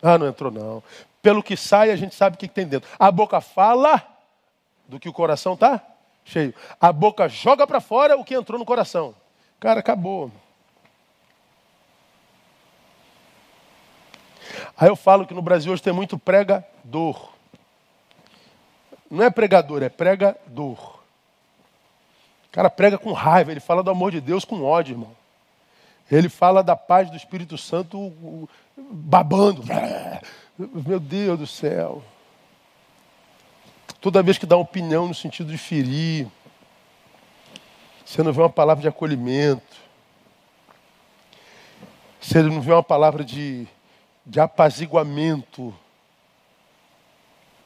Ah, 0.00 0.16
não 0.16 0.28
entrou 0.28 0.52
não. 0.52 0.84
Pelo 1.20 1.42
que 1.42 1.56
sai, 1.56 1.90
a 1.90 1.96
gente 1.96 2.14
sabe 2.14 2.36
o 2.36 2.38
que, 2.38 2.46
que 2.46 2.54
tem 2.54 2.66
dentro. 2.66 2.88
A 2.96 3.10
boca 3.10 3.40
fala 3.40 4.00
do 4.86 5.00
que 5.00 5.08
o 5.08 5.12
coração 5.12 5.54
está 5.54 5.80
cheio. 6.24 6.54
A 6.80 6.92
boca 6.92 7.28
joga 7.28 7.66
para 7.66 7.80
fora 7.80 8.16
o 8.16 8.24
que 8.24 8.34
entrou 8.34 8.56
no 8.56 8.64
coração. 8.64 9.16
Cara, 9.58 9.80
acabou. 9.80 10.30
Aí 14.76 14.88
eu 14.88 14.96
falo 14.96 15.26
que 15.26 15.34
no 15.34 15.42
Brasil 15.42 15.72
hoje 15.72 15.82
tem 15.82 15.92
muito 15.92 16.18
pregador. 16.18 17.32
Não 19.10 19.24
é 19.24 19.30
pregador, 19.30 19.82
é 19.82 19.88
pregador. 19.88 21.00
O 22.46 22.52
cara 22.52 22.70
prega 22.70 22.98
com 22.98 23.12
raiva, 23.12 23.50
ele 23.50 23.60
fala 23.60 23.82
do 23.82 23.90
amor 23.90 24.10
de 24.10 24.20
Deus 24.20 24.44
com 24.44 24.62
ódio, 24.62 24.94
irmão. 24.94 25.16
Ele 26.10 26.28
fala 26.28 26.62
da 26.62 26.76
paz 26.76 27.10
do 27.10 27.16
Espírito 27.16 27.56
Santo 27.56 28.48
babando. 28.76 29.62
Meu 30.58 31.00
Deus 31.00 31.38
do 31.38 31.46
céu. 31.46 32.02
Toda 34.00 34.22
vez 34.22 34.36
que 34.36 34.46
dá 34.46 34.56
opinião 34.56 35.06
no 35.06 35.14
sentido 35.14 35.50
de 35.50 35.58
ferir, 35.58 36.26
você 38.04 38.22
não 38.22 38.32
vê 38.32 38.40
uma 38.42 38.50
palavra 38.50 38.82
de 38.82 38.88
acolhimento, 38.88 39.76
você 42.20 42.42
não 42.42 42.60
vê 42.60 42.72
uma 42.72 42.82
palavra 42.82 43.24
de 43.24 43.66
de 44.24 44.40
apaziguamento. 44.40 45.74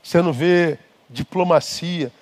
Você 0.02 0.22
não 0.22 0.32
vê 0.32 0.78
diplomacia, 1.08 2.12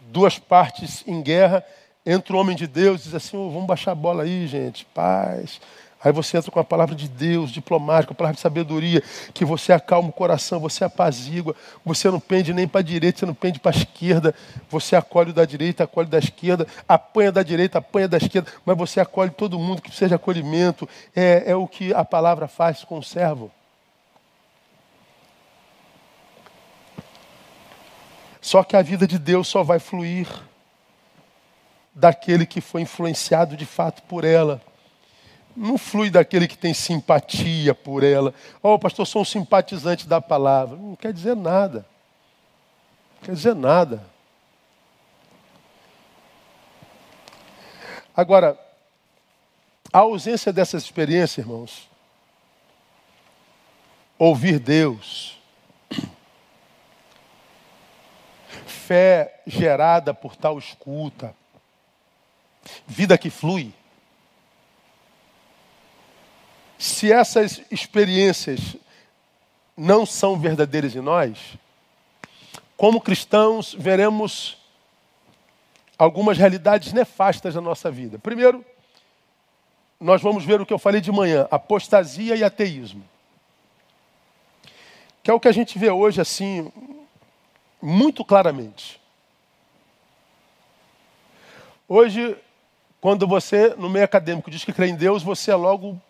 duas 0.00 0.38
partes 0.38 1.04
em 1.06 1.22
guerra, 1.22 1.64
entra 2.04 2.34
o 2.34 2.38
homem 2.38 2.56
de 2.56 2.66
Deus 2.66 3.00
e 3.00 3.04
diz 3.04 3.14
assim, 3.14 3.36
oh, 3.36 3.50
vamos 3.50 3.66
baixar 3.66 3.92
a 3.92 3.94
bola 3.94 4.24
aí, 4.24 4.46
gente, 4.46 4.84
paz. 4.86 5.60
Aí 6.02 6.12
você 6.12 6.38
entra 6.38 6.50
com 6.50 6.58
a 6.58 6.64
palavra 6.64 6.94
de 6.94 7.06
Deus, 7.06 7.50
diplomática, 7.50 8.12
a 8.12 8.16
palavra 8.16 8.34
de 8.34 8.40
sabedoria, 8.40 9.02
que 9.34 9.44
você 9.44 9.70
acalma 9.70 10.08
o 10.08 10.12
coração, 10.12 10.58
você 10.58 10.82
apazigua, 10.82 11.54
você 11.84 12.10
não 12.10 12.18
pende 12.18 12.54
nem 12.54 12.66
para 12.66 12.80
a 12.80 12.82
direita, 12.82 13.18
você 13.18 13.26
não 13.26 13.34
pende 13.34 13.60
para 13.60 13.70
a 13.70 13.76
esquerda, 13.76 14.34
você 14.70 14.96
acolhe 14.96 15.30
da 15.30 15.44
direita, 15.44 15.84
acolhe 15.84 16.08
da 16.08 16.18
esquerda, 16.18 16.66
apanha 16.88 17.30
da 17.30 17.42
direita, 17.42 17.78
apanha 17.78 18.08
da 18.08 18.16
esquerda, 18.16 18.50
mas 18.64 18.78
você 18.78 18.98
acolhe 18.98 19.30
todo 19.30 19.58
mundo 19.58 19.82
que 19.82 19.90
precisa 19.90 20.08
de 20.08 20.14
acolhimento. 20.14 20.88
É, 21.14 21.44
é 21.48 21.54
o 21.54 21.68
que 21.68 21.92
a 21.92 22.04
palavra 22.04 22.48
faz 22.48 22.82
com 22.82 22.98
o 22.98 23.02
servo. 23.02 23.50
Só 28.40 28.64
que 28.64 28.76
a 28.76 28.82
vida 28.82 29.06
de 29.06 29.18
Deus 29.18 29.48
só 29.48 29.62
vai 29.62 29.78
fluir 29.78 30.26
daquele 31.94 32.46
que 32.46 32.60
foi 32.60 32.82
influenciado 32.82 33.56
de 33.56 33.66
fato 33.66 34.02
por 34.04 34.24
ela. 34.24 34.62
Não 35.56 35.76
flui 35.76 36.10
daquele 36.10 36.48
que 36.48 36.56
tem 36.56 36.72
simpatia 36.72 37.74
por 37.74 38.02
ela. 38.02 38.32
Oh, 38.62 38.78
pastor, 38.78 39.06
sou 39.06 39.22
um 39.22 39.24
simpatizante 39.24 40.08
da 40.08 40.20
palavra. 40.20 40.76
Não 40.76 40.96
quer 40.96 41.12
dizer 41.12 41.36
nada. 41.36 41.84
Não 43.16 43.26
quer 43.26 43.34
dizer 43.34 43.54
nada. 43.54 44.02
Agora, 48.16 48.58
a 49.92 49.98
ausência 49.98 50.52
dessas 50.52 50.84
experiências, 50.84 51.44
irmãos, 51.44 51.88
ouvir 54.18 54.58
Deus, 54.58 55.38
fé 58.90 59.40
gerada 59.46 60.12
por 60.12 60.34
tal 60.34 60.58
escuta, 60.58 61.32
vida 62.88 63.16
que 63.16 63.30
flui. 63.30 63.72
Se 66.76 67.12
essas 67.12 67.62
experiências 67.70 68.76
não 69.76 70.04
são 70.04 70.36
verdadeiras 70.36 70.96
em 70.96 71.00
nós, 71.00 71.56
como 72.76 73.00
cristãos, 73.00 73.76
veremos 73.78 74.58
algumas 75.96 76.36
realidades 76.36 76.92
nefastas 76.92 77.54
da 77.54 77.60
nossa 77.60 77.92
vida. 77.92 78.18
Primeiro, 78.18 78.64
nós 80.00 80.20
vamos 80.20 80.44
ver 80.44 80.60
o 80.60 80.66
que 80.66 80.72
eu 80.72 80.80
falei 80.80 81.00
de 81.00 81.12
manhã: 81.12 81.46
apostasia 81.48 82.34
e 82.34 82.42
ateísmo. 82.42 83.04
Que 85.22 85.30
é 85.30 85.34
o 85.34 85.38
que 85.38 85.46
a 85.46 85.52
gente 85.52 85.78
vê 85.78 85.90
hoje 85.90 86.20
assim, 86.20 86.72
muito 87.80 88.24
claramente. 88.24 89.00
Hoje, 91.88 92.36
quando 93.00 93.26
você, 93.26 93.74
no 93.76 93.88
meio 93.88 94.04
acadêmico, 94.04 94.50
diz 94.50 94.64
que 94.64 94.72
crê 94.72 94.88
em 94.88 94.96
Deus, 94.96 95.22
você 95.22 95.50
é 95.50 95.56
logo 95.56 96.00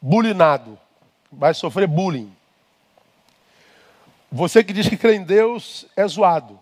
bulinado, 0.00 0.78
vai 1.32 1.54
sofrer 1.54 1.88
bullying. 1.88 2.32
Você 4.30 4.62
que 4.62 4.72
diz 4.72 4.88
que 4.88 4.96
crê 4.96 5.14
em 5.14 5.24
Deus 5.24 5.86
é 5.96 6.06
zoado. 6.06 6.58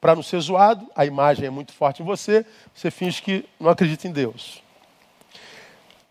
Para 0.00 0.14
não 0.14 0.22
ser 0.22 0.38
zoado, 0.40 0.86
a 0.94 1.04
imagem 1.04 1.46
é 1.46 1.50
muito 1.50 1.72
forte 1.72 2.02
em 2.02 2.04
você, 2.04 2.46
você 2.74 2.90
finge 2.90 3.20
que 3.22 3.48
não 3.58 3.70
acredita 3.70 4.06
em 4.06 4.12
Deus. 4.12 4.62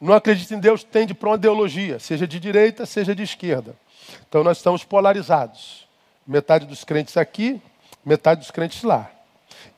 Não 0.01 0.13
acredita 0.13 0.53
em 0.53 0.59
Deus, 0.59 0.83
tende 0.83 1.13
para 1.13 1.29
uma 1.29 1.35
ideologia, 1.35 1.97
seja 1.99 2.27
de 2.27 2.39
direita, 2.39 2.85
seja 2.85 3.15
de 3.15 3.23
esquerda. 3.23 3.75
Então 4.27 4.43
nós 4.43 4.57
estamos 4.57 4.83
polarizados. 4.83 5.82
Metade 6.25 6.65
dos 6.65 6.83
crentes 6.83 7.17
aqui, 7.17 7.61
metade 8.05 8.41
dos 8.41 8.51
crentes 8.51 8.83
lá. 8.83 9.09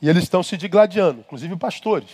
E 0.01 0.09
eles 0.09 0.23
estão 0.23 0.43
se 0.43 0.57
digladiando, 0.57 1.21
inclusive 1.21 1.55
pastores. 1.55 2.09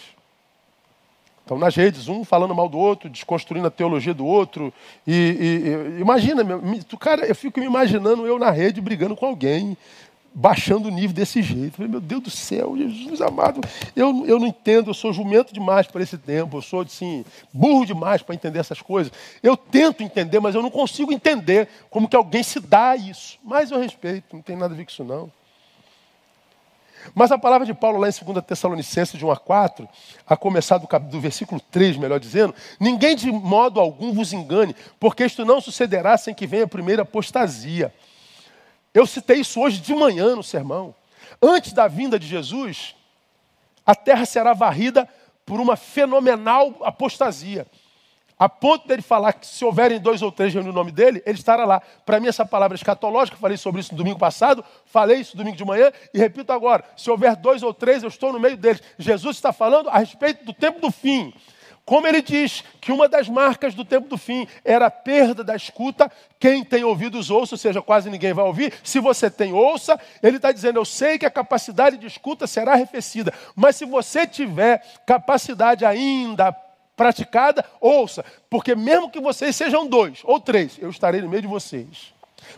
Estão 1.41 1.57
nas 1.57 1.75
redes, 1.75 2.07
um 2.07 2.23
falando 2.23 2.55
mal 2.55 2.69
do 2.69 2.77
outro, 2.77 3.09
desconstruindo 3.09 3.67
a 3.67 3.71
teologia 3.71 4.13
do 4.13 4.25
outro. 4.25 4.73
E, 5.05 5.13
e, 5.13 5.97
e 5.97 5.99
imagina, 5.99 6.43
cara, 6.99 7.25
eu 7.25 7.35
fico 7.35 7.59
me 7.59 7.65
imaginando 7.65 8.25
eu 8.25 8.39
na 8.39 8.51
rede 8.51 8.79
brigando 8.79 9.15
com 9.15 9.25
alguém, 9.25 9.75
baixando 10.33 10.87
o 10.87 10.91
nível 10.91 11.13
desse 11.13 11.41
jeito. 11.41 11.77
Falei, 11.77 11.91
meu 11.91 11.99
Deus 11.99 12.23
do 12.23 12.29
céu, 12.29 12.75
Jesus 12.77 13.21
amado, 13.21 13.61
eu, 13.95 14.25
eu 14.25 14.39
não 14.39 14.47
entendo, 14.47 14.89
eu 14.89 14.93
sou 14.93 15.11
jumento 15.11 15.53
demais 15.53 15.87
para 15.87 16.01
esse 16.01 16.17
tempo, 16.17 16.57
eu 16.57 16.61
sou 16.61 16.81
assim, 16.81 17.25
burro 17.53 17.85
demais 17.85 18.21
para 18.21 18.35
entender 18.35 18.59
essas 18.59 18.81
coisas. 18.81 19.11
Eu 19.43 19.57
tento 19.57 20.03
entender, 20.03 20.39
mas 20.39 20.55
eu 20.55 20.61
não 20.61 20.71
consigo 20.71 21.11
entender 21.11 21.67
como 21.89 22.07
que 22.07 22.15
alguém 22.15 22.43
se 22.43 22.59
dá 22.59 22.91
a 22.91 22.95
isso. 22.95 23.37
Mas 23.43 23.71
eu 23.71 23.79
respeito, 23.79 24.35
não 24.35 24.41
tem 24.41 24.55
nada 24.55 24.73
a 24.73 24.77
ver 24.77 24.85
com 24.85 24.91
isso 24.91 25.03
não. 25.03 25.31
Mas 27.15 27.31
a 27.31 27.37
palavra 27.37 27.65
de 27.65 27.73
Paulo 27.73 27.99
lá 27.99 28.07
em 28.07 28.11
2 28.11 28.45
Tessalonicenses 28.45 29.17
de 29.17 29.25
1 29.25 29.31
a 29.31 29.37
4, 29.37 29.89
a 30.27 30.37
começar 30.37 30.77
do, 30.77 30.87
do 30.99 31.19
versículo 31.19 31.59
3, 31.71 31.97
melhor 31.97 32.19
dizendo, 32.19 32.53
ninguém 32.79 33.15
de 33.15 33.31
modo 33.31 33.79
algum 33.79 34.13
vos 34.13 34.33
engane, 34.33 34.75
porque 34.99 35.25
isto 35.25 35.43
não 35.43 35.59
sucederá 35.59 36.15
sem 36.15 36.33
que 36.33 36.45
venha 36.45 36.65
a 36.65 36.67
primeira 36.67 37.01
apostasia 37.01 37.91
eu 38.93 39.05
citei 39.05 39.39
isso 39.39 39.59
hoje 39.59 39.79
de 39.79 39.93
manhã 39.95 40.35
no 40.35 40.43
sermão. 40.43 40.93
Antes 41.41 41.73
da 41.73 41.87
vinda 41.87 42.19
de 42.19 42.27
Jesus, 42.27 42.95
a 43.85 43.95
terra 43.95 44.25
será 44.25 44.53
varrida 44.53 45.07
por 45.45 45.59
uma 45.59 45.75
fenomenal 45.75 46.75
apostasia. 46.81 47.65
A 48.41 48.49
ponto 48.49 48.87
dele 48.87 49.03
falar 49.03 49.33
que 49.33 49.45
se 49.45 49.63
houverem 49.63 49.99
dois 49.99 50.23
ou 50.23 50.31
três 50.31 50.51
no 50.55 50.73
nome 50.73 50.91
dele, 50.91 51.21
ele 51.27 51.37
estará 51.37 51.63
lá. 51.63 51.79
Para 52.03 52.19
mim, 52.19 52.27
essa 52.27 52.43
palavra 52.43 52.75
escatológica, 52.75 53.37
falei 53.37 53.55
sobre 53.55 53.81
isso 53.81 53.91
no 53.91 53.97
domingo 53.99 54.17
passado, 54.17 54.65
falei 54.85 55.19
isso 55.19 55.37
domingo 55.37 55.55
de 55.55 55.63
manhã 55.63 55.91
e 56.11 56.17
repito 56.17 56.51
agora: 56.51 56.83
se 56.97 57.09
houver 57.11 57.35
dois 57.35 57.61
ou 57.61 57.71
três, 57.71 58.01
eu 58.01 58.09
estou 58.09 58.33
no 58.33 58.39
meio 58.39 58.57
deles. 58.57 58.81
Jesus 58.97 59.37
está 59.37 59.53
falando 59.53 59.89
a 59.89 59.99
respeito 59.99 60.43
do 60.43 60.53
tempo 60.53 60.81
do 60.81 60.89
fim. 60.89 61.31
Como 61.85 62.07
ele 62.07 62.21
diz 62.21 62.63
que 62.79 62.91
uma 62.91 63.09
das 63.09 63.27
marcas 63.27 63.73
do 63.73 63.83
tempo 63.83 64.07
do 64.07 64.17
fim 64.17 64.47
era 64.63 64.85
a 64.85 64.91
perda 64.91 65.43
da 65.43 65.55
escuta, 65.55 66.11
quem 66.39 66.63
tem 66.63 66.83
ouvidos 66.83 67.29
ouça, 67.29 67.55
ou 67.55 67.59
seja, 67.59 67.81
quase 67.81 68.09
ninguém 68.09 68.33
vai 68.33 68.45
ouvir. 68.45 68.73
Se 68.83 68.99
você 68.99 69.29
tem, 69.29 69.51
ouça. 69.51 69.99
Ele 70.21 70.37
está 70.37 70.51
dizendo: 70.51 70.79
Eu 70.79 70.85
sei 70.85 71.17
que 71.17 71.25
a 71.25 71.31
capacidade 71.31 71.97
de 71.97 72.07
escuta 72.07 72.47
será 72.47 72.73
arrefecida, 72.73 73.33
mas 73.55 73.75
se 73.75 73.85
você 73.85 74.27
tiver 74.27 74.83
capacidade 75.05 75.83
ainda 75.83 76.55
praticada, 76.95 77.65
ouça, 77.79 78.23
porque 78.49 78.75
mesmo 78.75 79.09
que 79.09 79.19
vocês 79.19 79.55
sejam 79.55 79.87
dois 79.87 80.19
ou 80.23 80.39
três, 80.39 80.77
eu 80.79 80.89
estarei 80.89 81.21
no 81.21 81.29
meio 81.29 81.41
de 81.41 81.47
vocês. 81.47 82.13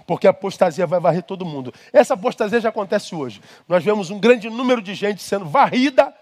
Porque 0.06 0.28
a 0.28 0.32
apostasia 0.32 0.88
vai 0.88 1.00
varrer 1.00 1.24
todo 1.24 1.46
mundo. 1.46 1.74
Essa 1.92 2.14
apostasia 2.14 2.60
já 2.60 2.70
acontece 2.70 3.16
hoje. 3.16 3.42
Nós 3.68 3.84
vemos 3.84 4.10
um 4.10 4.20
grande 4.20 4.50
número 4.50 4.82
de 4.82 4.94
gente 4.96 5.22
sendo 5.22 5.46
varrida, 5.46 6.14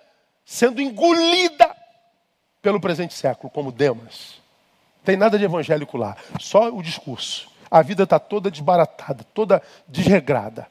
sendo 0.45 0.81
engolida 0.81 1.70
pelo 2.61 2.79
presente 2.79 3.13
século, 3.13 3.49
como 3.49 3.71
Demas. 3.71 4.39
Tem 5.03 5.17
nada 5.17 5.37
de 5.37 5.45
evangélico 5.45 5.97
lá, 5.97 6.15
só 6.39 6.69
o 6.69 6.81
discurso. 6.81 7.49
A 7.69 7.81
vida 7.81 8.03
está 8.03 8.19
toda 8.19 8.51
desbaratada, 8.51 9.23
toda 9.33 9.61
desregrada. 9.87 10.67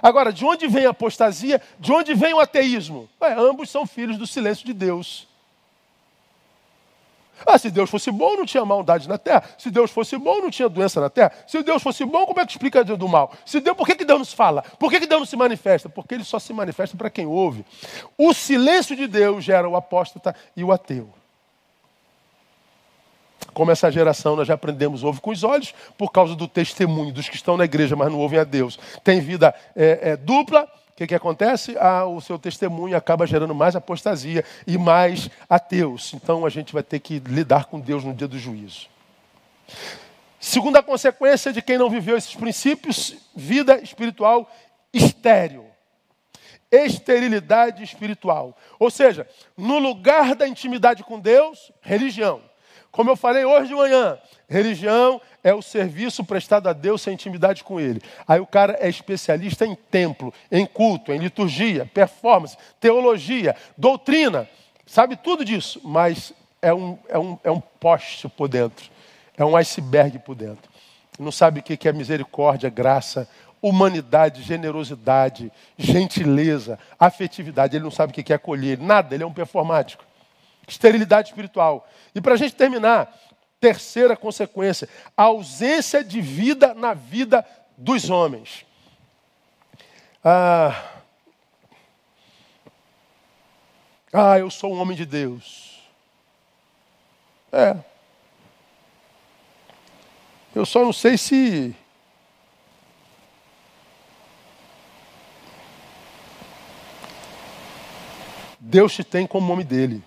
Agora, 0.00 0.32
de 0.32 0.44
onde 0.44 0.66
vem 0.68 0.86
a 0.86 0.90
apostasia? 0.90 1.60
De 1.78 1.92
onde 1.92 2.14
vem 2.14 2.34
o 2.34 2.40
ateísmo? 2.40 3.08
Ué, 3.20 3.34
ambos 3.34 3.70
são 3.70 3.86
filhos 3.86 4.18
do 4.18 4.26
silêncio 4.26 4.66
de 4.66 4.72
Deus. 4.72 5.28
Ah, 7.46 7.58
se 7.58 7.70
Deus 7.70 7.90
fosse 7.90 8.10
bom, 8.10 8.36
não 8.36 8.46
tinha 8.46 8.64
maldade 8.64 9.08
na 9.08 9.18
terra. 9.18 9.44
Se 9.58 9.70
Deus 9.70 9.90
fosse 9.90 10.16
bom, 10.16 10.40
não 10.40 10.50
tinha 10.50 10.68
doença 10.68 11.00
na 11.00 11.10
terra. 11.10 11.32
Se 11.46 11.62
Deus 11.62 11.82
fosse 11.82 12.04
bom, 12.04 12.26
como 12.26 12.40
é 12.40 12.46
que 12.46 12.52
explica 12.52 12.84
Deus 12.84 12.98
do 12.98 13.08
mal? 13.08 13.32
Se 13.44 13.60
Deus, 13.60 13.76
por 13.76 13.86
que, 13.86 13.94
que 13.94 14.04
Deus 14.04 14.18
nos 14.18 14.32
fala? 14.32 14.62
Por 14.78 14.90
que, 14.90 15.00
que 15.00 15.06
Deus 15.06 15.20
não 15.20 15.26
se 15.26 15.36
manifesta? 15.36 15.88
Porque 15.88 16.14
ele 16.14 16.24
só 16.24 16.38
se 16.38 16.52
manifesta 16.52 16.96
para 16.96 17.10
quem 17.10 17.26
ouve. 17.26 17.64
O 18.16 18.32
silêncio 18.32 18.94
de 18.96 19.06
Deus 19.06 19.44
gera 19.44 19.68
o 19.68 19.76
apóstata 19.76 20.34
e 20.56 20.62
o 20.62 20.72
ateu. 20.72 21.08
Como 23.52 23.70
essa 23.70 23.90
geração 23.90 24.36
nós 24.36 24.48
já 24.48 24.54
aprendemos, 24.54 25.04
ouve 25.04 25.20
com 25.20 25.30
os 25.30 25.44
olhos, 25.44 25.74
por 25.98 26.10
causa 26.10 26.34
do 26.34 26.48
testemunho 26.48 27.12
dos 27.12 27.28
que 27.28 27.36
estão 27.36 27.56
na 27.56 27.64
igreja, 27.64 27.94
mas 27.94 28.10
não 28.10 28.18
ouvem 28.18 28.38
a 28.38 28.44
Deus. 28.44 28.78
Tem 29.04 29.20
vida 29.20 29.54
é, 29.76 30.10
é, 30.10 30.16
dupla, 30.16 30.66
o 30.92 30.94
que, 30.94 31.06
que 31.06 31.14
acontece? 31.14 31.74
Ah, 31.78 32.04
o 32.04 32.20
seu 32.20 32.38
testemunho 32.38 32.94
acaba 32.96 33.26
gerando 33.26 33.54
mais 33.54 33.74
apostasia 33.74 34.44
e 34.66 34.76
mais 34.76 35.30
ateus. 35.48 36.12
Então 36.12 36.44
a 36.44 36.50
gente 36.50 36.72
vai 36.72 36.82
ter 36.82 37.00
que 37.00 37.18
lidar 37.18 37.64
com 37.64 37.80
Deus 37.80 38.04
no 38.04 38.12
dia 38.12 38.28
do 38.28 38.38
juízo. 38.38 38.88
Segunda 40.38 40.82
consequência 40.82 41.50
de 41.50 41.62
quem 41.62 41.78
não 41.78 41.88
viveu 41.88 42.16
esses 42.16 42.34
princípios, 42.34 43.16
vida 43.34 43.80
espiritual 43.80 44.50
estéril. 44.92 45.64
Esterilidade 46.70 47.82
espiritual. 47.82 48.56
Ou 48.78 48.90
seja, 48.90 49.26
no 49.56 49.78
lugar 49.78 50.34
da 50.34 50.46
intimidade 50.46 51.02
com 51.04 51.18
Deus, 51.18 51.72
religião. 51.80 52.42
Como 52.92 53.08
eu 53.08 53.16
falei 53.16 53.42
hoje 53.42 53.68
de 53.68 53.74
manhã, 53.74 54.18
religião 54.46 55.18
é 55.42 55.54
o 55.54 55.62
serviço 55.62 56.22
prestado 56.22 56.68
a 56.68 56.74
Deus 56.74 57.00
sem 57.00 57.14
intimidade 57.14 57.64
com 57.64 57.80
Ele. 57.80 58.02
Aí 58.28 58.38
o 58.38 58.46
cara 58.46 58.76
é 58.78 58.86
especialista 58.86 59.64
em 59.64 59.74
templo, 59.74 60.32
em 60.50 60.66
culto, 60.66 61.10
em 61.10 61.16
liturgia, 61.16 61.90
performance, 61.94 62.54
teologia, 62.78 63.56
doutrina, 63.78 64.46
sabe 64.86 65.16
tudo 65.16 65.42
disso, 65.42 65.80
mas 65.82 66.34
é 66.60 66.72
um, 66.74 66.98
é 67.08 67.18
um, 67.18 67.38
é 67.42 67.50
um 67.50 67.60
poste 67.60 68.28
por 68.28 68.46
dentro, 68.46 68.90
é 69.38 69.44
um 69.44 69.56
iceberg 69.56 70.18
por 70.18 70.34
dentro. 70.34 70.70
Não 71.18 71.32
sabe 71.32 71.60
o 71.60 71.62
que 71.62 71.88
é 71.88 71.92
misericórdia, 71.94 72.68
graça, 72.68 73.26
humanidade, 73.62 74.42
generosidade, 74.42 75.50
gentileza, 75.78 76.78
afetividade. 77.00 77.74
Ele 77.74 77.84
não 77.84 77.90
sabe 77.90 78.12
o 78.12 78.14
que 78.22 78.34
é 78.34 78.36
acolher, 78.36 78.78
nada, 78.78 79.14
ele 79.14 79.24
é 79.24 79.26
um 79.26 79.32
performático 79.32 80.04
esterilidade 80.72 81.28
espiritual. 81.28 81.88
E 82.14 82.20
para 82.20 82.34
a 82.34 82.36
gente 82.36 82.54
terminar, 82.54 83.16
terceira 83.60 84.16
consequência, 84.16 84.88
a 85.16 85.24
ausência 85.24 86.02
de 86.02 86.20
vida 86.20 86.74
na 86.74 86.94
vida 86.94 87.46
dos 87.78 88.10
homens. 88.10 88.66
Ah, 90.24 90.90
ah, 94.12 94.38
eu 94.38 94.50
sou 94.50 94.74
um 94.74 94.80
homem 94.80 94.96
de 94.96 95.06
Deus. 95.06 95.80
É. 97.52 97.76
Eu 100.54 100.66
só 100.66 100.82
não 100.82 100.92
sei 100.92 101.16
se 101.16 101.74
Deus 108.58 108.94
te 108.94 109.04
tem 109.04 109.26
como 109.26 109.52
homem 109.52 109.66
dele. 109.66 110.02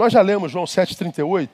Nós 0.00 0.14
já 0.14 0.22
lemos 0.22 0.50
João 0.50 0.64
7,38, 0.64 1.50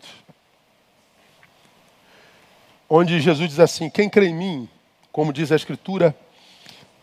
onde 2.88 3.18
Jesus 3.18 3.48
diz 3.48 3.58
assim: 3.58 3.90
Quem 3.90 4.08
crê 4.08 4.28
em 4.28 4.34
mim, 4.36 4.68
como 5.10 5.32
diz 5.32 5.50
a 5.50 5.56
Escritura, 5.56 6.16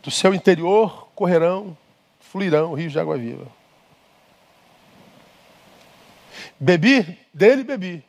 do 0.02 0.10
seu 0.10 0.34
interior 0.34 1.10
correrão, 1.14 1.78
fluirão 2.22 2.74
rios 2.74 2.94
de 2.94 3.00
água 3.02 3.18
viva. 3.18 3.46
Bebi, 6.58 7.20
dele 7.34 7.66
bebi. 7.66 8.02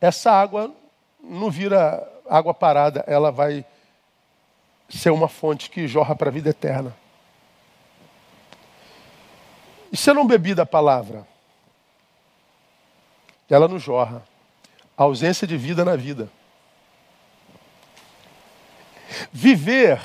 Essa 0.00 0.32
água 0.32 0.74
não 1.22 1.52
vira 1.52 2.04
água 2.28 2.52
parada, 2.52 3.04
ela 3.06 3.30
vai 3.30 3.64
ser 4.88 5.10
uma 5.10 5.28
fonte 5.28 5.70
que 5.70 5.86
jorra 5.86 6.16
para 6.16 6.30
a 6.30 6.32
vida 6.32 6.50
eterna. 6.50 6.96
E 9.92 9.96
se 9.96 10.10
eu 10.10 10.14
não 10.14 10.26
bebi 10.26 10.52
da 10.52 10.66
palavra? 10.66 11.32
Ela 13.52 13.68
não 13.68 13.78
jorra. 13.78 14.22
A 14.96 15.02
ausência 15.02 15.46
de 15.46 15.56
vida 15.56 15.84
na 15.84 15.96
vida. 15.96 16.30
Viver 19.32 20.00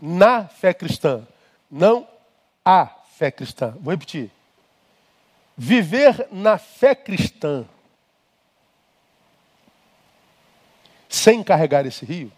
na 0.00 0.46
fé 0.48 0.74
cristã, 0.74 1.26
não 1.70 2.06
a 2.64 2.86
fé 2.86 3.30
cristã. 3.30 3.74
Vou 3.80 3.92
repetir. 3.92 4.30
Viver 5.56 6.28
na 6.32 6.58
fé 6.58 6.94
cristã 6.94 7.64
sem 11.08 11.42
carregar 11.44 11.86
esse 11.86 12.04
rio 12.04 12.32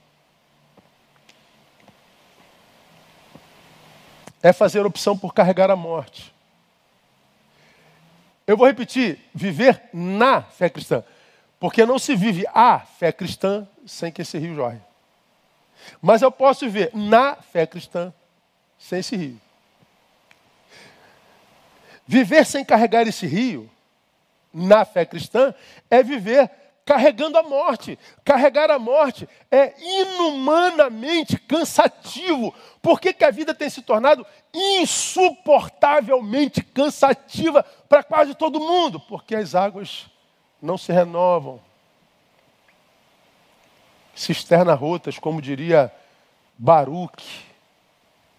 é 4.44 4.52
fazer 4.52 4.84
opção 4.84 5.16
por 5.16 5.32
carregar 5.32 5.70
a 5.70 5.76
morte. 5.76 6.33
Eu 8.46 8.56
vou 8.56 8.66
repetir: 8.66 9.18
viver 9.34 9.82
na 9.92 10.42
fé 10.42 10.68
cristã. 10.68 11.04
Porque 11.58 11.86
não 11.86 11.98
se 11.98 12.14
vive 12.14 12.46
a 12.52 12.80
fé 12.80 13.10
cristã 13.10 13.66
sem 13.86 14.12
que 14.12 14.22
esse 14.22 14.36
rio 14.38 14.54
jorre. 14.54 14.80
Mas 16.00 16.22
eu 16.22 16.30
posso 16.30 16.64
viver 16.64 16.90
na 16.94 17.36
fé 17.36 17.66
cristã 17.66 18.12
sem 18.78 18.98
esse 19.00 19.16
rio. 19.16 19.40
Viver 22.06 22.44
sem 22.44 22.64
carregar 22.64 23.06
esse 23.06 23.26
rio, 23.26 23.70
na 24.52 24.84
fé 24.84 25.06
cristã, 25.06 25.54
é 25.90 26.02
viver 26.02 26.50
carregando 26.84 27.38
a 27.38 27.42
morte. 27.42 27.98
Carregar 28.24 28.70
a 28.70 28.78
morte 28.78 29.28
é 29.50 29.74
inumanamente 29.80 31.38
cansativo. 31.38 32.54
Por 32.82 33.00
que, 33.00 33.12
que 33.12 33.24
a 33.24 33.30
vida 33.30 33.54
tem 33.54 33.70
se 33.70 33.82
tornado 33.82 34.26
insuportavelmente 34.52 36.62
cansativa 36.62 37.64
para 37.88 38.02
quase 38.02 38.34
todo 38.34 38.60
mundo? 38.60 39.00
Porque 39.00 39.34
as 39.34 39.54
águas 39.54 40.06
não 40.60 40.76
se 40.76 40.92
renovam. 40.92 41.58
Cisternas 44.14 44.78
rotas, 44.78 45.18
como 45.18 45.40
diria 45.42 45.92
Baruch, 46.56 47.44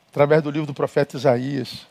através 0.10 0.41
do 0.41 0.50
livro 0.50 0.68
do 0.68 0.74
profeta 0.74 1.18
Isaías. 1.18 1.86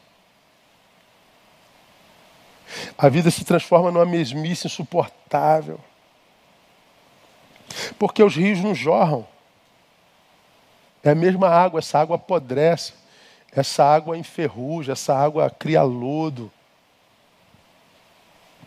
A 2.96 3.10
vida 3.10 3.30
se 3.30 3.44
transforma 3.44 3.90
numa 3.90 4.06
mesmice 4.06 4.66
insuportável. 4.66 5.78
Porque 7.98 8.22
os 8.22 8.34
rios 8.34 8.60
não 8.60 8.74
jorram. 8.74 9.26
É 11.02 11.10
a 11.10 11.14
mesma 11.14 11.48
água, 11.48 11.80
essa 11.80 11.98
água 11.98 12.16
apodrece, 12.16 12.94
essa 13.52 13.84
água 13.84 14.16
enferruja, 14.16 14.92
essa 14.92 15.14
água 15.14 15.50
cria 15.50 15.82
lodo. 15.82 16.50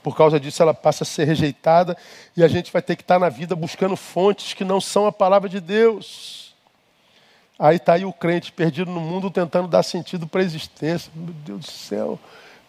Por 0.03 0.15
causa 0.15 0.39
disso, 0.39 0.61
ela 0.61 0.73
passa 0.73 1.03
a 1.03 1.05
ser 1.05 1.25
rejeitada 1.25 1.97
e 2.35 2.43
a 2.43 2.47
gente 2.47 2.71
vai 2.71 2.81
ter 2.81 2.95
que 2.95 3.01
estar 3.01 3.19
na 3.19 3.29
vida 3.29 3.55
buscando 3.55 3.97
fontes 3.97 4.53
que 4.53 4.63
não 4.63 4.79
são 4.79 5.05
a 5.05 5.11
palavra 5.11 5.49
de 5.49 5.59
Deus. 5.59 6.55
Aí 7.59 7.77
está 7.77 7.93
aí 7.93 8.05
o 8.05 8.13
crente 8.13 8.51
perdido 8.51 8.91
no 8.91 9.01
mundo 9.01 9.31
tentando 9.31 9.67
dar 9.67 9.81
sentido 9.81 10.27
para 10.27 10.41
a 10.41 10.43
existência. 10.43 11.11
Meu 11.15 11.33
Deus 11.33 11.65
do 11.65 11.71
céu, 11.71 12.19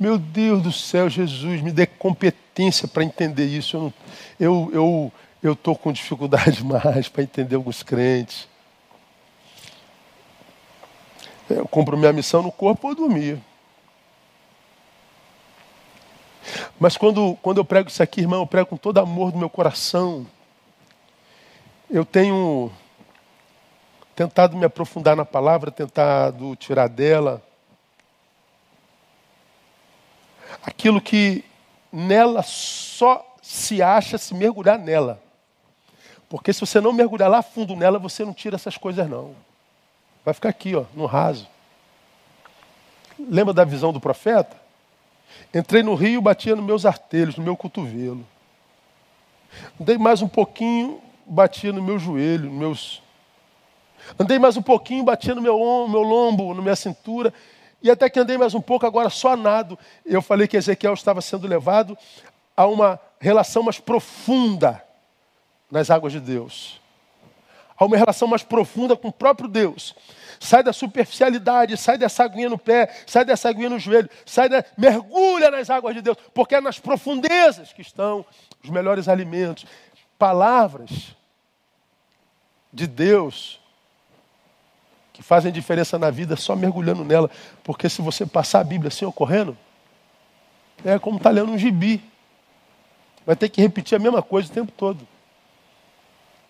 meu 0.01 0.16
Deus 0.16 0.62
do 0.62 0.72
céu, 0.72 1.11
Jesus, 1.11 1.61
me 1.61 1.70
dê 1.70 1.84
competência 1.84 2.89
para 2.89 3.05
entender 3.05 3.47
isso. 3.47 3.76
Eu, 3.76 3.93
eu, 4.41 4.70
eu, 4.72 5.12
eu 5.43 5.53
estou 5.53 5.76
com 5.76 5.93
dificuldade 5.93 6.62
mais 6.66 7.09
para 7.09 7.22
entender 7.22 7.57
alguns 7.57 7.82
crentes. 7.82 8.49
Eu 11.49 11.66
cumpro 11.66 11.97
minha 11.97 12.12
missão 12.12 12.43
no 12.43 12.53
corpo 12.53 12.89
ou 12.89 12.95
dormir. 12.95 13.41
Mas 16.78 16.97
quando, 16.97 17.36
quando 17.43 17.59
eu 17.59 17.64
prego 17.64 17.89
isso 17.89 18.03
aqui, 18.03 18.20
irmão, 18.20 18.41
eu 18.43 18.47
prego 18.47 18.68
com 18.68 18.76
todo 18.76 18.99
amor 18.99 19.32
do 19.32 19.39
meu 19.39 19.49
coração. 19.49 20.26
Eu 21.91 22.05
tenho 22.05 22.70
tentado 24.14 24.57
me 24.57 24.64
aprofundar 24.64 25.16
na 25.16 25.24
palavra, 25.24 25.70
tentado 25.70 26.55
tirar 26.57 26.89
dela 26.89 27.43
aquilo 30.62 31.01
que 31.01 31.45
nela 31.93 32.43
só 32.43 33.24
se 33.43 33.82
acha 33.82 34.18
se 34.18 34.34
mergulhar 34.34 34.78
nela. 34.78 35.22
Porque 36.29 36.53
se 36.53 36.61
você 36.61 36.81
não 36.81 36.93
mergulhar 36.93 37.31
lá 37.31 37.43
fundo 37.43 37.74
nela, 37.74 37.99
você 37.99 38.24
não 38.24 38.35
tira 38.35 38.57
essas 38.57 38.76
coisas 38.76 39.09
não. 39.09 39.35
vai 40.24 40.35
ficar 40.35 40.51
aqui, 40.51 40.74
ó, 40.74 40.85
no 40.95 41.07
raso. 41.07 41.49
Lembra 43.18 43.55
da 43.55 43.64
visão 43.64 43.93
do 43.93 44.01
profeta? 44.01 44.57
Entrei 45.55 45.83
no 45.83 45.95
rio, 45.95 46.20
batia 46.20 46.55
nos 46.55 46.64
meus 46.64 46.85
artelhos, 46.85 47.37
no 47.37 47.43
meu 47.43 47.57
cotovelo. 47.57 48.24
Andei 49.81 49.97
mais 49.97 50.20
um 50.20 50.29
pouquinho, 50.29 51.01
batia 51.26 51.72
no 51.72 51.83
meu 51.83 51.99
joelho, 51.99 52.51
nos 52.51 52.59
meus. 52.59 53.03
Andei 54.18 54.39
mais 54.39 54.57
um 54.57 54.62
pouquinho, 54.62 55.05
batia 55.05 55.35
no 55.35 55.41
meu, 55.41 55.61
ombro, 55.61 55.93
meu 55.93 56.03
lombo, 56.03 56.55
na 56.55 56.62
minha 56.62 56.76
cintura. 56.76 57.33
E 57.83 57.91
até 57.91 58.11
que 58.11 58.20
andei 58.20 58.37
mais 58.37 58.55
um 58.55 58.61
pouco, 58.61 58.85
agora 58.85 59.09
só 59.09 59.35
nado. 59.35 59.79
Eu 60.05 60.20
falei 60.20 60.47
que 60.47 60.57
Ezequiel 60.57 60.95
estava 60.95 61.20
sendo 61.20 61.47
levado 61.47 61.97
a 62.57 62.66
uma 62.66 63.01
relação 63.18 63.62
mais 63.62 63.81
profunda 63.81 64.83
nas 65.71 65.91
águas 65.91 66.12
de 66.12 66.21
Deus. 66.21 66.81
A 67.77 67.85
uma 67.85 67.97
relação 67.97 68.27
mais 68.27 68.43
profunda 68.43 68.97
com 68.97 69.09
o 69.09 69.12
próprio 69.12 69.49
Deus. 69.49 69.95
Sai 70.41 70.62
da 70.62 70.73
superficialidade, 70.73 71.77
sai 71.77 71.99
dessa 71.99 72.25
aguinha 72.25 72.49
no 72.49 72.59
pé, 72.59 72.93
sai 73.07 73.25
dessa 73.25 73.49
aguinha 73.49 73.71
no 73.71 73.79
joelho, 73.79 74.09
sai 74.25 74.49
da... 74.49 74.64
mergulha 74.77 75.51
nas 75.51 75.71
águas 75.71 75.95
de 75.95 76.03
Deus, 76.03 76.16
porque 76.33 76.55
é 76.55 76.61
nas 76.61 76.79
profundezas 76.79 77.73
que 77.73 77.83
estão 77.83 78.25
os 78.62 78.71
melhores 78.71 79.09
alimentos. 79.09 79.66
Palavras 80.19 81.14
de 82.73 82.87
Deus 82.87 83.61
que 85.19 85.23
fazem 85.25 85.51
diferença 85.51 85.99
na 85.99 86.12
vida 86.12 86.37
só 86.37 86.55
mergulhando 86.55 87.05
nela. 87.05 87.29
Porque 87.64 87.89
se 87.89 88.01
você 88.01 88.25
passar 88.25 88.61
a 88.61 88.64
Bíblia 88.64 88.87
assim 88.87 89.05
ocorrendo, 89.05 89.59
é 90.85 90.97
como 90.97 91.16
estar 91.16 91.31
tá 91.31 91.35
lendo 91.35 91.51
um 91.51 91.59
gibi. 91.59 92.01
Vai 93.27 93.35
ter 93.35 93.49
que 93.49 93.61
repetir 93.61 93.97
a 93.97 93.99
mesma 93.99 94.23
coisa 94.23 94.49
o 94.49 94.55
tempo 94.55 94.71
todo. 94.71 95.05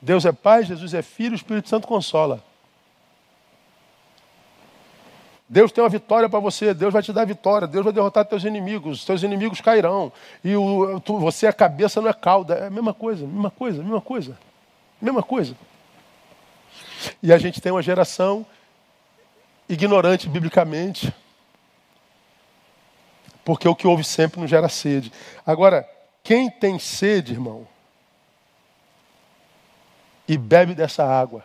Deus 0.01 0.25
é 0.25 0.33
Pai, 0.33 0.65
Jesus 0.65 0.95
é 0.95 1.03
Filho, 1.03 1.33
o 1.33 1.37
Espírito 1.37 1.69
Santo 1.69 1.87
consola. 1.87 2.43
Deus 5.49 5.73
tem 5.73 5.83
uma 5.83 5.89
vitória 5.89 6.29
para 6.29 6.39
você, 6.41 6.75
Deus 6.75 6.93
vai 6.93 7.03
te 7.03 7.11
dar 7.11 7.25
vitória, 7.25 7.67
Deus 7.67 7.83
vai 7.83 7.93
derrotar 7.93 8.25
teus 8.27 8.45
inimigos, 8.45 9.05
teus 9.05 9.23
inimigos 9.23 9.63
cairão. 9.63 10.13
E 10.45 10.55
o, 10.55 11.01
tu, 11.01 11.19
você, 11.19 11.47
a 11.47 11.53
cabeça 11.53 12.03
não 12.03 12.09
é 12.11 12.13
cauda. 12.13 12.55
É 12.55 12.67
a 12.67 12.71
mesma 12.71 12.93
coisa, 12.93 13.27
mesma 13.27 13.51
coisa, 13.51 13.83
mesma 13.83 14.01
coisa. 14.01 14.39
Mesma 15.01 15.23
coisa. 15.23 15.57
E 17.23 17.33
a 17.33 17.39
gente 17.39 17.61
tem 17.63 17.73
uma 17.73 17.83
geração 17.83 18.45
ignorante 19.69 20.29
biblicamente. 20.29 21.15
Porque 23.43 23.67
o 23.67 23.75
que 23.75 23.87
houve 23.87 24.05
sempre 24.05 24.39
não 24.41 24.47
gera 24.47 24.69
sede. 24.69 25.11
Agora, 25.47 25.89
quem 26.23 26.51
tem 26.51 26.79
sede, 26.79 27.33
irmão, 27.33 27.67
e 30.29 30.37
bebe 30.37 30.75
dessa 30.75 31.05
água, 31.05 31.43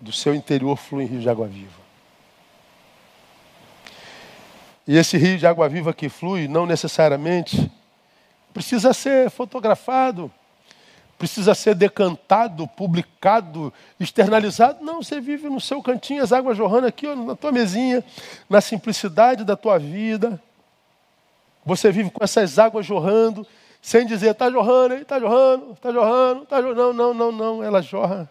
do 0.00 0.10
seu 0.10 0.34
interior 0.34 0.76
flui 0.76 1.04
em 1.04 1.06
rio 1.06 1.20
de 1.20 1.28
água 1.28 1.46
viva. 1.46 1.88
E 4.86 4.96
esse 4.96 5.18
rio 5.18 5.36
de 5.36 5.46
água 5.46 5.68
viva 5.68 5.92
que 5.92 6.08
flui, 6.08 6.48
não 6.48 6.64
necessariamente 6.64 7.70
precisa 8.54 8.94
ser 8.94 9.28
fotografado, 9.28 10.32
precisa 11.18 11.54
ser 11.54 11.74
decantado, 11.74 12.66
publicado, 12.66 13.70
externalizado. 14.00 14.82
Não, 14.82 15.02
você 15.02 15.20
vive 15.20 15.50
no 15.50 15.60
seu 15.60 15.82
cantinho, 15.82 16.22
as 16.22 16.32
águas 16.32 16.56
jorrando 16.56 16.86
aqui, 16.86 17.06
ó, 17.06 17.14
na 17.14 17.36
tua 17.36 17.52
mesinha, 17.52 18.02
na 18.48 18.62
simplicidade 18.62 19.44
da 19.44 19.56
tua 19.56 19.78
vida. 19.78 20.40
Você 21.66 21.92
vive 21.92 22.10
com 22.10 22.24
essas 22.24 22.58
águas 22.58 22.86
jorrando, 22.86 23.46
sem 23.80 24.06
dizer, 24.06 24.30
está 24.30 24.50
jorrando, 24.50 24.94
está 24.94 25.18
jorrando, 25.18 25.72
está 25.72 25.92
jorrando, 25.92 26.42
está 26.42 26.60
jorrando. 26.60 26.92
Não, 26.92 27.14
não, 27.14 27.14
não, 27.14 27.32
não, 27.32 27.64
ela 27.64 27.80
jorra. 27.80 28.28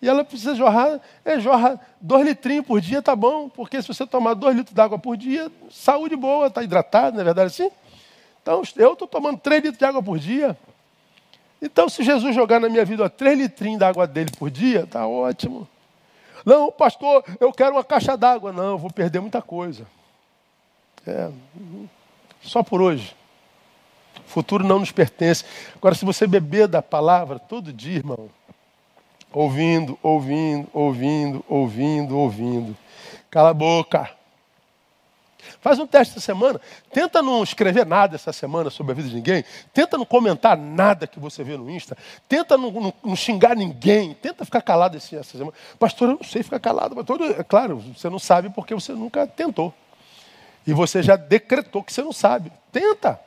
E 0.00 0.08
ela 0.08 0.22
precisa 0.22 0.54
jorrar, 0.54 1.00
é, 1.24 1.40
jorra 1.40 1.80
dois 2.00 2.26
litrinhos 2.26 2.66
por 2.66 2.80
dia, 2.80 3.00
tá 3.00 3.16
bom, 3.16 3.48
porque 3.48 3.80
se 3.80 3.88
você 3.88 4.06
tomar 4.06 4.34
dois 4.34 4.54
litros 4.54 4.74
d'água 4.74 4.98
por 4.98 5.16
dia, 5.16 5.50
saúde 5.70 6.14
boa, 6.14 6.48
está 6.48 6.62
hidratado, 6.62 7.14
não 7.14 7.22
é 7.22 7.24
verdade 7.24 7.46
assim? 7.46 7.70
Então, 8.42 8.62
eu 8.76 8.92
estou 8.92 9.08
tomando 9.08 9.38
três 9.38 9.62
litros 9.62 9.78
de 9.78 9.84
água 9.86 10.02
por 10.02 10.18
dia. 10.18 10.54
Então, 11.62 11.88
se 11.88 12.04
Jesus 12.04 12.34
jogar 12.34 12.60
na 12.60 12.68
minha 12.68 12.84
vida 12.84 13.08
três 13.08 13.38
litrinhos 13.38 13.78
d'água 13.78 14.06
dele 14.06 14.30
por 14.38 14.50
dia, 14.50 14.80
está 14.80 15.06
ótimo. 15.06 15.66
Não, 16.44 16.70
pastor, 16.70 17.24
eu 17.40 17.50
quero 17.50 17.72
uma 17.72 17.82
caixa 17.82 18.14
d'água. 18.14 18.52
Não, 18.52 18.72
eu 18.72 18.78
vou 18.78 18.90
perder 18.90 19.20
muita 19.20 19.40
coisa. 19.40 19.86
É, 21.06 21.30
só 22.42 22.62
por 22.62 22.82
hoje. 22.82 23.16
O 24.26 24.30
futuro 24.30 24.64
não 24.64 24.78
nos 24.78 24.90
pertence. 24.90 25.44
Agora, 25.76 25.94
se 25.94 26.04
você 26.04 26.26
beber 26.26 26.66
da 26.66 26.82
palavra 26.82 27.38
todo 27.38 27.72
dia, 27.72 27.96
irmão, 27.96 28.28
ouvindo, 29.32 29.98
ouvindo, 30.02 30.68
ouvindo, 30.72 31.44
ouvindo, 31.48 32.18
ouvindo, 32.18 32.76
cala 33.30 33.50
a 33.50 33.54
boca. 33.54 34.10
Faz 35.60 35.78
um 35.78 35.86
teste 35.86 36.12
essa 36.12 36.20
semana. 36.20 36.60
Tenta 36.92 37.22
não 37.22 37.42
escrever 37.42 37.86
nada 37.86 38.14
essa 38.14 38.32
semana 38.32 38.70
sobre 38.70 38.92
a 38.92 38.94
vida 38.94 39.08
de 39.08 39.14
ninguém. 39.14 39.44
Tenta 39.72 39.96
não 39.96 40.04
comentar 40.04 40.56
nada 40.56 41.06
que 41.06 41.18
você 41.18 41.42
vê 41.42 41.56
no 41.56 41.70
Insta. 41.70 41.96
Tenta 42.28 42.56
não, 42.56 42.70
não, 42.70 42.94
não 43.02 43.16
xingar 43.16 43.56
ninguém. 43.56 44.14
Tenta 44.14 44.44
ficar 44.44 44.62
calado 44.62 44.96
essa 44.96 45.22
semana. 45.22 45.52
Pastor, 45.78 46.10
eu 46.10 46.16
não 46.16 46.24
sei 46.24 46.42
ficar 46.42 46.60
calado. 46.60 46.94
Pastor, 46.94 47.22
é 47.38 47.42
claro, 47.42 47.78
você 47.78 48.08
não 48.08 48.18
sabe 48.18 48.50
porque 48.50 48.74
você 48.74 48.92
nunca 48.92 49.26
tentou. 49.26 49.72
E 50.66 50.72
você 50.72 51.02
já 51.02 51.16
decretou 51.16 51.82
que 51.82 51.92
você 51.92 52.02
não 52.02 52.12
sabe. 52.12 52.52
Tenta. 52.70 53.18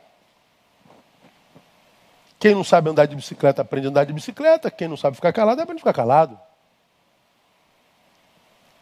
Quem 2.38 2.54
não 2.54 2.62
sabe 2.62 2.88
andar 2.88 3.06
de 3.06 3.16
bicicleta 3.16 3.62
aprende 3.62 3.88
a 3.88 3.90
andar 3.90 4.04
de 4.04 4.12
bicicleta. 4.12 4.70
Quem 4.70 4.88
não 4.88 4.96
sabe 4.96 5.16
ficar 5.16 5.32
calado 5.32 5.60
aprende 5.60 5.78
a 5.78 5.82
ficar 5.82 5.92
calado. 5.92 6.38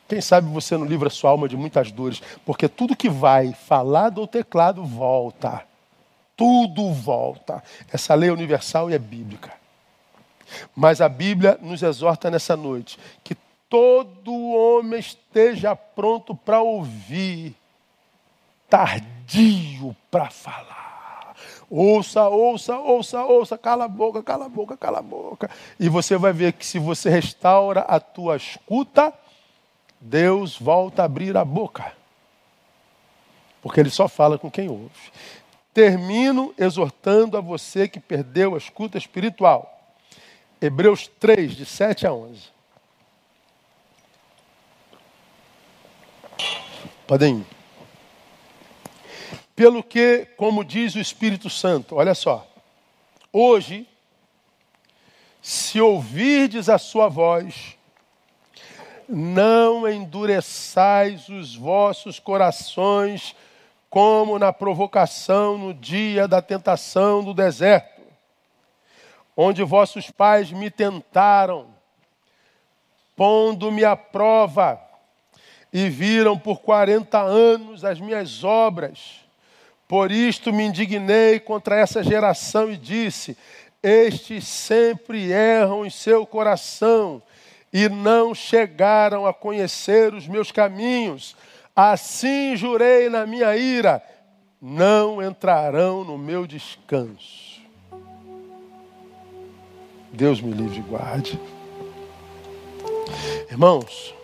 Quem 0.08 0.20
sabe 0.20 0.48
você 0.48 0.76
não 0.76 0.84
livra 0.84 1.10
sua 1.10 1.30
alma 1.30 1.48
de 1.48 1.56
muitas 1.56 1.90
dores, 1.90 2.22
porque 2.44 2.68
tudo 2.68 2.94
que 2.94 3.08
vai 3.08 3.52
falar 3.52 4.10
do 4.10 4.26
teclado 4.26 4.84
volta. 4.84 5.64
Tudo 6.36 6.92
volta. 6.92 7.62
Essa 7.92 8.14
lei 8.14 8.28
é 8.28 8.32
universal 8.32 8.90
e 8.90 8.94
é 8.94 8.98
bíblica. 8.98 9.52
Mas 10.74 11.00
a 11.00 11.08
Bíblia 11.08 11.58
nos 11.60 11.82
exorta 11.82 12.30
nessa 12.30 12.56
noite 12.56 12.98
que 13.24 13.34
todo 13.68 14.32
homem 14.32 15.00
esteja 15.00 15.74
pronto 15.74 16.36
para 16.36 16.60
ouvir, 16.60 17.56
tardio 18.68 19.96
para 20.10 20.30
falar. 20.30 20.85
Ouça, 21.68 22.28
ouça, 22.28 22.78
ouça, 22.78 23.24
ouça, 23.24 23.58
cala 23.58 23.86
a 23.86 23.88
boca, 23.88 24.22
cala 24.22 24.46
a 24.46 24.48
boca, 24.48 24.76
cala 24.76 25.00
a 25.00 25.02
boca. 25.02 25.50
E 25.80 25.88
você 25.88 26.16
vai 26.16 26.32
ver 26.32 26.52
que 26.52 26.64
se 26.64 26.78
você 26.78 27.10
restaura 27.10 27.80
a 27.80 27.98
tua 27.98 28.36
escuta, 28.36 29.12
Deus 30.00 30.56
volta 30.58 31.02
a 31.02 31.04
abrir 31.06 31.36
a 31.36 31.44
boca. 31.44 31.92
Porque 33.60 33.80
ele 33.80 33.90
só 33.90 34.06
fala 34.06 34.38
com 34.38 34.48
quem 34.48 34.68
ouve. 34.68 35.10
Termino 35.74 36.54
exortando 36.56 37.36
a 37.36 37.40
você 37.40 37.88
que 37.88 37.98
perdeu 37.98 38.54
a 38.54 38.58
escuta 38.58 38.96
espiritual. 38.96 39.72
Hebreus 40.60 41.10
3, 41.18 41.54
de 41.56 41.66
7 41.66 42.06
a 42.06 42.12
11. 42.12 42.48
Podem 47.06 47.38
ir. 47.38 47.55
Pelo 49.56 49.82
que, 49.82 50.28
como 50.36 50.62
diz 50.62 50.94
o 50.94 51.00
Espírito 51.00 51.48
Santo, 51.48 51.96
olha 51.96 52.14
só, 52.14 52.46
hoje, 53.32 53.88
se 55.40 55.80
ouvirdes 55.80 56.68
a 56.68 56.76
sua 56.76 57.08
voz, 57.08 57.74
não 59.08 59.88
endureçais 59.88 61.30
os 61.30 61.56
vossos 61.56 62.18
corações 62.18 63.34
como 63.88 64.38
na 64.38 64.52
provocação 64.52 65.56
no 65.56 65.72
dia 65.72 66.28
da 66.28 66.42
tentação 66.42 67.24
do 67.24 67.32
deserto, 67.32 68.02
onde 69.34 69.62
vossos 69.62 70.10
pais 70.10 70.52
me 70.52 70.70
tentaram, 70.70 71.68
pondo-me 73.16 73.86
à 73.86 73.96
prova, 73.96 74.78
e 75.72 75.88
viram 75.88 76.38
por 76.38 76.60
quarenta 76.60 77.20
anos 77.20 77.84
as 77.84 77.98
minhas 77.98 78.44
obras. 78.44 79.25
Por 79.88 80.10
isto 80.10 80.52
me 80.52 80.64
indignei 80.64 81.38
contra 81.38 81.76
essa 81.76 82.02
geração 82.02 82.70
e 82.70 82.76
disse: 82.76 83.36
Estes 83.82 84.46
sempre 84.46 85.30
erram 85.30 85.86
em 85.86 85.90
seu 85.90 86.26
coração 86.26 87.22
e 87.72 87.88
não 87.88 88.34
chegaram 88.34 89.26
a 89.26 89.32
conhecer 89.32 90.12
os 90.14 90.26
meus 90.26 90.50
caminhos. 90.50 91.36
Assim 91.74 92.56
jurei 92.56 93.08
na 93.08 93.26
minha 93.26 93.56
ira, 93.56 94.02
não 94.60 95.22
entrarão 95.22 96.02
no 96.02 96.16
meu 96.16 96.46
descanso. 96.46 97.60
Deus 100.12 100.40
me 100.40 100.52
livre 100.52 100.78
e 100.78 100.82
guarde. 100.82 101.40
Irmãos, 103.50 104.14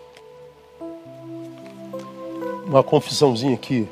uma 2.65 2.83
confissãozinha 2.83 3.53
aqui. 3.53 3.87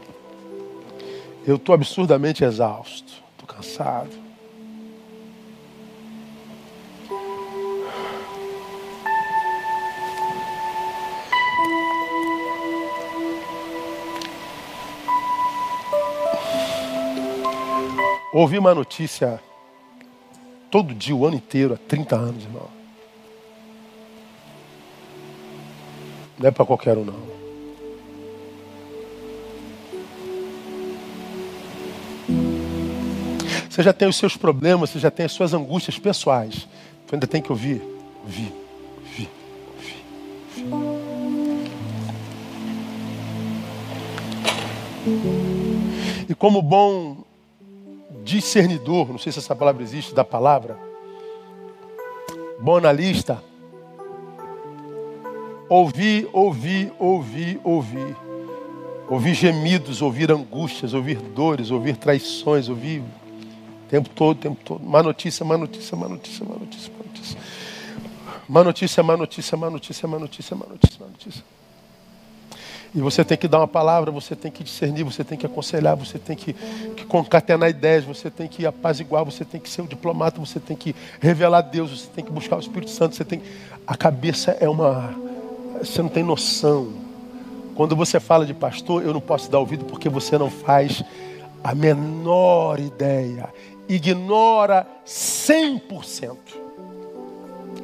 Eu 1.46 1.56
estou 1.56 1.74
absurdamente 1.74 2.44
exausto, 2.44 3.12
estou 3.32 3.48
cansado. 3.48 4.12
Ouvi 18.32 18.58
uma 18.58 18.74
notícia 18.74 19.42
todo 20.70 20.94
dia, 20.94 21.16
o 21.16 21.26
ano 21.26 21.36
inteiro, 21.36 21.74
há 21.74 21.78
30 21.78 22.16
anos, 22.16 22.44
irmão. 22.44 22.70
Não 26.40 26.48
é 26.48 26.52
para 26.52 26.66
qualquer 26.66 26.98
um, 26.98 27.04
não. 27.04 27.41
Você 33.72 33.82
já 33.84 33.94
tem 33.94 34.06
os 34.06 34.18
seus 34.18 34.36
problemas, 34.36 34.90
você 34.90 35.00
já 35.00 35.10
tem 35.10 35.26
as 35.26 35.32
suas 35.32 35.54
angústias 35.54 35.98
pessoais. 35.98 36.68
Você 37.08 37.16
ainda 37.16 37.26
tem 37.26 37.42
que 37.42 37.50
ouvir, 37.54 37.82
ouvir, 38.22 38.52
ouvir, 39.08 39.30
ouvir, 39.78 40.66
ouvir. 45.06 46.26
E 46.28 46.36
como 46.36 46.62
bom 46.62 47.24
discernidor, 48.26 49.08
não 49.08 49.18
sei 49.18 49.32
se 49.32 49.40
essa 49.40 49.56
palavra 49.56 49.82
existe, 49.82 50.14
da 50.14 50.26
palavra, 50.26 50.78
bom 52.60 52.76
analista, 52.76 53.42
ouvir, 55.70 56.28
ouvir, 56.34 56.92
ouvir, 57.00 57.58
ouvir. 57.64 58.18
Ouvir 59.08 59.34
gemidos, 59.34 60.02
ouvir 60.02 60.30
angústias, 60.30 60.94
ouvir 60.94 61.18
dores, 61.18 61.72
ouvir 61.72 61.96
traições, 61.96 62.68
ouvir 62.70 63.02
tempo 63.92 64.10
todo, 64.10 64.38
tempo 64.40 64.58
todo. 64.64 64.82
Má 64.82 65.04
notícia, 65.04 65.46
má 65.46 65.58
notícia, 65.58 65.98
má 65.98 66.08
notícia, 66.08 66.46
má 66.46 66.56
notícia, 66.56 66.94
má 66.94 67.04
notícia. 67.04 67.38
Má 68.48 68.64
notícia, 68.64 69.04
má 69.04 69.18
notícia, 69.18 69.58
má 69.58 69.70
notícia, 69.70 70.08
má 70.08 70.18
notícia, 70.18 70.56
má 70.56 70.66
notícia, 70.66 70.98
má 71.02 71.08
notícia. 71.08 71.44
E 72.96 73.02
você 73.02 73.24
tem 73.26 73.38
que 73.38 73.50
dar 73.50 73.60
uma 73.60 73.68
palavra, 73.68 74.10
você 74.10 74.34
tem 74.34 74.50
que 74.50 74.64
discernir, 74.64 75.04
você 75.04 75.26
tem 75.26 75.38
que 75.38 75.46
aconselhar, 75.46 75.98
você 75.98 76.18
tem 76.18 76.38
que, 76.38 76.54
que 76.96 77.06
concatenar 77.06 77.70
ideias, 77.70 78.06
você 78.06 78.30
tem 78.30 78.48
que 78.48 78.66
apaziguar, 78.66 79.26
você 79.26 79.44
tem 79.44 79.60
que 79.60 79.70
ser 79.70 79.82
um 79.82 79.86
diplomata, 79.86 80.40
você 80.40 80.60
tem 80.60 80.76
que 80.76 80.96
revelar 81.20 81.62
Deus, 81.62 81.92
você 81.92 82.08
tem 82.16 82.24
que 82.24 82.32
buscar 82.32 82.56
o 82.56 82.60
Espírito 82.60 82.92
Santo, 82.92 83.16
você 83.16 83.26
tem. 83.26 83.42
A 83.86 83.98
cabeça 83.98 84.56
é 84.60 84.70
uma. 84.70 85.14
Você 85.80 86.02
não 86.02 86.10
tem 86.10 86.24
noção. 86.24 86.94
Quando 87.76 87.94
você 87.94 88.22
fala 88.22 88.46
de 88.46 88.54
pastor, 88.54 89.04
eu 89.04 89.14
não 89.14 89.22
posso 89.22 89.52
dar 89.52 89.60
ouvido 89.60 89.84
porque 89.84 90.08
você 90.08 90.38
não 90.38 90.50
faz 90.50 91.04
a 91.62 91.76
menor 91.76 92.80
ideia 92.80 93.50
ignora 93.96 94.88
100%. 95.06 96.38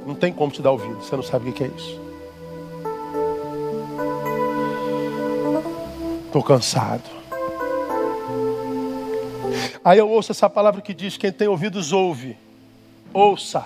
Não 0.05 0.15
tem 0.15 0.31
como 0.31 0.51
te 0.51 0.61
dar 0.61 0.71
ouvido, 0.71 0.95
você 0.95 1.15
não 1.15 1.23
sabe 1.23 1.49
o 1.49 1.53
que 1.53 1.65
é 1.65 1.67
isso. 1.67 2.01
Estou 6.25 6.41
cansado. 6.41 7.03
Aí 9.83 9.99
eu 9.99 10.09
ouço 10.09 10.31
essa 10.31 10.49
palavra 10.49 10.81
que 10.81 10.93
diz: 10.93 11.17
quem 11.17 11.31
tem 11.31 11.47
ouvidos, 11.47 11.91
ouve. 11.91 12.37
Ouça. 13.13 13.65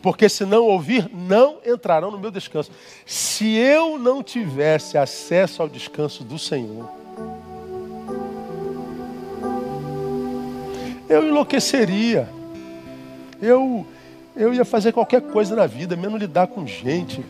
Porque 0.00 0.28
se 0.28 0.44
não 0.44 0.64
ouvir, 0.64 1.08
não 1.12 1.58
entrarão 1.64 2.10
no 2.10 2.18
meu 2.18 2.30
descanso. 2.30 2.70
Se 3.06 3.54
eu 3.54 3.98
não 3.98 4.22
tivesse 4.22 4.98
acesso 4.98 5.62
ao 5.62 5.68
descanso 5.68 6.24
do 6.24 6.38
Senhor, 6.38 7.01
eu 11.12 11.28
enlouqueceria. 11.28 12.28
Eu, 13.40 13.86
eu 14.36 14.54
ia 14.54 14.64
fazer 14.64 14.92
qualquer 14.92 15.20
coisa 15.22 15.54
na 15.56 15.66
vida, 15.66 15.96
menos 15.96 16.20
lidar 16.20 16.46
com 16.46 16.66
gente. 16.66 17.24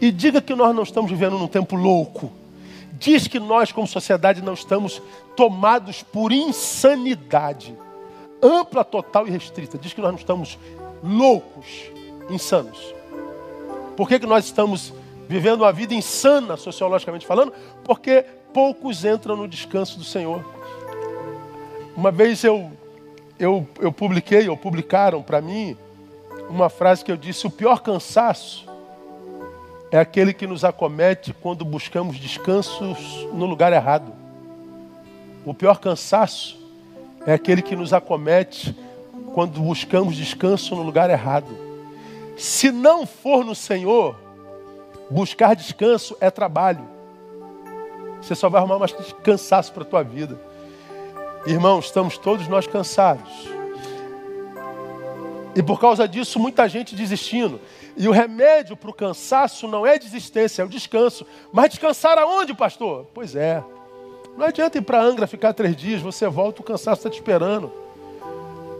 E 0.00 0.10
diga 0.10 0.40
que 0.40 0.54
nós 0.54 0.74
não 0.74 0.82
estamos 0.82 1.10
vivendo 1.10 1.38
num 1.38 1.48
tempo 1.48 1.76
louco. 1.76 2.32
Diz 2.92 3.26
que 3.28 3.38
nós, 3.38 3.70
como 3.70 3.86
sociedade, 3.86 4.42
não 4.42 4.54
estamos 4.54 5.00
tomados 5.36 6.02
por 6.02 6.32
insanidade 6.32 7.74
ampla, 8.42 8.84
total 8.84 9.26
e 9.26 9.30
restrita. 9.30 9.78
Diz 9.78 9.92
que 9.92 10.00
nós 10.00 10.10
não 10.10 10.18
estamos 10.18 10.58
loucos, 11.02 11.66
insanos. 12.30 12.94
Por 13.96 14.08
que, 14.08 14.18
que 14.18 14.26
nós 14.26 14.44
estamos 14.44 14.92
vivendo 15.28 15.62
uma 15.62 15.72
vida 15.72 15.94
insana, 15.94 16.56
sociologicamente 16.56 17.26
falando? 17.26 17.52
Porque 17.84 18.24
poucos 18.52 19.04
entram 19.04 19.36
no 19.36 19.48
descanso 19.48 19.98
do 19.98 20.04
Senhor. 20.04 20.44
Uma 21.98 22.12
vez 22.12 22.44
eu, 22.44 22.70
eu, 23.40 23.66
eu 23.80 23.90
publiquei, 23.90 24.48
ou 24.48 24.56
publicaram 24.56 25.20
para 25.20 25.40
mim, 25.40 25.76
uma 26.48 26.68
frase 26.68 27.04
que 27.04 27.10
eu 27.10 27.16
disse: 27.16 27.44
o 27.44 27.50
pior 27.50 27.80
cansaço 27.80 28.64
é 29.90 29.98
aquele 29.98 30.32
que 30.32 30.46
nos 30.46 30.64
acomete 30.64 31.32
quando 31.32 31.64
buscamos 31.64 32.16
descansos 32.16 33.26
no 33.34 33.44
lugar 33.46 33.72
errado. 33.72 34.12
O 35.44 35.52
pior 35.52 35.80
cansaço 35.80 36.56
é 37.26 37.32
aquele 37.32 37.62
que 37.62 37.74
nos 37.74 37.92
acomete 37.92 38.76
quando 39.34 39.60
buscamos 39.60 40.14
descanso 40.14 40.76
no 40.76 40.84
lugar 40.84 41.10
errado. 41.10 41.48
Se 42.36 42.70
não 42.70 43.06
for 43.06 43.44
no 43.44 43.56
Senhor, 43.56 44.14
buscar 45.10 45.56
descanso 45.56 46.16
é 46.20 46.30
trabalho. 46.30 46.88
Você 48.22 48.36
só 48.36 48.48
vai 48.48 48.60
arrumar 48.60 48.78
mais 48.78 48.92
cansaço 49.24 49.72
para 49.72 49.82
a 49.82 49.86
tua 49.86 50.04
vida. 50.04 50.46
Irmãos, 51.46 51.86
estamos 51.86 52.18
todos 52.18 52.46
nós 52.48 52.66
cansados. 52.66 53.48
E 55.54 55.62
por 55.62 55.80
causa 55.80 56.06
disso, 56.06 56.38
muita 56.38 56.68
gente 56.68 56.94
desistindo. 56.94 57.60
E 57.96 58.06
o 58.06 58.12
remédio 58.12 58.76
para 58.76 58.90
o 58.90 58.94
cansaço 58.94 59.66
não 59.66 59.86
é 59.86 59.98
desistência, 59.98 60.62
é 60.62 60.64
o 60.64 60.68
descanso. 60.68 61.26
Mas 61.52 61.70
descansar 61.70 62.18
aonde, 62.18 62.54
pastor? 62.54 63.06
Pois 63.12 63.34
é. 63.34 63.62
Não 64.36 64.46
adianta 64.46 64.78
ir 64.78 64.82
para 64.82 65.02
Angra 65.02 65.26
ficar 65.26 65.52
três 65.52 65.74
dias, 65.74 66.00
você 66.00 66.28
volta, 66.28 66.60
o 66.60 66.64
cansaço 66.64 67.00
está 67.00 67.10
te 67.10 67.16
esperando. 67.16 67.72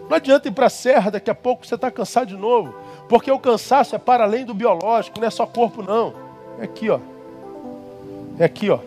Não 0.09 0.17
adianta 0.17 0.49
ir 0.49 0.53
para 0.53 0.67
a 0.67 0.71
serra, 0.71 1.11
daqui 1.11 1.31
a 1.31 1.35
pouco 1.35 1.67
você 1.67 1.75
está 1.75 1.91
cansado 1.91 2.29
de 2.29 2.37
novo. 2.37 2.75
Porque 3.09 3.31
o 3.31 3.39
cansaço 3.39 3.97
é 3.97 3.99
para 3.99 4.25
além 4.25 4.45
do 4.45 4.55
biológico, 4.55 5.19
não 5.19 5.27
é 5.27 5.31
só 5.31 5.47
corpo, 5.47 5.83
não. 5.83 6.15
É 6.61 6.65
aqui, 6.65 6.89
ó. 6.89 7.01
É 8.39 8.45
aqui, 8.45 8.71
ó. 8.71 8.79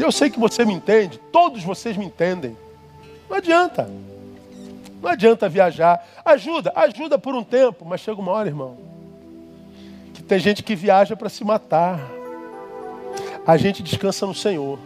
E 0.00 0.02
eu 0.02 0.10
sei 0.10 0.30
que 0.30 0.40
você 0.40 0.64
me 0.64 0.72
entende, 0.72 1.20
todos 1.30 1.62
vocês 1.62 1.94
me 1.94 2.06
entendem. 2.06 2.56
Não 3.28 3.36
adianta. 3.36 3.86
Não 5.02 5.10
adianta 5.10 5.46
viajar. 5.46 6.02
Ajuda, 6.24 6.72
ajuda 6.74 7.18
por 7.18 7.34
um 7.34 7.44
tempo, 7.44 7.84
mas 7.84 8.00
chega 8.00 8.18
uma 8.18 8.32
hora, 8.32 8.48
irmão, 8.48 8.78
que 10.14 10.22
tem 10.22 10.38
gente 10.38 10.62
que 10.62 10.74
viaja 10.74 11.14
para 11.14 11.28
se 11.28 11.44
matar. 11.44 12.00
A 13.46 13.58
gente 13.58 13.82
descansa 13.82 14.24
no 14.24 14.34
Senhor. 14.34 14.78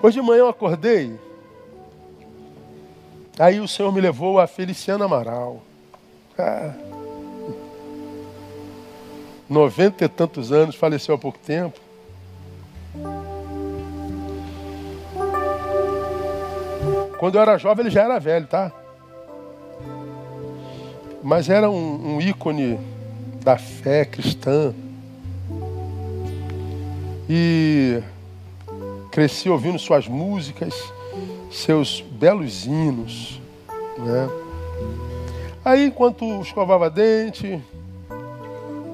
Hoje 0.00 0.20
de 0.20 0.24
manhã 0.24 0.42
eu 0.42 0.48
acordei. 0.48 1.18
Aí 3.36 3.58
o 3.58 3.66
Senhor 3.66 3.90
me 3.90 4.00
levou 4.00 4.38
a 4.38 4.46
Feliciana 4.46 5.06
Amaral. 5.06 5.60
Ah, 6.38 6.72
noventa 9.48 10.04
e 10.04 10.08
tantos 10.08 10.52
anos, 10.52 10.74
faleceu 10.74 11.14
há 11.14 11.18
pouco 11.18 11.38
tempo. 11.38 11.78
Quando 17.18 17.36
eu 17.36 17.40
era 17.40 17.56
jovem, 17.56 17.86
ele 17.86 17.94
já 17.94 18.02
era 18.02 18.18
velho, 18.18 18.46
tá? 18.46 18.70
Mas 21.22 21.48
era 21.48 21.70
um, 21.70 22.16
um 22.16 22.20
ícone 22.20 22.78
da 23.42 23.56
fé 23.56 24.04
cristã. 24.04 24.74
E 27.28 28.02
cresci 29.10 29.48
ouvindo 29.48 29.78
suas 29.78 30.06
músicas, 30.06 30.74
seus 31.50 32.00
belos 32.00 32.66
hinos. 32.66 33.40
Né? 33.98 34.28
Aí, 35.64 35.86
enquanto 35.86 36.40
escovava 36.42 36.90
dente, 36.90 37.60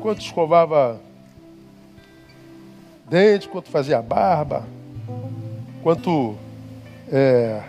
enquanto 0.02 0.20
escovava 0.20 1.00
dente, 3.08 3.46
enquanto 3.46 3.70
fazia 3.70 4.02
barba, 4.02 4.66
enquanto 5.78 6.34
é, 7.08 7.62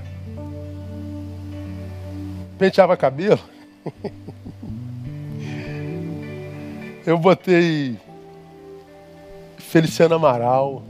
penteava 2.58 2.98
cabelo, 2.98 3.40
eu 7.06 7.20
botei 7.20 8.00
Feliciano 9.60 10.16
Amaral. 10.16 10.82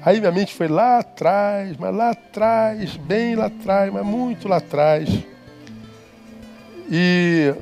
Aí 0.00 0.20
minha 0.20 0.32
mente 0.32 0.54
foi 0.54 0.68
lá 0.68 1.00
atrás, 1.00 1.76
mas 1.76 1.94
lá 1.94 2.12
atrás, 2.12 2.96
bem 2.96 3.36
lá 3.36 3.44
atrás, 3.46 3.92
mas 3.92 4.06
muito 4.06 4.48
lá 4.48 4.56
atrás. 4.56 5.06
E 6.90 7.54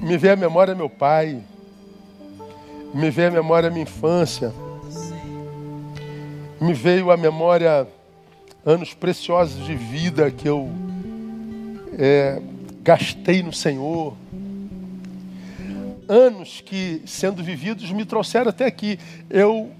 me 0.00 0.16
veio 0.16 0.34
à 0.34 0.36
memória 0.36 0.74
meu 0.74 0.88
pai, 0.88 1.42
me 2.94 3.10
veio 3.10 3.28
à 3.28 3.30
memória 3.30 3.70
minha 3.70 3.82
infância, 3.82 4.52
me 6.60 6.72
veio 6.72 7.10
à 7.10 7.16
memória 7.16 7.86
anos 8.64 8.94
preciosos 8.94 9.64
de 9.66 9.74
vida 9.74 10.30
que 10.30 10.48
eu 10.48 10.70
é, 11.98 12.40
gastei 12.82 13.42
no 13.42 13.52
Senhor, 13.52 14.14
anos 16.08 16.62
que, 16.64 17.02
sendo 17.04 17.42
vividos, 17.42 17.90
me 17.90 18.04
trouxeram 18.04 18.48
até 18.48 18.66
aqui. 18.66 18.98
Eu 19.28 19.70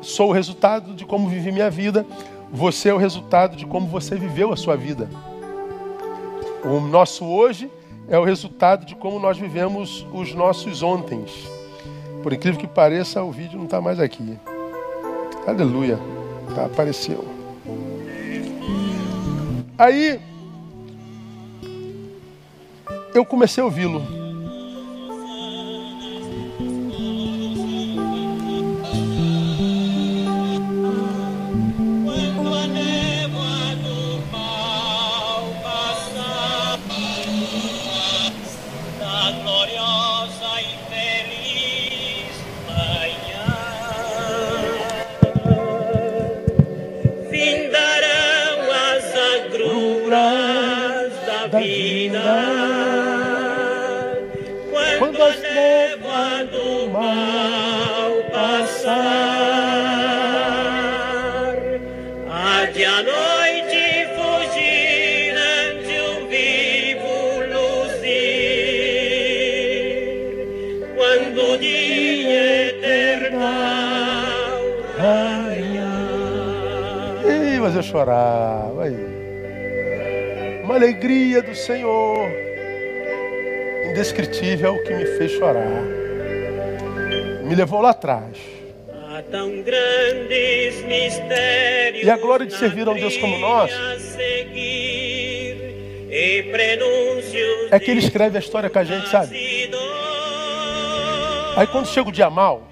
sou 0.00 0.30
o 0.30 0.32
resultado 0.32 0.94
de 0.94 1.04
como 1.04 1.28
vivi 1.28 1.52
minha 1.52 1.70
vida, 1.70 2.06
você 2.50 2.88
é 2.88 2.94
o 2.94 2.96
resultado 2.96 3.56
de 3.56 3.66
como 3.66 3.86
você 3.86 4.14
viveu 4.14 4.52
a 4.52 4.56
sua 4.56 4.76
vida. 4.76 5.08
O 6.64 6.80
nosso 6.80 7.24
hoje 7.24 7.70
é 8.08 8.18
o 8.18 8.24
resultado 8.24 8.86
de 8.86 8.94
como 8.94 9.18
nós 9.18 9.38
vivemos 9.38 10.06
os 10.12 10.34
nossos 10.34 10.82
ontens. 10.82 11.30
Por 12.22 12.32
incrível 12.32 12.60
que 12.60 12.66
pareça, 12.66 13.22
o 13.22 13.30
vídeo 13.30 13.58
não 13.58 13.66
está 13.66 13.80
mais 13.80 14.00
aqui. 14.00 14.38
Aleluia. 15.46 15.98
Tá, 16.54 16.64
apareceu. 16.64 17.24
Aí 19.76 20.20
eu 23.14 23.24
comecei 23.24 23.62
a 23.62 23.66
ouvi-lo. 23.66 24.17
Indescritível, 83.98 84.80
que 84.84 84.94
me 84.94 85.04
fez 85.18 85.32
chorar. 85.32 85.66
Me 87.42 87.54
levou 87.54 87.80
lá 87.80 87.90
atrás. 87.90 88.38
E 92.00 92.10
a 92.10 92.16
glória 92.16 92.46
de 92.46 92.54
servir 92.54 92.86
a 92.86 92.92
um 92.92 92.94
Deus 92.94 93.16
como 93.16 93.36
nós 93.38 93.72
é 97.70 97.80
que 97.80 97.90
Ele 97.90 97.98
escreve 97.98 98.36
a 98.36 98.40
história 98.40 98.70
com 98.70 98.78
a 98.78 98.84
gente, 98.84 99.08
sabe? 99.08 99.36
Aí 101.56 101.66
quando 101.66 101.88
chega 101.88 102.08
o 102.08 102.12
dia 102.12 102.30
mal, 102.30 102.70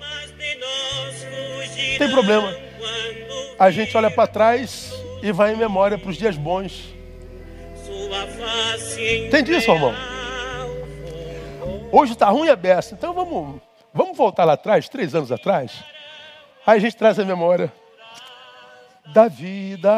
não 1.90 1.98
tem 1.98 2.08
problema. 2.08 2.54
A 3.58 3.70
gente 3.72 3.96
olha 3.96 4.10
para 4.10 4.28
trás 4.28 4.92
e 5.22 5.32
vai 5.32 5.54
em 5.54 5.56
memória 5.56 5.98
para 5.98 6.10
os 6.10 6.16
dias 6.16 6.36
bons. 6.36 6.94
Entende 9.26 9.56
isso, 9.56 9.72
irmão? 9.72 9.92
Hoje 11.92 12.12
está 12.12 12.28
ruim 12.28 12.48
a 12.48 12.56
beça, 12.56 12.94
então 12.94 13.12
vamos, 13.14 13.60
vamos 13.94 14.16
voltar 14.16 14.44
lá 14.44 14.54
atrás, 14.54 14.88
três 14.88 15.14
anos 15.14 15.30
atrás. 15.30 15.84
Aí 16.66 16.78
a 16.78 16.80
gente 16.80 16.96
traz 16.96 17.18
a 17.18 17.24
memória 17.24 17.72
da 19.14 19.28
vida. 19.28 19.92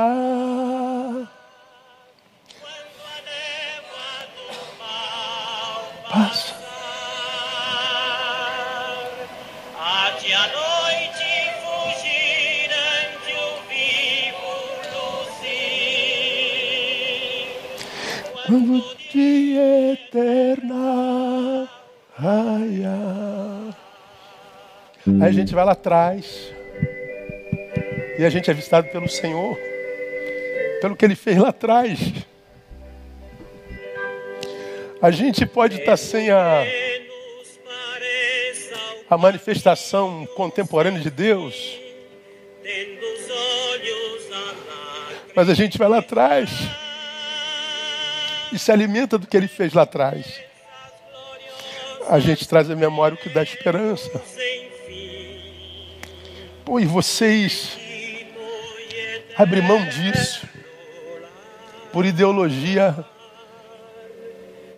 Aí 25.28 25.30
a 25.30 25.34
gente 25.34 25.54
vai 25.54 25.62
lá 25.62 25.72
atrás. 25.72 26.54
E 28.18 28.24
a 28.24 28.30
gente 28.30 28.50
é 28.50 28.54
visitado 28.54 28.88
pelo 28.88 29.06
Senhor. 29.10 29.58
Pelo 30.80 30.96
que 30.96 31.04
Ele 31.04 31.14
fez 31.14 31.36
lá 31.36 31.50
atrás. 31.50 31.98
A 35.02 35.10
gente 35.10 35.44
pode 35.44 35.80
estar 35.80 35.98
sem 35.98 36.30
a, 36.30 36.64
a 39.10 39.18
manifestação 39.18 40.26
contemporânea 40.34 40.98
de 41.02 41.10
Deus. 41.10 41.78
Mas 45.36 45.50
a 45.50 45.54
gente 45.54 45.76
vai 45.76 45.90
lá 45.90 45.98
atrás 45.98 46.48
e 48.50 48.58
se 48.58 48.72
alimenta 48.72 49.18
do 49.18 49.26
que 49.26 49.36
ele 49.36 49.46
fez 49.46 49.74
lá 49.74 49.82
atrás. 49.82 50.40
A 52.08 52.18
gente 52.18 52.48
traz 52.48 52.70
a 52.70 52.74
memória 52.74 53.14
o 53.14 53.18
que 53.18 53.28
dá 53.28 53.42
esperança. 53.42 54.37
E 56.80 56.86
vocês 56.86 57.76
abrem 59.36 59.62
mão 59.62 59.84
disso 59.88 60.46
por 61.92 62.06
ideologia 62.06 63.04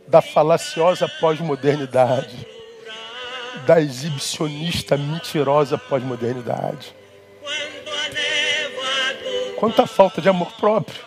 da 0.09 0.23
falaciosa 0.23 1.07
pós-modernidade, 1.21 2.47
da 3.67 3.81
exibicionista 3.81 4.97
mentirosa 4.97 5.77
pós-modernidade. 5.77 6.95
Quanta 9.57 9.87
falta 9.87 10.23
de 10.23 10.29
amor 10.29 10.53
próprio. 10.53 11.05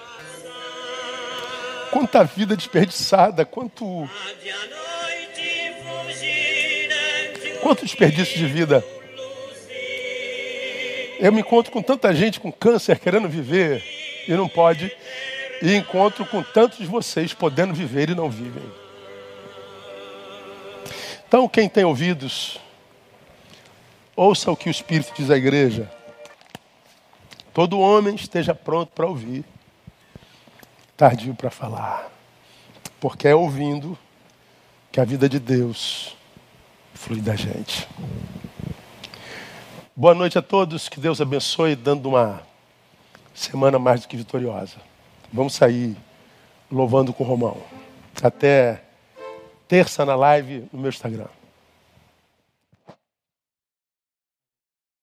Quanta 1.89 2.23
vida 2.23 2.55
desperdiçada, 2.55 3.43
quanto. 3.43 4.07
Quanto 7.61 7.83
desperdício 7.83 8.37
de 8.37 8.45
vida. 8.45 8.85
Eu 11.19 11.31
me 11.31 11.41
encontro 11.41 11.71
com 11.71 11.81
tanta 11.81 12.13
gente 12.13 12.39
com 12.39 12.51
câncer 12.51 12.99
querendo 12.99 13.29
viver 13.29 13.83
e 14.27 14.31
não 14.33 14.47
pode, 14.47 14.95
e 15.61 15.75
encontro 15.75 16.25
com 16.25 16.41
tantos 16.41 16.79
de 16.79 16.85
vocês 16.85 17.33
podendo 17.33 17.73
viver 17.73 18.09
e 18.09 18.15
não 18.15 18.29
vivem. 18.29 18.63
Então, 21.27 21.47
quem 21.47 21.67
tem 21.67 21.83
ouvidos, 21.83 22.59
ouça 24.15 24.51
o 24.51 24.57
que 24.57 24.69
o 24.69 24.71
Espírito 24.71 25.13
diz 25.15 25.31
à 25.31 25.37
igreja. 25.37 25.91
Todo 27.53 27.79
homem 27.79 28.15
esteja 28.15 28.53
pronto 28.53 28.91
para 28.91 29.07
ouvir 29.07 29.45
tardio 30.95 31.33
para 31.35 31.49
falar. 31.49 32.09
Porque 32.99 33.27
é 33.27 33.35
ouvindo 33.35 33.97
que 34.91 34.99
a 34.99 35.05
vida 35.05 35.27
de 35.27 35.39
Deus 35.39 36.15
flui 36.93 37.19
da 37.19 37.35
gente. 37.35 37.87
Boa 39.95 40.15
noite 40.15 40.39
a 40.39 40.41
todos, 40.41 40.89
que 40.89 40.99
Deus 40.99 41.21
abençoe, 41.21 41.75
dando 41.75 42.09
uma 42.09 42.41
semana 43.31 43.77
mais 43.77 44.01
do 44.01 44.07
que 44.07 44.17
vitoriosa. 44.17 44.77
Vamos 45.31 45.53
sair 45.53 45.95
louvando 46.71 47.13
com 47.13 47.23
o 47.23 47.27
Romão. 47.27 47.61
Até 48.19 48.81
terça 49.67 50.03
na 50.03 50.15
live 50.15 50.67
no 50.73 50.79
meu 50.79 50.89
Instagram. 50.89 51.27